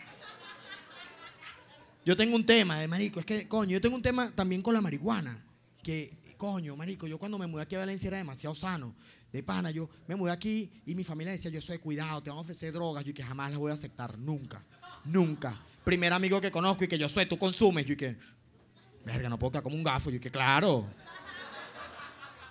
Yo 2.05 2.17
tengo 2.17 2.35
un 2.37 2.47
tema 2.47 2.79
de 2.79 2.89
marico, 2.89 3.21
es 3.21 3.27
que, 3.27 3.47
coño, 3.47 3.73
yo 3.73 3.81
tengo 3.83 3.95
un 3.97 4.01
tema 4.01 4.31
también 4.31 4.63
con 4.63 4.73
la 4.73 4.81
marihuana. 4.81 5.45
Que, 5.83 6.35
coño, 6.39 6.77
marico, 6.77 7.07
yo 7.07 7.19
cuando 7.19 7.37
me 7.37 7.47
mudé 7.47 7.63
aquí 7.63 7.75
a 7.75 7.81
Valencia 7.81 8.09
era 8.09 8.17
demasiado 8.17 8.55
sano. 8.55 8.95
De 9.31 9.43
pana, 9.43 9.71
yo 9.71 9.91
me 10.07 10.17
mudé 10.17 10.33
aquí 10.33 10.71
y 10.87 10.95
mi 10.95 11.05
familia 11.05 11.33
decía, 11.33 11.51
yo 11.51 11.61
soy 11.61 11.79
cuidado, 11.79 12.23
te 12.23 12.31
van 12.31 12.39
a 12.39 12.41
ofrecer 12.41 12.73
drogas, 12.73 13.05
yo 13.05 13.13
que 13.13 13.23
jamás 13.23 13.51
las 13.51 13.59
voy 13.59 13.71
a 13.71 13.75
aceptar, 13.75 14.17
nunca, 14.17 14.65
nunca. 15.05 15.61
Primer 15.89 16.13
amigo 16.13 16.39
que 16.39 16.51
conozco 16.51 16.85
y 16.85 16.87
que 16.87 16.99
yo 16.99 17.09
soy, 17.09 17.25
tú 17.25 17.39
consumes, 17.39 17.87
yo 17.87 17.95
y 17.95 17.97
que, 17.97 18.15
verga, 19.07 19.27
no 19.31 19.39
puedo 19.39 19.53
quedar 19.53 19.63
como 19.63 19.75
un 19.75 19.83
gafo, 19.83 20.11
yo 20.11 20.17
y 20.17 20.21
que, 20.21 20.31
claro. 20.31 20.85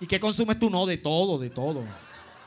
¿Y 0.00 0.08
qué 0.08 0.18
consumes 0.18 0.58
tú? 0.58 0.68
No, 0.68 0.84
de 0.84 0.96
todo, 0.96 1.38
de 1.38 1.48
todo. 1.48 1.84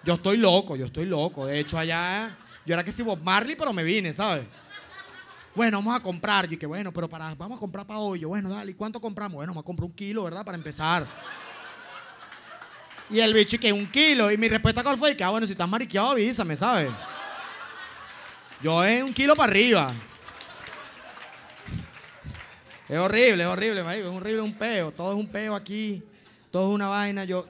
Yo 0.03 0.15
estoy 0.15 0.35
loco, 0.35 0.75
yo 0.75 0.87
estoy 0.87 1.05
loco. 1.05 1.45
De 1.45 1.61
hecho, 1.61 1.77
allá, 1.77 2.37
yo 2.65 2.73
era 2.73 2.83
que 2.83 2.91
si 2.91 3.03
Bob 3.03 3.21
Marley, 3.23 3.55
pero 3.55 3.71
me 3.71 3.85
vine, 3.85 4.11
¿sabes? 4.11 4.45
Bueno, 5.55 5.77
vamos 5.77 5.95
a 5.95 6.01
comprar. 6.01 6.49
Yo 6.49 6.59
que 6.59 6.65
bueno, 6.65 6.91
pero 6.91 7.07
para, 7.07 7.35
vamos 7.35 7.55
a 7.55 7.59
comprar 7.61 7.87
para 7.87 8.01
hoy. 8.01 8.19
Yo, 8.19 8.27
bueno, 8.27 8.49
dale, 8.49 8.71
¿y 8.71 8.75
cuánto 8.75 8.99
compramos? 8.99 9.35
Bueno, 9.35 9.53
vamos 9.53 9.63
a 9.63 9.65
comprar 9.65 9.85
un 9.85 9.95
kilo, 9.95 10.25
¿verdad? 10.25 10.43
Para 10.43 10.57
empezar. 10.57 11.07
Y 13.09 13.21
el 13.21 13.33
bicho, 13.33 13.57
que 13.57 13.71
un 13.71 13.89
kilo. 13.89 14.29
Y 14.29 14.35
mi 14.35 14.49
respuesta 14.49 14.83
cuál 14.83 14.97
fue, 14.97 15.15
que, 15.15 15.23
ah, 15.23 15.29
bueno, 15.29 15.47
si 15.47 15.53
estás 15.53 15.69
mariqueado, 15.69 16.09
avísame, 16.09 16.57
¿sabes? 16.57 16.91
Yo 18.61 18.83
es 18.83 19.01
un 19.01 19.13
kilo 19.13 19.37
para 19.37 19.49
arriba. 19.49 19.95
Es 22.91 22.97
horrible, 22.97 23.43
es 23.43 23.47
horrible, 23.47 23.83
marico. 23.83 24.09
Es 24.09 24.13
horrible 24.13 24.41
un 24.41 24.53
peo. 24.53 24.91
Todo 24.91 25.13
es 25.13 25.17
un 25.17 25.27
peo 25.27 25.55
aquí. 25.55 26.03
Todo 26.51 26.67
es 26.67 26.75
una 26.75 26.87
vaina. 26.87 27.23
Yo, 27.23 27.47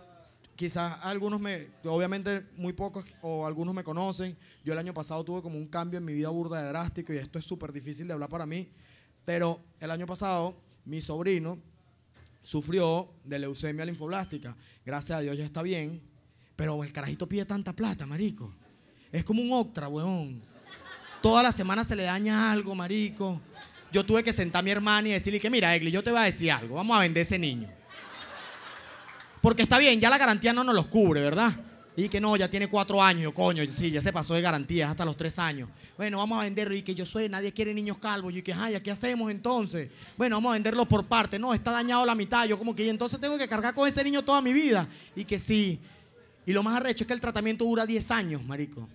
quizás 0.56 1.00
algunos 1.02 1.42
me, 1.42 1.70
obviamente 1.84 2.46
muy 2.58 2.74
pocos 2.74 3.04
o 3.24 3.48
algunos 3.48 3.74
me 3.74 3.84
conocen. 3.84 4.38
Yo 4.64 4.74
el 4.74 4.78
año 4.78 4.94
pasado 4.94 5.24
tuve 5.24 5.42
como 5.42 5.58
un 5.58 5.66
cambio 5.66 5.98
en 5.98 6.06
mi 6.06 6.14
vida 6.14 6.30
burda 6.30 6.62
de 6.62 6.68
drástico 6.70 7.12
y 7.12 7.18
esto 7.18 7.40
es 7.40 7.46
súper 7.46 7.72
difícil 7.74 8.06
de 8.06 8.14
hablar 8.14 8.30
para 8.30 8.46
mí. 8.46 8.70
Pero 9.26 9.60
el 9.80 9.90
año 9.90 10.06
pasado 10.06 10.54
mi 10.86 11.02
sobrino 11.02 11.58
sufrió 12.44 13.10
de 13.24 13.40
leucemia 13.40 13.84
linfoblástica. 13.84 14.56
Gracias 14.86 15.18
a 15.18 15.22
Dios 15.22 15.36
ya 15.36 15.46
está 15.46 15.64
bien. 15.64 16.04
Pero 16.56 16.84
el 16.84 16.94
carajito 16.94 17.28
pide 17.28 17.46
tanta 17.46 17.74
plata, 17.74 18.06
marico. 18.06 18.54
Es 19.12 19.26
como 19.26 19.42
un 19.42 19.52
octra, 19.54 19.88
weón. 19.88 20.40
Toda 21.20 21.42
la 21.42 21.52
semana 21.52 21.84
se 21.84 21.96
le 21.96 22.04
daña 22.04 22.52
algo, 22.52 22.76
marico. 22.76 23.42
Yo 23.92 24.06
tuve 24.06 24.24
que 24.24 24.32
sentar 24.32 24.62
a 24.62 24.64
mi 24.64 24.72
hermana 24.72 25.10
y 25.10 25.12
decirle 25.12 25.40
que, 25.40 25.50
mira, 25.50 25.76
Egli, 25.76 25.92
yo 25.92 26.04
te 26.04 26.12
voy 26.12 26.20
a 26.20 26.24
decir 26.24 26.52
algo. 26.52 26.76
Vamos 26.76 26.96
a 26.98 27.02
vender 27.02 27.22
ese 27.22 27.38
niño. 27.38 27.68
Porque 29.42 29.64
está 29.64 29.80
bien, 29.80 30.00
ya 30.00 30.10
la 30.10 30.18
garantía 30.18 30.54
no 30.54 30.64
nos 30.64 30.76
los 30.76 30.88
cubre, 30.88 31.20
¿verdad? 31.20 31.52
Y 31.98 32.08
que 32.08 32.22
no, 32.22 32.38
ya 32.38 32.50
tiene 32.50 32.70
cuatro 32.70 33.04
años, 33.04 33.24
yo, 33.24 33.34
coño, 33.34 33.64
sí, 33.68 33.92
ya 33.92 34.00
se 34.00 34.14
pasó 34.14 34.34
de 34.34 34.42
garantías 34.42 34.90
hasta 34.90 35.04
los 35.04 35.18
tres 35.18 35.38
años. 35.38 35.68
Bueno, 35.98 36.20
vamos 36.20 36.40
a 36.40 36.44
venderlo 36.44 36.74
y 36.74 36.84
que 36.84 36.96
yo 36.96 37.06
soy, 37.06 37.28
nadie 37.28 37.52
quiere 37.52 37.74
niños 37.74 37.98
calvos. 37.98 38.34
Y 38.34 38.42
que, 38.42 38.54
ay, 38.54 38.80
¿qué 38.82 38.92
hacemos 38.92 39.30
entonces? 39.30 39.90
Bueno, 40.16 40.38
vamos 40.38 40.52
a 40.52 40.54
venderlo 40.54 40.86
por 40.86 41.06
parte. 41.06 41.38
No, 41.38 41.54
está 41.54 41.72
dañado 41.72 42.06
la 42.06 42.16
mitad. 42.16 42.46
Yo 42.46 42.58
como 42.58 42.74
que, 42.74 42.86
y 42.86 42.90
entonces 42.90 43.20
tengo 43.20 43.38
que 43.38 43.48
cargar 43.48 43.74
con 43.74 43.88
ese 43.88 44.04
niño 44.04 44.24
toda 44.24 44.42
mi 44.42 44.54
vida. 44.54 44.88
Y 45.16 45.26
que 45.26 45.38
sí. 45.38 45.80
Y 46.46 46.54
lo 46.54 46.64
más 46.64 46.78
arrecho 46.78 47.04
es 47.04 47.08
que 47.08 47.14
el 47.14 47.20
tratamiento 47.20 47.66
dura 47.66 47.86
10 47.86 48.12
años, 48.12 48.44
marico. 48.46 48.88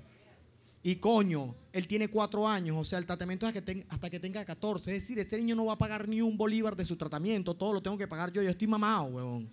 Y 0.87 0.95
coño, 1.01 1.57
él 1.73 1.89
tiene 1.89 2.07
cuatro 2.07 2.47
años, 2.47 2.77
o 2.79 2.85
sea, 2.85 3.01
el 3.01 3.07
tratamiento 3.07 3.45
es 3.45 3.49
hasta 3.49 3.61
que, 3.61 3.67
tenga, 3.67 3.87
hasta 3.89 4.09
que 4.09 4.21
tenga 4.21 4.45
14. 4.45 4.95
Es 4.95 5.03
decir, 5.03 5.19
ese 5.19 5.37
niño 5.37 5.57
no 5.57 5.65
va 5.65 5.73
a 5.73 5.77
pagar 5.79 6.07
ni 6.07 6.21
un 6.23 6.37
bolívar 6.37 6.77
de 6.77 6.85
su 6.85 6.95
tratamiento, 6.95 7.55
todo 7.55 7.73
lo 7.73 7.83
tengo 7.83 7.99
que 7.99 8.07
pagar 8.07 8.31
yo. 8.31 8.41
Yo 8.41 8.51
estoy 8.51 8.69
mamado, 8.69 9.07
huevón. 9.07 9.51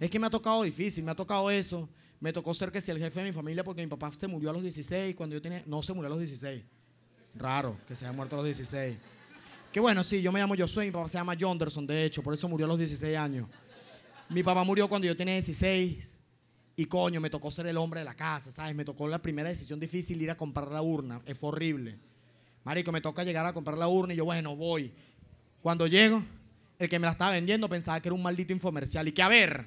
Es 0.00 0.10
que 0.10 0.18
me 0.18 0.26
ha 0.26 0.30
tocado 0.30 0.64
difícil, 0.64 1.04
me 1.04 1.12
ha 1.12 1.14
tocado 1.14 1.48
eso. 1.52 1.88
Me 2.18 2.32
tocó 2.32 2.52
ser 2.52 2.72
que 2.72 2.80
si 2.80 2.90
el 2.90 2.98
jefe 2.98 3.20
de 3.20 3.26
mi 3.26 3.32
familia, 3.32 3.62
porque 3.62 3.80
mi 3.80 3.86
papá 3.86 4.10
se 4.18 4.26
murió 4.26 4.50
a 4.50 4.54
los 4.54 4.62
16, 4.64 5.14
cuando 5.14 5.36
yo 5.36 5.40
tenía. 5.40 5.62
No 5.66 5.84
se 5.84 5.92
murió 5.92 6.08
a 6.08 6.10
los 6.10 6.18
16. 6.18 6.64
Raro 7.36 7.76
que 7.86 7.94
se 7.94 8.04
haya 8.04 8.12
muerto 8.12 8.34
a 8.34 8.38
los 8.38 8.46
16. 8.46 8.96
Que 9.70 9.78
bueno, 9.78 10.02
sí, 10.02 10.20
yo 10.20 10.32
me 10.32 10.40
llamo 10.40 10.56
Josué, 10.58 10.86
mi 10.86 10.90
papá 10.90 11.08
se 11.08 11.16
llama 11.16 11.36
Jonderson, 11.38 11.86
de 11.86 12.06
hecho, 12.06 12.24
por 12.24 12.34
eso 12.34 12.48
murió 12.48 12.66
a 12.66 12.68
los 12.70 12.78
16 12.78 13.16
años. 13.16 13.48
Mi 14.30 14.42
papá 14.42 14.64
murió 14.64 14.88
cuando 14.88 15.06
yo 15.06 15.16
tenía 15.16 15.34
16. 15.34 16.11
Y 16.76 16.86
coño, 16.86 17.20
me 17.20 17.28
tocó 17.30 17.50
ser 17.50 17.66
el 17.66 17.76
hombre 17.76 18.00
de 18.00 18.04
la 18.04 18.14
casa, 18.14 18.50
¿sabes? 18.50 18.74
Me 18.74 18.84
tocó 18.84 19.06
la 19.06 19.20
primera 19.20 19.48
decisión 19.48 19.78
difícil 19.78 20.20
ir 20.22 20.30
a 20.30 20.36
comprar 20.36 20.68
la 20.68 20.80
urna. 20.82 21.20
Eh, 21.26 21.34
Fue 21.34 21.50
horrible. 21.50 21.98
Marico, 22.64 22.92
me 22.92 23.00
toca 23.00 23.24
llegar 23.24 23.44
a 23.44 23.52
comprar 23.52 23.76
la 23.76 23.88
urna 23.88 24.14
y 24.14 24.16
yo, 24.16 24.24
bueno, 24.24 24.56
voy. 24.56 24.92
Cuando 25.60 25.86
llego, 25.86 26.22
el 26.78 26.88
que 26.88 26.98
me 26.98 27.06
la 27.06 27.12
estaba 27.12 27.32
vendiendo 27.32 27.68
pensaba 27.68 28.00
que 28.00 28.08
era 28.08 28.14
un 28.14 28.22
maldito 28.22 28.52
infomercial. 28.52 29.06
Y 29.06 29.12
que, 29.12 29.22
a 29.22 29.28
ver, 29.28 29.66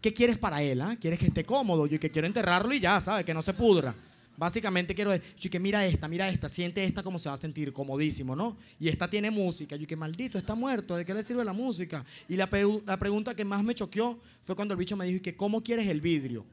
¿qué 0.00 0.12
quieres 0.14 0.38
para 0.38 0.62
él? 0.62 0.80
ah? 0.80 0.96
¿Quieres 1.00 1.18
que 1.18 1.26
esté 1.26 1.44
cómodo? 1.44 1.86
Yo 1.86 1.98
que 1.98 2.10
quiero 2.10 2.26
enterrarlo 2.26 2.72
y 2.72 2.80
ya, 2.80 3.00
¿sabes? 3.00 3.24
Que 3.24 3.34
no 3.34 3.42
se 3.42 3.54
pudra. 3.54 3.94
Básicamente 4.36 4.94
quiero 4.94 5.12
decir, 5.12 5.50
que 5.50 5.60
mira 5.60 5.86
esta, 5.86 6.08
mira 6.08 6.28
esta, 6.28 6.48
siente 6.48 6.82
esta 6.82 7.02
como 7.02 7.18
se 7.18 7.28
va 7.28 7.36
a 7.36 7.38
sentir, 7.38 7.72
comodísimo, 7.72 8.34
¿no? 8.34 8.56
Y 8.80 8.88
esta 8.88 9.08
tiene 9.08 9.30
música. 9.30 9.76
Yo 9.76 9.86
que 9.86 9.94
maldito, 9.94 10.38
está 10.38 10.54
muerto, 10.56 10.96
¿de 10.96 11.04
qué 11.04 11.14
le 11.14 11.22
sirve 11.22 11.44
la 11.44 11.52
música? 11.52 12.04
Y 12.28 12.36
la, 12.36 12.48
la 12.84 12.98
pregunta 12.98 13.34
que 13.34 13.44
más 13.44 13.62
me 13.62 13.74
choqueó 13.74 14.18
fue 14.44 14.56
cuando 14.56 14.74
el 14.74 14.78
bicho 14.78 14.96
me 14.96 15.06
dijo, 15.06 15.18
¿y 15.18 15.20
que 15.20 15.36
cómo 15.36 15.62
quieres 15.62 15.86
el 15.86 16.00
vidrio? 16.00 16.44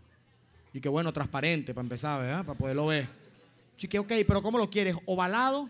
Y 0.73 0.79
que 0.79 0.89
bueno, 0.89 1.11
transparente 1.11 1.73
para 1.73 1.83
empezar, 1.83 2.21
¿verdad? 2.21 2.45
Para 2.45 2.57
poderlo 2.57 2.85
ver. 2.85 3.09
Yo 3.77 3.89
que, 3.89 3.97
ok, 3.97 4.13
pero 4.27 4.43
¿cómo 4.43 4.59
lo 4.59 4.69
quieres? 4.69 4.95
¿Ovalado 5.05 5.67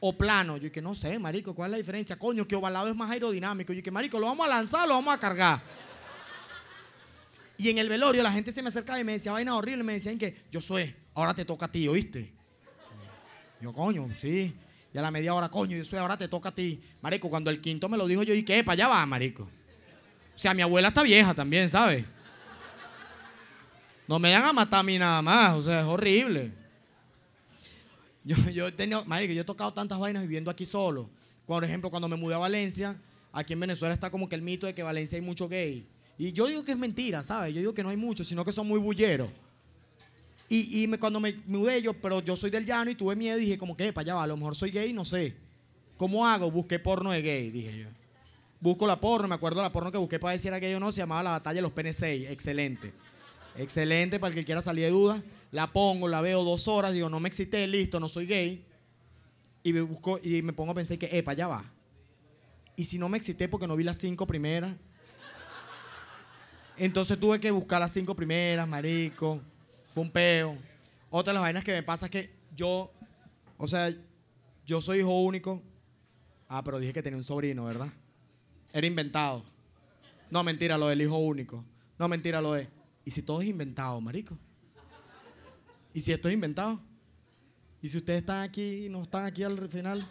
o 0.00 0.12
plano? 0.12 0.56
Yo 0.56 0.72
que 0.72 0.82
no 0.82 0.94
sé, 0.94 1.18
marico, 1.20 1.54
¿cuál 1.54 1.68
es 1.68 1.72
la 1.72 1.78
diferencia? 1.78 2.18
Coño, 2.18 2.48
que 2.48 2.56
ovalado 2.56 2.88
es 2.88 2.96
más 2.96 3.10
aerodinámico. 3.10 3.72
Yo 3.72 3.82
que, 3.82 3.92
marico, 3.92 4.18
¿lo 4.18 4.26
vamos 4.26 4.44
a 4.44 4.48
lanzar 4.48 4.84
o 4.84 4.88
lo 4.88 4.94
vamos 4.94 5.14
a 5.14 5.18
cargar? 5.18 5.62
Y 7.56 7.70
en 7.70 7.78
el 7.78 7.88
velorio 7.88 8.24
la 8.24 8.32
gente 8.32 8.50
se 8.50 8.60
me 8.60 8.68
acercaba 8.68 8.98
y 8.98 9.04
me 9.04 9.12
decía 9.12 9.30
vaina 9.30 9.54
horrible. 9.54 9.84
Me 9.84 9.92
decían 9.92 10.18
que 10.18 10.42
yo 10.50 10.60
soy, 10.60 10.92
ahora 11.14 11.34
te 11.34 11.44
toca 11.44 11.66
a 11.66 11.72
ti, 11.72 11.88
¿oíste? 11.88 12.32
Yo, 13.60 13.72
coño, 13.72 14.08
sí. 14.18 14.54
Y 14.92 14.98
a 14.98 15.02
la 15.02 15.10
media 15.10 15.34
hora, 15.34 15.48
coño, 15.48 15.76
yo 15.76 15.84
soy, 15.84 15.98
ahora 15.98 16.16
te 16.16 16.28
toca 16.28 16.50
a 16.50 16.54
ti. 16.54 16.80
Marico, 17.00 17.30
cuando 17.30 17.50
el 17.50 17.60
quinto 17.60 17.88
me 17.88 17.96
lo 17.96 18.06
dijo 18.06 18.22
yo, 18.22 18.34
¿y 18.34 18.42
qué? 18.42 18.62
Para 18.62 18.74
allá 18.74 18.88
va, 18.88 19.06
marico. 19.06 19.44
O 19.44 20.38
sea, 20.38 20.52
mi 20.52 20.62
abuela 20.62 20.88
está 20.88 21.02
vieja 21.02 21.32
también, 21.34 21.68
¿sabes? 21.68 22.04
No 24.06 24.18
me 24.18 24.32
van 24.32 24.42
a 24.42 24.52
matar 24.52 24.80
a 24.80 24.82
mí 24.82 24.98
nada 24.98 25.22
más, 25.22 25.54
o 25.54 25.62
sea, 25.62 25.80
es 25.80 25.86
horrible. 25.86 26.52
Yo, 28.24 28.36
yo 28.50 28.68
he 28.68 28.72
tenido, 28.72 29.04
marico, 29.04 29.32
yo 29.32 29.42
he 29.42 29.44
tocado 29.44 29.72
tantas 29.72 29.98
vainas 29.98 30.22
viviendo 30.22 30.50
aquí 30.50 30.66
solo. 30.66 31.08
Por 31.46 31.64
ejemplo, 31.64 31.90
cuando 31.90 32.08
me 32.08 32.16
mudé 32.16 32.34
a 32.34 32.38
Valencia, 32.38 33.00
aquí 33.32 33.52
en 33.52 33.60
Venezuela 33.60 33.94
está 33.94 34.10
como 34.10 34.28
que 34.28 34.34
el 34.34 34.42
mito 34.42 34.66
de 34.66 34.74
que 34.74 34.82
Valencia 34.82 35.16
hay 35.16 35.22
mucho 35.22 35.48
gay. 35.48 35.86
Y 36.18 36.32
yo 36.32 36.46
digo 36.46 36.64
que 36.64 36.72
es 36.72 36.78
mentira, 36.78 37.22
¿sabes? 37.22 37.54
Yo 37.54 37.60
digo 37.60 37.74
que 37.74 37.82
no 37.82 37.88
hay 37.88 37.96
mucho, 37.96 38.24
sino 38.24 38.44
que 38.44 38.52
son 38.52 38.66
muy 38.66 38.78
bulleros. 38.78 39.30
Y, 40.54 40.86
cuando 40.98 41.18
me 41.18 41.32
mudé 41.46 41.80
yo, 41.80 41.94
pero 41.94 42.20
yo 42.20 42.36
soy 42.36 42.50
del 42.50 42.66
llano 42.66 42.90
y 42.90 42.94
tuve 42.94 43.16
miedo 43.16 43.38
dije 43.38 43.56
como 43.56 43.74
que, 43.74 43.90
para 43.90 44.02
allá 44.02 44.14
va, 44.16 44.24
a 44.24 44.26
lo 44.26 44.36
mejor 44.36 44.54
soy 44.54 44.70
gay, 44.70 44.92
no 44.92 45.02
sé. 45.02 45.34
¿Cómo 45.96 46.26
hago? 46.26 46.50
Busqué 46.50 46.78
porno 46.78 47.10
de 47.10 47.22
gay, 47.22 47.50
dije 47.50 47.78
yo. 47.78 47.86
Busco 48.60 48.86
la 48.86 49.00
porno, 49.00 49.26
me 49.28 49.34
acuerdo 49.34 49.62
la 49.62 49.72
porno 49.72 49.90
que 49.90 49.96
busqué 49.96 50.18
para 50.18 50.32
ver 50.32 50.40
si 50.40 50.48
era 50.48 50.58
gay 50.58 50.74
o 50.74 50.80
no, 50.80 50.92
se 50.92 50.98
llamaba 50.98 51.22
La 51.22 51.30
Batalla 51.30 51.56
de 51.56 51.62
los 51.62 51.72
Penes 51.72 51.96
6, 51.96 52.28
excelente. 52.28 52.92
Excelente 53.56 54.20
para 54.20 54.28
el 54.28 54.34
que 54.34 54.44
quiera 54.44 54.60
salir 54.60 54.84
de 54.84 54.90
dudas. 54.90 55.22
La 55.52 55.72
pongo, 55.72 56.06
la 56.06 56.20
veo 56.20 56.44
dos 56.44 56.68
horas, 56.68 56.92
digo, 56.92 57.08
no 57.08 57.18
me 57.18 57.28
excité, 57.28 57.66
listo, 57.66 57.98
no 57.98 58.10
soy 58.10 58.26
gay. 58.26 58.62
Y 59.62 59.72
me 59.72 59.80
busco 59.80 60.20
y 60.22 60.42
me 60.42 60.52
pongo 60.52 60.72
a 60.72 60.74
pensar 60.74 60.98
que, 60.98 61.08
epa, 61.16 61.32
ya 61.32 61.48
va. 61.48 61.64
Y 62.76 62.84
si 62.84 62.98
no 62.98 63.08
me 63.08 63.16
excité 63.16 63.48
porque 63.48 63.66
no 63.66 63.74
vi 63.74 63.84
las 63.84 63.96
cinco 63.96 64.26
primeras. 64.26 64.76
Entonces 66.76 67.18
tuve 67.18 67.40
que 67.40 67.50
buscar 67.50 67.80
las 67.80 67.92
cinco 67.92 68.14
primeras, 68.14 68.68
marico. 68.68 69.40
Fue 69.92 70.02
un 70.02 70.10
peo. 70.10 70.56
Otra 71.10 71.32
de 71.32 71.34
las 71.34 71.42
vainas 71.42 71.64
que 71.64 71.72
me 71.72 71.82
pasa 71.82 72.06
es 72.06 72.10
que 72.10 72.34
yo, 72.56 72.90
o 73.58 73.66
sea, 73.66 73.94
yo 74.64 74.80
soy 74.80 75.00
hijo 75.00 75.20
único. 75.20 75.62
Ah, 76.48 76.64
pero 76.64 76.78
dije 76.78 76.94
que 76.94 77.02
tenía 77.02 77.18
un 77.18 77.24
sobrino, 77.24 77.66
¿verdad? 77.66 77.92
Era 78.72 78.86
inventado. 78.86 79.44
No, 80.30 80.42
mentira, 80.42 80.78
lo 80.78 80.88
del 80.88 81.02
hijo 81.02 81.18
único. 81.18 81.62
No, 81.98 82.08
mentira, 82.08 82.40
lo 82.40 82.54
de. 82.54 82.68
¿Y 83.04 83.10
si 83.10 83.20
todo 83.22 83.42
es 83.42 83.48
inventado, 83.48 84.00
marico? 84.00 84.38
¿Y 85.92 86.00
si 86.00 86.10
esto 86.10 86.28
es 86.30 86.34
inventado? 86.34 86.80
¿Y 87.82 87.88
si 87.88 87.98
ustedes 87.98 88.20
están 88.20 88.42
aquí 88.44 88.86
y 88.86 88.88
no 88.88 89.02
están 89.02 89.26
aquí 89.26 89.42
al 89.42 89.68
final? 89.68 90.08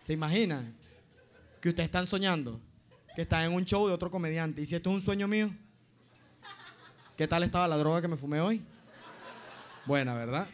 ¿Se 0.00 0.12
imaginan? 0.12 0.74
Que 1.60 1.68
ustedes 1.68 1.86
están 1.86 2.08
soñando. 2.08 2.60
Que 3.14 3.22
están 3.22 3.44
en 3.44 3.52
un 3.52 3.64
show 3.64 3.86
de 3.86 3.94
otro 3.94 4.10
comediante. 4.10 4.62
¿Y 4.62 4.66
si 4.66 4.74
esto 4.74 4.90
es 4.90 4.94
un 4.94 5.00
sueño 5.00 5.28
mío? 5.28 5.54
¿Qué 7.16 7.28
tal 7.28 7.44
estaba 7.44 7.68
la 7.68 7.76
droga 7.76 8.02
que 8.02 8.08
me 8.08 8.16
fumé 8.16 8.40
hoy? 8.40 8.60
Buena, 9.86 10.14
¿verdad? 10.14 10.48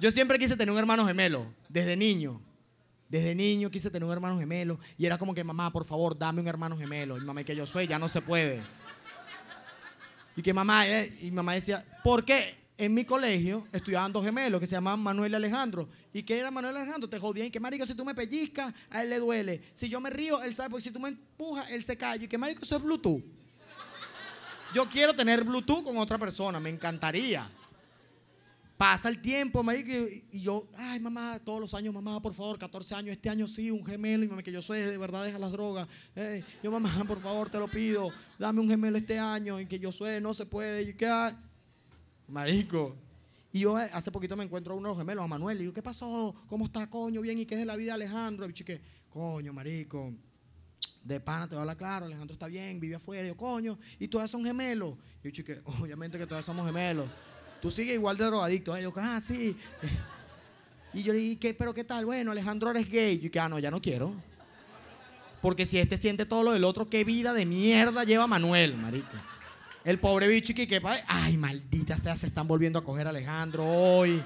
Yo 0.00 0.10
siempre 0.10 0.36
quise 0.36 0.56
tener 0.56 0.72
un 0.72 0.78
hermano 0.78 1.06
gemelo, 1.06 1.46
desde 1.68 1.96
niño. 1.96 2.40
Desde 3.08 3.36
niño 3.36 3.70
quise 3.70 3.88
tener 3.88 4.04
un 4.04 4.12
hermano 4.12 4.36
gemelo 4.38 4.80
y 4.98 5.06
era 5.06 5.16
como 5.16 5.32
que, 5.32 5.44
mamá, 5.44 5.72
por 5.72 5.84
favor, 5.84 6.18
dame 6.18 6.40
un 6.40 6.48
hermano 6.48 6.76
gemelo. 6.76 7.18
Y 7.18 7.20
mamá, 7.20 7.44
que 7.44 7.54
yo 7.54 7.66
soy, 7.66 7.86
ya 7.86 8.00
no 8.00 8.08
se 8.08 8.20
puede. 8.20 8.60
Y 10.34 10.42
que 10.42 10.52
mamá, 10.52 10.88
eh, 10.88 11.16
y 11.22 11.30
mamá 11.30 11.54
decía, 11.54 11.84
¿por 12.02 12.24
qué? 12.24 12.58
En 12.76 12.94
mi 12.94 13.04
colegio 13.04 13.68
estudiaban 13.72 14.12
dos 14.12 14.24
gemelos 14.24 14.58
que 14.58 14.66
se 14.66 14.72
llamaban 14.72 15.00
Manuel 15.00 15.32
y 15.32 15.34
Alejandro. 15.36 15.88
¿Y 16.12 16.22
qué 16.24 16.38
era 16.38 16.50
Manuel 16.50 16.74
y 16.74 16.78
Alejandro? 16.78 17.08
Te 17.08 17.18
jodían. 17.18 17.46
Y 17.46 17.50
que, 17.50 17.60
marico, 17.60 17.86
si 17.86 17.94
tú 17.94 18.04
me 18.04 18.14
pellizcas, 18.14 18.72
a 18.88 19.02
él 19.02 19.10
le 19.10 19.18
duele. 19.18 19.60
Si 19.72 19.88
yo 19.88 20.00
me 20.00 20.10
río, 20.10 20.42
él 20.42 20.52
sabe, 20.52 20.70
porque 20.70 20.84
si 20.84 20.90
tú 20.90 20.98
me 20.98 21.10
empujas, 21.10 21.70
él 21.70 21.84
se 21.84 21.96
calla. 21.96 22.24
Y 22.24 22.28
que, 22.28 22.38
marico, 22.38 22.62
eso 22.62 22.76
es 22.76 22.82
Bluetooth. 22.82 23.22
Yo 24.72 24.88
quiero 24.88 25.12
tener 25.12 25.42
Bluetooth 25.42 25.82
con 25.82 25.98
otra 25.98 26.16
persona, 26.16 26.60
me 26.60 26.70
encantaría. 26.70 27.50
Pasa 28.76 29.08
el 29.08 29.20
tiempo, 29.20 29.62
marico, 29.62 29.90
y, 29.90 30.40
yo, 30.40 30.66
ay, 30.76 31.00
mamá, 31.00 31.40
todos 31.44 31.60
los 31.60 31.74
años, 31.74 31.92
mamá, 31.92 32.22
por 32.22 32.32
favor, 32.32 32.56
14 32.56 32.94
años, 32.94 33.12
este 33.12 33.28
año 33.28 33.46
sí, 33.46 33.70
un 33.70 33.84
gemelo, 33.84 34.24
y 34.24 34.28
mamá, 34.28 34.42
que 34.42 34.52
yo 34.52 34.62
soy, 34.62 34.78
de 34.78 34.96
verdad, 34.96 35.24
deja 35.24 35.38
las 35.38 35.52
drogas. 35.52 35.88
yo, 36.62 36.70
mamá, 36.70 37.04
por 37.06 37.20
favor, 37.20 37.50
te 37.50 37.58
lo 37.58 37.68
pido, 37.68 38.10
dame 38.38 38.60
un 38.60 38.68
gemelo 38.68 38.96
este 38.96 39.18
año, 39.18 39.60
y 39.60 39.66
que 39.66 39.78
yo 39.78 39.92
soy, 39.92 40.20
no 40.20 40.32
se 40.32 40.46
puede, 40.46 40.82
y 40.82 40.94
que, 40.94 41.10
marico. 42.28 42.96
Y 43.52 43.60
yo 43.60 43.78
eh, 43.78 43.90
hace 43.92 44.12
poquito 44.12 44.36
me 44.36 44.44
encuentro 44.44 44.72
a 44.72 44.76
uno 44.76 44.88
de 44.88 44.92
los 44.92 44.98
gemelos, 44.98 45.24
a 45.24 45.28
Manuel, 45.28 45.58
y 45.58 45.60
digo, 45.62 45.72
¿qué 45.74 45.82
pasó? 45.82 46.34
¿Cómo 46.46 46.66
está, 46.66 46.88
coño? 46.88 47.20
Bien, 47.20 47.38
¿y 47.38 47.44
qué 47.44 47.56
es 47.56 47.60
de 47.60 47.66
la 47.66 47.76
vida 47.76 47.94
Alejandro? 47.94 48.48
Y 48.48 48.52
chique, 48.52 48.80
coño, 49.10 49.52
marico, 49.52 50.14
de 51.04 51.18
pana 51.20 51.48
te 51.48 51.54
voy 51.54 51.60
a 51.60 51.62
hablar 51.62 51.76
claro, 51.76 52.06
Alejandro 52.06 52.34
está 52.34 52.46
bien, 52.46 52.78
vive 52.78 52.96
afuera, 52.96 53.26
yo, 53.26 53.36
coño, 53.36 53.78
y 53.98 54.08
todas 54.08 54.30
son 54.30 54.44
gemelos. 54.44 54.94
Y 55.22 55.28
yo, 55.28 55.30
chique, 55.30 55.60
obviamente 55.64 56.18
que 56.18 56.26
todas 56.26 56.44
somos 56.44 56.66
gemelos. 56.66 57.06
Tú 57.60 57.70
sigues 57.70 57.94
igual 57.94 58.16
de 58.16 58.24
drogadicto. 58.24 58.76
¿eh? 58.76 58.82
Yo, 58.82 58.92
ah, 58.96 59.20
sí. 59.20 59.56
Y 60.92 61.04
yo 61.04 61.12
le 61.12 61.20
dije, 61.20 61.54
¿pero 61.54 61.72
qué 61.72 61.84
tal? 61.84 62.04
Bueno, 62.04 62.32
Alejandro 62.32 62.68
eres 62.70 62.90
gay. 62.90 63.16
Yo 63.18 63.22
dije, 63.24 63.38
ah, 63.38 63.48
no, 63.48 63.60
ya 63.60 63.70
no 63.70 63.80
quiero. 63.80 64.12
Porque 65.40 65.64
si 65.64 65.78
este 65.78 65.96
siente 65.96 66.26
todo 66.26 66.42
lo 66.42 66.52
del 66.52 66.64
otro, 66.64 66.90
qué 66.90 67.04
vida 67.04 67.32
de 67.32 67.46
mierda 67.46 68.02
lleva 68.02 68.26
Manuel, 68.26 68.76
marico. 68.76 69.06
El 69.84 70.00
pobre 70.00 70.26
bicho 70.26 70.52
que, 70.52 70.82
ay, 71.06 71.36
maldita 71.36 71.96
sea, 71.96 72.16
se 72.16 72.26
están 72.26 72.48
volviendo 72.48 72.78
a 72.78 72.84
coger 72.84 73.06
a 73.06 73.10
Alejandro 73.10 73.64
hoy. 73.64 74.20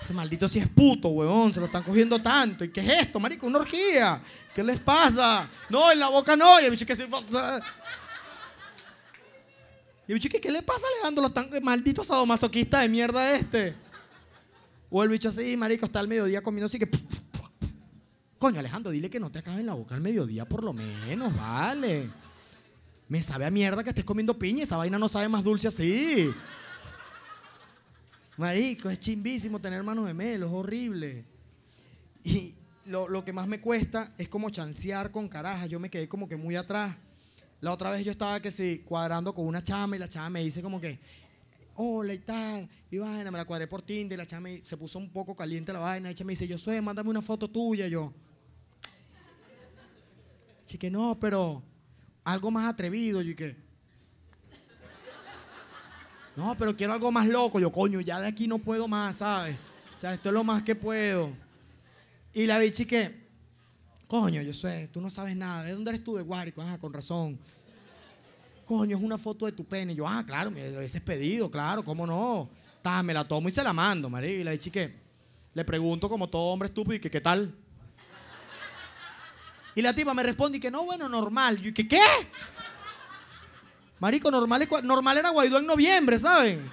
Ese 0.00 0.12
maldito 0.12 0.46
si 0.48 0.58
es 0.58 0.68
puto, 0.68 1.08
huevón, 1.08 1.52
se 1.52 1.60
lo 1.60 1.66
están 1.66 1.82
cogiendo 1.82 2.20
tanto. 2.20 2.64
¿Y 2.64 2.68
qué 2.70 2.80
es 2.80 3.02
esto, 3.02 3.18
marico? 3.18 3.46
Una 3.46 3.60
orgía. 3.60 4.20
¿Qué 4.54 4.62
les 4.62 4.78
pasa? 4.80 5.48
No, 5.68 5.90
en 5.90 5.98
la 5.98 6.08
boca 6.08 6.36
no. 6.36 6.60
Y 6.60 6.64
el 6.64 6.70
bicho 6.70 6.84
que 6.84 6.94
se... 6.94 7.08
Y 10.06 10.12
el 10.12 10.14
bicho, 10.14 10.28
¿qué, 10.28 10.40
¿qué 10.40 10.52
le 10.52 10.62
pasa 10.62 10.86
Alejandro? 10.94 11.22
Los 11.22 11.32
tan 11.32 11.48
malditos 11.62 12.06
sadomasoquistas 12.06 12.82
de 12.82 12.88
mierda 12.88 13.34
este. 13.34 13.74
O 14.90 15.02
el 15.02 15.08
bicho 15.08 15.28
así, 15.28 15.56
marico, 15.56 15.86
está 15.86 16.00
al 16.00 16.08
mediodía 16.08 16.42
comiendo 16.42 16.66
así 16.66 16.78
que... 16.78 16.88
Coño, 18.38 18.58
Alejandro, 18.58 18.92
dile 18.92 19.08
que 19.08 19.18
no 19.18 19.30
te 19.30 19.38
acabe 19.38 19.60
en 19.60 19.66
la 19.66 19.74
boca 19.74 19.94
al 19.94 20.02
mediodía 20.02 20.44
por 20.44 20.62
lo 20.62 20.74
menos, 20.74 21.34
vale. 21.34 22.10
Me 23.08 23.22
sabe 23.22 23.46
a 23.46 23.50
mierda 23.50 23.82
que 23.82 23.90
estés 23.90 24.04
comiendo 24.04 24.38
piña, 24.38 24.64
esa 24.64 24.76
vaina 24.76 24.98
no 24.98 25.08
sabe 25.08 25.28
más 25.28 25.42
dulce 25.42 25.68
así. 25.68 26.30
Marico, 28.36 28.90
es 28.90 28.98
chimbísimo 28.98 29.60
tener 29.60 29.82
manos 29.82 30.06
gemelos, 30.06 30.50
horrible. 30.52 31.24
Y 32.22 32.54
lo, 32.86 33.08
lo, 33.08 33.24
que 33.24 33.32
más 33.32 33.46
me 33.46 33.60
cuesta 33.60 34.12
es 34.18 34.28
como 34.28 34.50
chancear 34.50 35.10
con 35.10 35.28
carajas. 35.28 35.68
Yo 35.68 35.78
me 35.78 35.90
quedé 35.90 36.08
como 36.08 36.28
que 36.28 36.36
muy 36.36 36.56
atrás. 36.56 36.96
La 37.60 37.72
otra 37.72 37.90
vez 37.90 38.04
yo 38.04 38.12
estaba 38.12 38.40
que 38.40 38.50
sí, 38.50 38.82
cuadrando 38.84 39.32
con 39.32 39.46
una 39.46 39.62
chama 39.62 39.96
y 39.96 39.98
la 39.98 40.08
chama 40.08 40.30
me 40.30 40.44
dice 40.44 40.60
como 40.60 40.80
que, 40.80 40.98
hola 41.76 42.14
y 42.14 42.18
tal, 42.18 42.68
y 42.90 42.98
vaina, 42.98 43.30
me 43.30 43.38
la 43.38 43.44
cuadré 43.44 43.66
por 43.66 43.82
Tinder, 43.82 44.16
y 44.16 44.18
la 44.18 44.26
chama 44.26 44.50
se 44.62 44.76
puso 44.76 44.98
un 44.98 45.10
poco 45.10 45.34
caliente 45.34 45.72
la 45.72 45.80
vaina, 45.80 46.10
y 46.10 46.12
ella 46.12 46.24
me 46.24 46.32
dice, 46.32 46.46
yo 46.46 46.58
soy, 46.58 46.80
mándame 46.80 47.10
una 47.10 47.22
foto 47.22 47.48
tuya, 47.48 47.88
yo. 47.88 48.12
que 50.78 50.90
no, 50.90 51.16
pero 51.20 51.62
algo 52.24 52.50
más 52.50 52.72
atrevido, 52.72 53.22
y 53.22 53.34
que, 53.34 53.56
no, 56.36 56.56
pero 56.58 56.76
quiero 56.76 56.92
algo 56.92 57.10
más 57.12 57.26
loco, 57.26 57.60
yo, 57.60 57.70
coño, 57.70 58.00
ya 58.00 58.20
de 58.20 58.28
aquí 58.28 58.46
no 58.46 58.58
puedo 58.58 58.88
más, 58.88 59.16
¿sabes? 59.16 59.56
O 59.94 59.98
sea, 59.98 60.14
esto 60.14 60.28
es 60.28 60.34
lo 60.34 60.44
más 60.44 60.62
que 60.62 60.74
puedo. 60.74 61.30
Y 62.32 62.46
la 62.46 62.58
bichi 62.58 62.84
que, 62.84 63.28
coño, 64.08 64.42
yo 64.42 64.52
sé, 64.52 64.88
tú 64.92 65.00
no 65.00 65.10
sabes 65.10 65.36
nada, 65.36 65.62
¿de 65.62 65.72
dónde 65.72 65.90
eres 65.90 66.04
tú? 66.04 66.16
De 66.16 66.22
Guárico, 66.22 66.62
ajá, 66.62 66.78
con 66.78 66.92
razón 66.92 67.38
coño, 68.64 68.96
es 68.96 69.02
una 69.02 69.18
foto 69.18 69.46
de 69.46 69.52
tu 69.52 69.64
pene. 69.64 69.92
Y 69.92 69.96
yo, 69.96 70.08
ah, 70.08 70.24
claro, 70.26 70.50
me 70.50 70.70
lo 70.70 70.78
hubieses 70.78 71.00
pedido, 71.00 71.50
claro, 71.50 71.84
¿cómo 71.84 72.06
no? 72.06 72.48
Ta, 72.82 73.02
me 73.02 73.14
la 73.14 73.26
tomo 73.26 73.48
y 73.48 73.50
se 73.50 73.62
la 73.62 73.72
mando, 73.72 74.10
María. 74.10 74.30
Y 74.30 74.44
le 74.44 74.52
dije 74.52 74.70
que 74.70 74.94
le 75.52 75.64
pregunto 75.64 76.08
como 76.08 76.28
todo 76.28 76.42
hombre 76.42 76.68
estúpido, 76.68 76.96
y 76.96 77.00
que 77.00 77.10
qué 77.10 77.20
tal. 77.20 77.54
Y 79.74 79.82
la 79.82 79.94
tipa 79.94 80.14
me 80.14 80.22
responde 80.22 80.58
y 80.58 80.60
que 80.60 80.70
no, 80.70 80.84
bueno, 80.84 81.08
normal. 81.08 81.58
Y 81.60 81.64
yo, 81.64 81.74
¿qué 81.74 81.86
qué? 81.86 82.00
Marico, 84.00 84.30
normal, 84.30 84.68
normal 84.82 85.18
era 85.18 85.30
Guaidó 85.30 85.58
en 85.58 85.66
noviembre, 85.66 86.18
¿saben? 86.18 86.70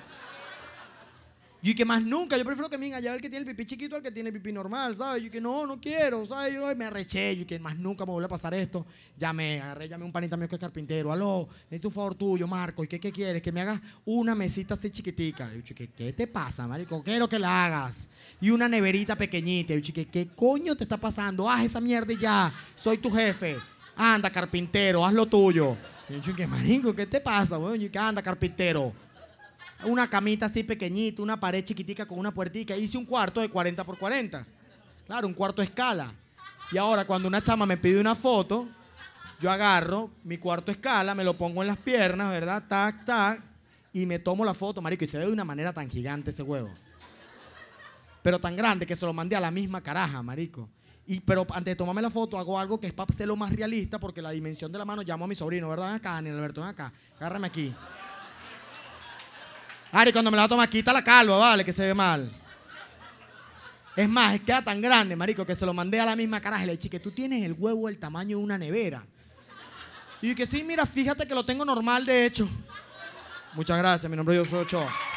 Y 1.63 1.76
que 1.76 1.86
más 1.86 2.01
nunca, 2.01 2.38
yo 2.38 2.43
prefiero 2.43 2.67
que 2.72 2.78
me 2.78 2.91
allá 2.91 3.13
el 3.13 3.22
que 3.22 3.30
tiene 3.30 3.47
el 3.47 3.55
pipí 3.55 3.65
chiquito 3.67 3.95
al 3.95 4.01
que 4.01 4.11
tiene 4.11 4.30
el 4.30 4.34
pipí 4.34 4.51
normal, 4.51 4.95
¿sabes? 4.95 5.24
Y 5.24 5.30
que 5.30 5.39
no, 5.39 5.67
no 5.67 5.80
quiero, 5.80 6.26
¿sabes? 6.26 6.55
Yo 6.55 6.76
me 6.76 6.86
arreché, 6.86 7.34
y 7.34 7.45
que 7.45 7.59
más 7.59 7.78
nunca 7.78 8.03
me 8.03 8.11
vuelve 8.13 8.26
a 8.26 8.30
pasar 8.30 8.55
esto. 8.55 8.84
Llamé, 9.15 9.61
agarré, 9.61 9.88
llamé 9.88 10.03
a 10.03 10.05
un 10.07 10.11
panita 10.11 10.36
mío 10.36 10.49
que 10.49 10.55
es 10.55 10.61
carpintero. 10.61 11.11
Aló, 11.11 11.47
necesito 11.65 11.89
un 11.89 11.93
favor 11.93 12.15
tuyo, 12.15 12.47
Marco. 12.47 12.84
¿Y 12.84 12.88
qué, 12.88 12.99
qué 12.99 13.11
quieres? 13.11 13.43
Que 13.43 13.51
me 13.51 13.61
hagas 13.61 13.80
una 14.05 14.34
mesita 14.34 14.74
así 14.74 14.89
chiquitica. 14.89 15.51
Yo, 15.53 15.76
¿qué, 15.76 15.88
¿qué 15.89 16.13
te 16.13 16.26
pasa, 16.26 16.65
marico? 16.65 17.03
Quiero 17.03 17.30
que 17.30 17.38
la 17.38 17.65
hagas. 17.65 18.09
Y 18.39 18.49
una 18.49 18.67
neverita 18.67 19.15
pequeñita. 19.15 19.76
Yo, 19.76 19.93
¿qué, 19.93 20.07
¿qué 20.07 20.30
coño 20.30 20.76
te 20.76 20.84
está 20.84 20.97
pasando? 20.97 21.47
Haz 21.47 21.65
esa 21.65 21.80
mierda 21.80 22.11
y 22.11 22.17
ya. 22.17 22.51
Soy 22.76 22.97
tu 22.97 23.11
jefe. 23.11 23.57
Anda, 24.02 24.30
carpintero, 24.30 25.06
haz 25.06 25.14
lo 25.14 25.26
tuyo. 25.26 25.78
Y 26.10 26.20
yo, 26.22 26.36
¿qué 26.36 26.47
marico? 26.47 26.93
¿Qué 26.95 27.06
te 27.06 27.22
pasa, 27.22 27.58
weón? 27.58 27.82
Y 27.82 27.89
que 27.89 27.99
anda, 27.99 28.22
carpintero 28.22 28.93
una 29.84 30.08
camita 30.08 30.45
así 30.45 30.64
pequeñita, 30.64 31.22
una 31.22 31.39
pared 31.39 31.64
chiquitica 31.64 32.06
con 32.06 32.20
una 32.20 32.34
puertica. 32.34 32.76
Hice 32.76 32.97
un 32.97 33.06
cuarto 33.06 33.41
de 33.41 33.49
40 33.49 33.84
por 33.84 33.97
40. 33.97 34.45
Claro, 35.06 35.28
un 35.28 35.34
cuarto 35.34 35.62
escala. 35.62 36.14
Y 36.72 36.78
ahora 36.78 37.06
cuando 37.06 37.28
una 37.28 37.41
chama 37.41 37.66
me 37.66 37.78
pide 37.78 37.99
una 37.99 38.16
foto, 38.16 38.68
yo 39.39 39.52
agarro 39.52 40.12
mi 40.24 40.38
cuarto 40.38 40.72
escala, 40.72 41.16
me 41.16 41.24
lo 41.24 41.38
pongo 41.38 41.62
en 41.62 41.68
las 41.68 41.78
piernas, 41.78 42.32
¿verdad? 42.32 42.64
Tac, 42.68 43.06
tac, 43.06 43.41
y 43.91 44.06
me 44.06 44.20
tomo 44.20 44.45
la 44.45 44.54
foto, 44.54 44.82
marico, 44.82 45.04
y 45.04 45.08
se 45.08 45.18
ve 45.18 45.26
de 45.26 45.32
una 45.32 45.43
manera 45.43 45.74
tan 45.74 45.89
gigante 45.89 46.30
ese 46.30 46.43
huevo. 46.43 46.70
Pero 48.24 48.39
tan 48.39 48.56
grande 48.56 48.86
que 48.86 48.95
se 48.95 49.06
lo 49.06 49.14
mandé 49.14 49.36
a 49.36 49.39
la 49.39 49.52
misma 49.52 49.82
caraja, 49.82 50.22
marico. 50.22 50.70
Y, 51.08 51.20
pero 51.20 51.45
antes 51.49 51.72
de 51.72 51.76
tomarme 51.76 52.02
la 52.02 52.10
foto, 52.10 52.38
hago 52.38 52.60
algo 52.60 52.80
que 52.80 52.88
es 52.88 52.93
para 52.93 53.10
lo 53.26 53.36
más 53.36 53.52
realista, 53.52 53.99
porque 53.99 54.22
la 54.22 54.32
dimensión 54.32 54.72
de 54.72 54.78
la 54.78 54.86
mano 54.86 55.02
llamo 55.02 55.26
a 55.26 55.28
mi 55.28 55.36
sobrino, 55.36 55.70
¿verdad? 55.70 55.95
Acá, 55.95 56.12
Daniel 56.12 56.36
Alberto, 56.36 56.62
ven 56.62 56.70
acá, 56.70 56.93
agárrame 57.18 57.47
aquí. 57.47 57.74
Ari, 59.91 60.12
cuando 60.14 60.32
me 60.32 60.38
la 60.38 60.47
toma, 60.47 60.68
quita 60.68 60.93
la 60.93 61.04
calva, 61.04 61.38
vale, 61.38 61.66
que 61.66 61.74
se 61.74 61.86
ve 61.86 61.93
mal. 61.93 62.32
Es 63.95 64.08
más, 64.08 64.39
queda 64.39 64.64
tan 64.64 64.80
grande, 64.80 65.16
marico, 65.16 65.45
que 65.45 65.54
se 65.54 65.66
lo 65.66 65.74
mandé 65.74 65.99
a 65.99 66.06
la 66.06 66.16
misma 66.16 66.39
caraja 66.39 66.64
y 66.64 66.68
le 66.68 66.78
dije 66.78 66.89
que 66.89 66.99
tú 66.99 67.12
tienes 67.12 67.43
el 67.43 67.54
huevo 67.54 67.88
del 67.88 67.99
tamaño 67.99 68.38
de 68.38 68.43
una 68.43 68.58
nevera. 68.58 69.06
Y 70.22 70.34
que 70.34 70.45
sí, 70.45 70.64
mira, 70.64 70.86
fíjate 70.86 71.28
que 71.28 71.36
lo 71.36 71.43
tengo 71.43 71.66
normal, 71.66 72.06
de 72.06 72.26
hecho. 72.26 72.47
Muchas 73.54 73.78
gracias, 73.78 74.10
mi 74.10 74.16
nombre 74.16 74.36
es 74.36 74.47
Josué 74.47 74.60
Ochoa. 74.60 75.11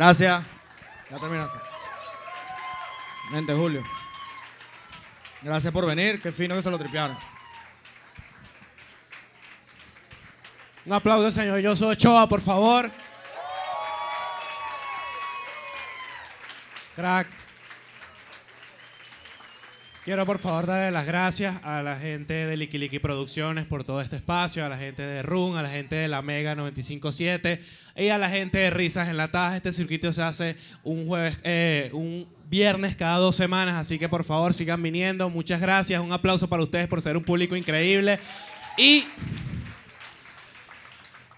Gracias. 0.00 0.42
Ya 1.10 1.18
terminaste. 1.18 1.58
Vente, 3.30 3.52
Julio. 3.52 3.82
Gracias 5.42 5.70
por 5.70 5.84
venir. 5.84 6.22
Qué 6.22 6.32
fino 6.32 6.54
que 6.54 6.62
se 6.62 6.70
lo 6.70 6.78
tripearon. 6.78 7.18
Un 10.86 10.94
aplauso, 10.94 11.30
señor 11.30 11.58
Yo 11.58 11.76
soy 11.76 11.92
Ochoa, 11.92 12.26
por 12.26 12.40
favor. 12.40 12.90
Crack. 16.96 17.26
Quiero 20.02 20.24
por 20.24 20.38
favor 20.38 20.64
darle 20.64 20.90
las 20.90 21.04
gracias 21.04 21.60
a 21.62 21.82
la 21.82 21.96
gente 21.96 22.32
de 22.32 22.56
Likiliki 22.56 22.98
Producciones 22.98 23.66
por 23.66 23.84
todo 23.84 24.00
este 24.00 24.16
espacio, 24.16 24.64
a 24.64 24.68
la 24.70 24.78
gente 24.78 25.02
de 25.02 25.22
Run, 25.22 25.58
a 25.58 25.62
la 25.62 25.68
gente 25.68 25.94
de 25.94 26.08
la 26.08 26.22
Mega 26.22 26.54
957 26.54 27.60
y 27.96 28.08
a 28.08 28.16
la 28.16 28.30
gente 28.30 28.56
de 28.56 28.70
Risas 28.70 29.08
Enlatadas. 29.08 29.56
Este 29.56 29.74
circuito 29.74 30.10
se 30.10 30.22
hace 30.22 30.56
un 30.84 31.06
jueves, 31.06 31.36
eh, 31.42 31.90
un 31.92 32.26
viernes 32.48 32.96
cada 32.96 33.18
dos 33.18 33.36
semanas, 33.36 33.74
así 33.74 33.98
que 33.98 34.08
por 34.08 34.24
favor 34.24 34.54
sigan 34.54 34.82
viniendo. 34.82 35.28
Muchas 35.28 35.60
gracias, 35.60 36.00
un 36.00 36.14
aplauso 36.14 36.48
para 36.48 36.62
ustedes 36.62 36.88
por 36.88 37.02
ser 37.02 37.18
un 37.18 37.22
público 37.22 37.54
increíble 37.54 38.18
y 38.78 39.04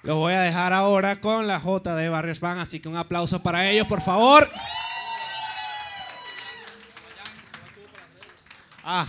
los 0.04 0.16
voy 0.16 0.34
a 0.34 0.40
dejar 0.40 0.72
ahora 0.72 1.20
con 1.20 1.48
la 1.48 1.58
J 1.58 1.96
de 1.96 2.08
Barrios 2.08 2.38
Van, 2.38 2.58
así 2.58 2.78
que 2.78 2.88
un 2.88 2.96
aplauso 2.96 3.42
para 3.42 3.68
ellos, 3.68 3.88
por 3.88 4.02
favor. 4.02 4.48
Ah. 8.84 9.06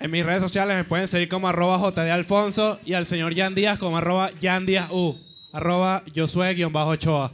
En 0.00 0.10
mis 0.10 0.24
redes 0.24 0.42
sociales 0.42 0.76
me 0.76 0.84
pueden 0.84 1.08
seguir 1.08 1.28
como 1.28 1.48
arroba 1.48 1.78
JD 1.78 2.10
Alfonso 2.10 2.78
y 2.84 2.94
al 2.94 3.06
señor 3.06 3.34
Jan 3.34 3.54
Díaz 3.54 3.78
como 3.78 3.98
arroba 3.98 4.30
Jan 4.40 4.66
Díaz 4.66 4.88
U. 4.90 5.16
Arroba 5.52 6.02
Josué-Ochoa. 6.14 7.30